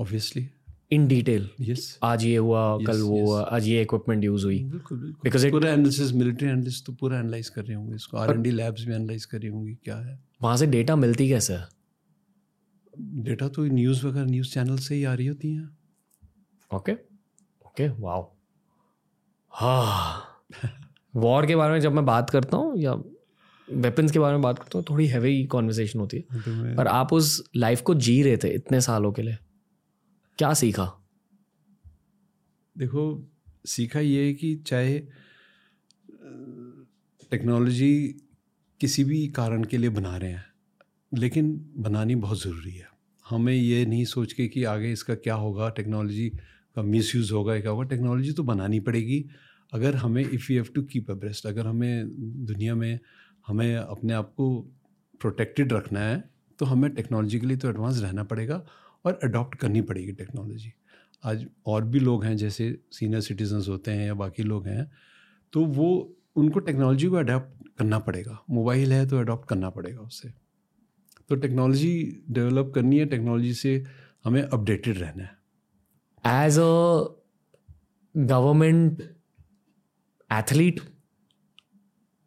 [0.00, 0.48] ऑब्वियसली
[0.92, 3.26] इन डिटेल यस आज ये हुआ yes, कल वो yes.
[3.26, 4.62] हुआ आज ये इक्विपमेंट यूज़ हुई.
[4.64, 5.30] बिल्कुल बिल्कुल.
[5.30, 8.16] Because पूरा एनालिसिस मिलिट्री एनालिस्ट तो पूरा एनालाइज कर रहे होंगे इसको.
[8.16, 10.18] आर एन डी लैब्स भी एनालाइज कर रही होंगी क्या है.
[10.40, 11.68] वहाँ से डेटा मिलती कैसे है
[13.24, 15.68] डेटा तो न्यूज़ वगैरह न्यूज़ चैनल से ही आ रही होती हैं।
[16.70, 16.92] ओके
[17.66, 18.30] ओके वाओ
[19.52, 20.22] हाँ।
[21.14, 22.92] वॉर के बारे में जब मैं बात करता हूँ या
[23.68, 27.12] वेपन्स के बारे में बात करता हूँ थोड़ी हैवी कॉन्वर्सेशन होती है। तो पर आप
[27.12, 29.38] उस लाइफ को जी रहे थे इतने सालों के लिए
[30.38, 30.92] क्या सीखा?
[32.76, 33.04] देखो
[33.66, 34.98] सीखा ये है कि चाहे
[37.30, 37.92] टेक्नोलॉजी
[38.80, 40.44] किसी भी कारण के लिए बना रहे हैं,
[41.12, 42.88] लेकिन बनानी बहुत ज़रूरी है।
[43.26, 46.28] हमें ये नहीं सोच के कि आगे इसका क्या होगा टेक्नोलॉजी
[46.76, 49.24] का मिसयूज़ होगा या क्या होगा टेक्नोलॉजी तो बनानी पड़ेगी।
[49.72, 52.08] अगर हमें if you have to keep abreast अगर हमें
[52.46, 52.98] दुनिया में,
[53.46, 54.58] हमें अपने आप को
[55.20, 56.22] प्रोटेक्टेड रखना है
[56.58, 58.64] तो हमें टेक्नोलॉजी के लिए तो एडवांस रहना पड़ेगा
[59.04, 60.72] और अडॉप्ट करनी पड़ेगी टेक्नोलॉजी
[61.24, 64.90] आज और भी लोग हैं, जैसे सीनियर सिटीजन्स होते हैं या बाकी लोग हैं
[65.52, 70.32] तो वो उनको टेक्नोलॉजी को अडॉप्ट करना पड़ेगा। मोबाइल है तो अडॉप्ट करना पड़ेगा उससे
[71.28, 73.82] तो टेक्नोलॉजी डेवलप करनी है टेक्नोलॉजी से
[74.24, 76.68] हमें अपडेटेड रहना है। एज अ
[78.14, 79.02] गवर्नमेंट
[80.30, 80.80] एथलीट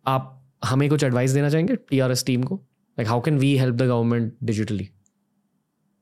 [0.06, 0.36] आप
[0.66, 2.56] हमें कुछ एडवाइस देना चाहेंगे टी आर एस टीम को?
[2.56, 4.90] Like how can we help the government digitally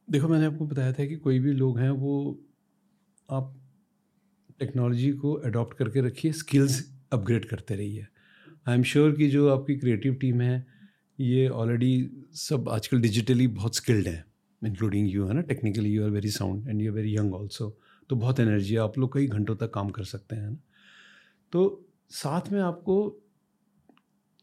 [0.07, 2.13] देखो मैंने आपको बताया था कि कोई भी लोग हैं वो
[3.29, 3.55] आप
[4.59, 6.79] टेक्नोलॉजी को अडॉप्ट करके रखिए स्किल्स
[7.11, 8.05] अपग्रेड करते रहिए।
[8.67, 10.65] आई एम श्योर कि जो आपकी क्रिएटिव टीम है,
[11.19, 14.23] ये ऑलरेडी सब आजकल डिजिटली बहुत स्किल्ड हैं
[14.61, 15.41] इंक्लूडिंग यू है ना?
[15.41, 17.77] Technically you are very sound and you are very young also
[18.09, 20.57] तो बहुत एनर्जी है। आप लोग कई घंटों तक काम कर सकते हैं ना?
[21.53, 22.95] तो साथ में आपको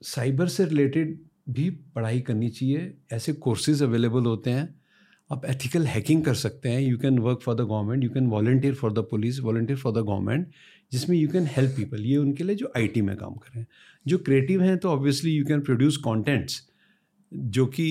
[0.03, 1.19] साइबर से रिलेटेड
[1.51, 4.75] भी पढ़ाई करनी चाहिए। ऐसे कोर्सेज अवेलेबल होते हैं
[5.31, 8.75] आप एथिकल हैकिंग कर सकते हैं। You can work for the government you can volunteer
[8.75, 10.51] for the police volunteer for the government
[10.93, 13.67] जिसमें यू कैन हेल्प पीपल ये उनके लिए जो आईटी में काम कर रहे हैं।
[14.07, 16.63] जो क्रिएटिव हैं तो obviously you can produce contents
[17.33, 17.87] जो कि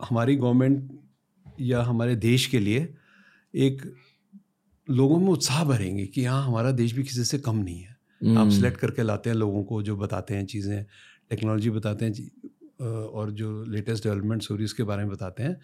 [0.00, 0.90] हमारी गवर्नमेंट
[1.60, 2.94] या हमारे देश के लिए
[3.54, 3.82] एक
[4.88, 7.96] लोगों में उत्साह भरेंगे कि हाँ हमारा देश भी किसी से कम नहीं है।
[8.26, 8.38] mm.
[8.38, 10.84] आप सिलेक्ट करके लाते हैं लोगों को जो बताते हैं चीज़ें
[11.30, 12.12] टेक्नोलॉजी बताते हैं
[12.86, 15.60] और जो लेटेस्ट डेवलपमेंट्स हो रही है उसके बारे में बताते हैं।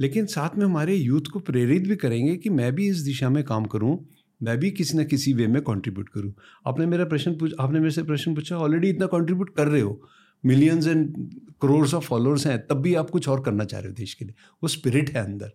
[0.00, 3.44] लेकिन साथ में हमारे यूथ को प्रेरित भी करेंगे कि मैं भी इस दिशा में
[3.44, 4.08] काम करूँ
[4.42, 6.34] मैं भी किसी न किसी वे में कंट्रीब्यूट करूँ।
[6.66, 10.02] आपने मेरा प्रश्न पूछ आपने मेरे से प्रश्न पूछा ऑलरेडी इतना कंट्रीब्यूट कर रहे हो।
[10.46, 11.30] Millions and
[11.62, 14.24] crores of followers हैं तब भी आप कुछ और करना चाह रहे हो देश के
[14.24, 15.52] लिए। वो स्पिरिट है अंदर।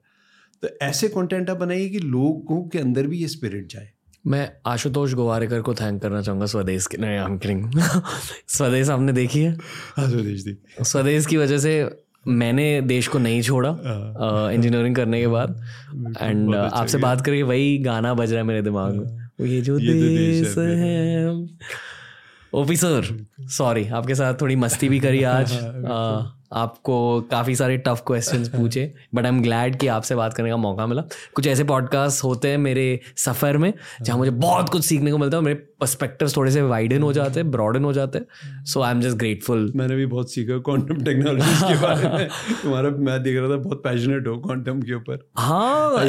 [0.61, 3.91] तो ऐसे कंटेंट आप बनाइए कि लोगों के अंदर भी ये स्पिरिट जाए।
[4.27, 7.71] मैं आशुतोष गोवारिकर को थैंक करना चाहूँगा स्वदेश के नहीं
[8.47, 9.57] स्वदेश आपने देखी है?
[9.95, 13.69] हाँ सुरेश जी स्वदेश की वजह से मैंने देश को नहीं छोड़ा
[14.51, 15.61] इंजीनियरिंग करने के बाद।
[16.21, 19.79] एंड आपसे बात करके वही गाना बज रहा है मेरे दिमाग में। वो ये जो
[19.79, 21.47] ये तो देश देश है है।
[22.53, 28.03] ओपी सर सॉरी आपके साथ थोड़ी मस्ती भी करी आज। अ, आपको काफ़ी सारे टफ
[28.07, 31.63] क्वेश्चन पूछे बट आई एम ग्लैड कि आपसे बात करने का मौका मिला। कुछ ऐसे
[31.63, 35.55] पॉडकास्ट होते हैं मेरे सफ़र में जहाँ मुझे बहुत कुछ सीखने को मिलता है मेरे
[35.55, 39.17] पर्सपेक्टिव थोड़े से वाइडन हो जाते हैं ब्रॉडन हो जाते हैं। So I am just
[39.17, 42.27] grateful मैंने भी बहुत सीखा क्वांटम टेक्नोलॉजी के बारे में।
[42.63, 46.05] तुम्हारा मैं देख रहा था बहुत पैशनेट हो क्वांटम के ऊपर। हाँ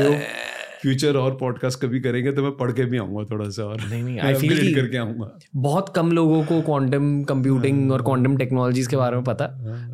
[0.82, 4.02] फ्यूचर और पॉडकास्ट कभी करेंगे तो मैं पढ़ के भी आऊँगा थोड़ा सा और नहीं,
[4.02, 8.96] नहीं, upgrade कि- करके आऊँगा। बहुत कम लोगों को क्वांटम कंप्यूटिंग और क्वांटम टेक्नोलॉजीज़ के
[8.96, 9.46] बारे में पता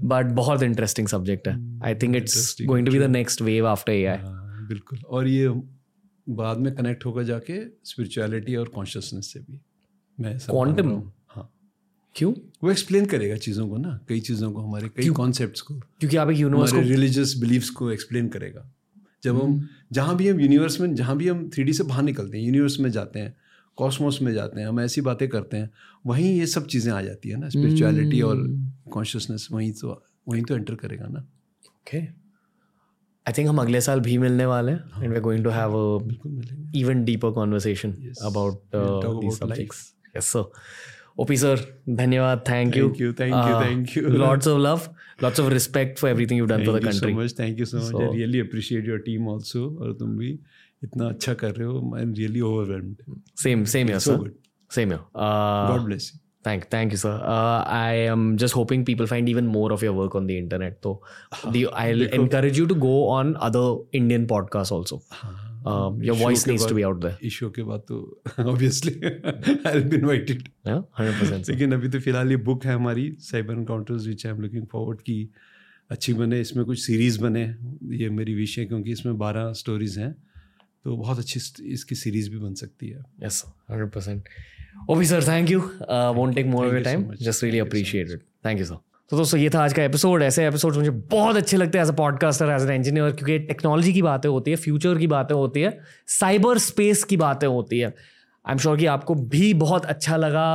[0.02, 3.92] बट बहुत इंटरेस्टिंग सब्जेक्ट है। I think it's going to be the next wave after
[3.92, 5.48] a हाँ, बिल्कुल। और ये
[6.28, 9.60] बाद में कनेक्ट होकर जाके स्पिरिचुअलिटी और कॉन्शियसनेस से भी।
[10.20, 10.38] मैं
[10.94, 11.50] हूँ। हाँ।
[12.14, 12.34] क्यों?
[12.64, 16.30] वो एक्सप्लेन करेगा चीज़ों को ना कई चीज़ों को हमारे कई कॉन्सेप्ट्स को। क्योंकि आप
[16.30, 18.72] एक यूनिवर्स को रिलीजियस बिलीव्स को एक्सप्लेन करेगा।
[19.24, 22.44] जब हम जहाँ भी हम यूनिवर्स में जहाँ भी हम थ्री से बाहर निकलते हैं
[22.44, 23.36] यूनिवर्स में जाते हैं
[23.76, 25.70] कॉस्मोस में जाते हैं हम ऐसी बातें करते हैं
[26.06, 28.60] वहीं ये सब चीज़ें आ जाती है ना स्पिरिचुअलिटी और
[28.90, 31.20] कॉन्शियसनेस वहीं तो वहीं तो एंटर करेगा ना।
[31.66, 35.72] ओके आई थिंक हम अगले साल भी मिलने वाले हैं and we going to have
[35.72, 37.90] a बिल्कुल मिलेंगे। even deeper conversation
[41.18, 44.08] Uh, you, thank you, thank you.
[44.10, 44.88] Lots of love,
[45.20, 47.12] lots of respect for everything you've done for the Thank you country.
[47.12, 47.32] so much.
[47.32, 47.86] Thank you so much.
[47.90, 49.68] So- I really appreciate your team also.
[49.80, 50.38] और तुम भी
[50.84, 51.80] इतना अच्छा कर रहे हो.
[52.00, 52.96] I'm really overwhelmed.
[53.34, 54.18] Same, same here, So sir.
[54.18, 54.34] good.
[54.70, 55.00] Same here.
[55.14, 56.12] Uh, God bless.
[56.44, 57.12] Thank, thank you, sir.
[57.22, 60.78] Uh, I am just hoping people find even more of your work on the internet.
[60.82, 61.00] So,
[61.52, 65.02] the, I'll encourage you to go on other Indian podcasts also.
[65.64, 67.14] Um, voice के needs to be out there.
[67.22, 67.98] इस show के बाद तो
[68.52, 68.92] obviously
[69.66, 70.42] I'll be invited.
[70.66, 71.50] Yeah, hundred percent.
[71.50, 75.00] लेकिन अभी तो फ़िलहाल ये बुक है हमारी cyber encounters which I am looking forward
[75.00, 75.18] की
[75.90, 77.44] अच्छी बने इसमें कुछ सीरीज़ बने
[77.96, 80.12] ये मेरी विश है क्योंकि इसमें बारह स्टोरीज हैं
[80.84, 81.40] तो बहुत अच्छी
[81.72, 83.52] इसकी सीरीज़ भी बन सकती है Yes, sir.
[83.70, 84.32] 100%.
[84.88, 85.60] Obi sir, thank you.
[85.88, 86.82] Uh, won't take more of your
[88.42, 88.91] Thank you so time.
[89.12, 91.90] तो दोस्तों, ये था आज का एपिसोड ऐसे एपिसोड मुझे बहुत अच्छे लगते हैं as
[91.90, 95.60] a podcaster as an engineer क्योंकि टेक्नोलॉजी की बातें होती है फ्यूचर की बातें होती
[95.60, 100.16] है साइबर स्पेस की बातें होती है। आई एम श्योर कि आपको भी बहुत अच्छा
[100.16, 100.46] लगा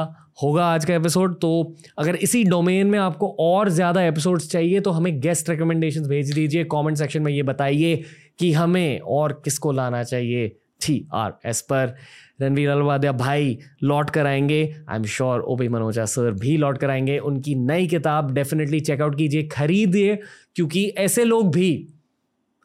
[0.43, 1.51] होगा आज का एपिसोड तो
[1.97, 6.63] अगर इसी डोमेन में आपको और ज़्यादा एपिसोड्स चाहिए तो हमें गेस्ट रिकमेंडेशन भेज दीजिए।
[6.63, 7.95] कमेंट सेक्शन में ये बताइए
[8.39, 10.47] कि हमें और किसको लाना चाहिए
[10.81, 11.95] टी आर एस पर।
[12.39, 16.77] रणवीर अलवादिया भाई लौट कर आएँगे I am sure O P Manoja sir भी लौट
[16.77, 20.15] कर आएँगे उनकी नई किताब डेफिनेटली चेकआउट कीजिए खरीदिए
[20.55, 21.71] क्योंकि ऐसे लोग भी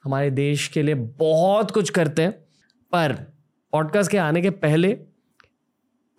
[0.04, 2.32] हमारे देश के लिए बहुत कुछ करते हैं
[2.92, 3.12] पर
[3.72, 4.96] पॉडकास्ट के आने के पहले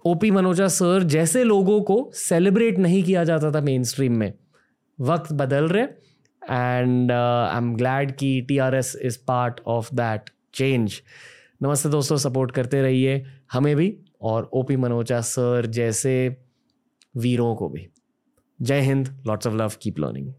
[0.05, 4.33] ओ पी मनोजा सर जैसे लोगों को सेलिब्रेट नहीं किया जाता था मेन स्ट्रीम में
[4.99, 5.83] वक्त बदल रहे
[6.41, 11.01] एंड आई एम ग्लैड कि T R S is part of that change
[11.63, 13.23] नमस्ते दोस्तों सपोर्ट करते रहिए
[13.53, 16.37] हमें भी और ओ पी मनोजा सर जैसे
[17.17, 17.87] वीरों को भी।
[18.61, 20.33] जय Hind lots of love keep learning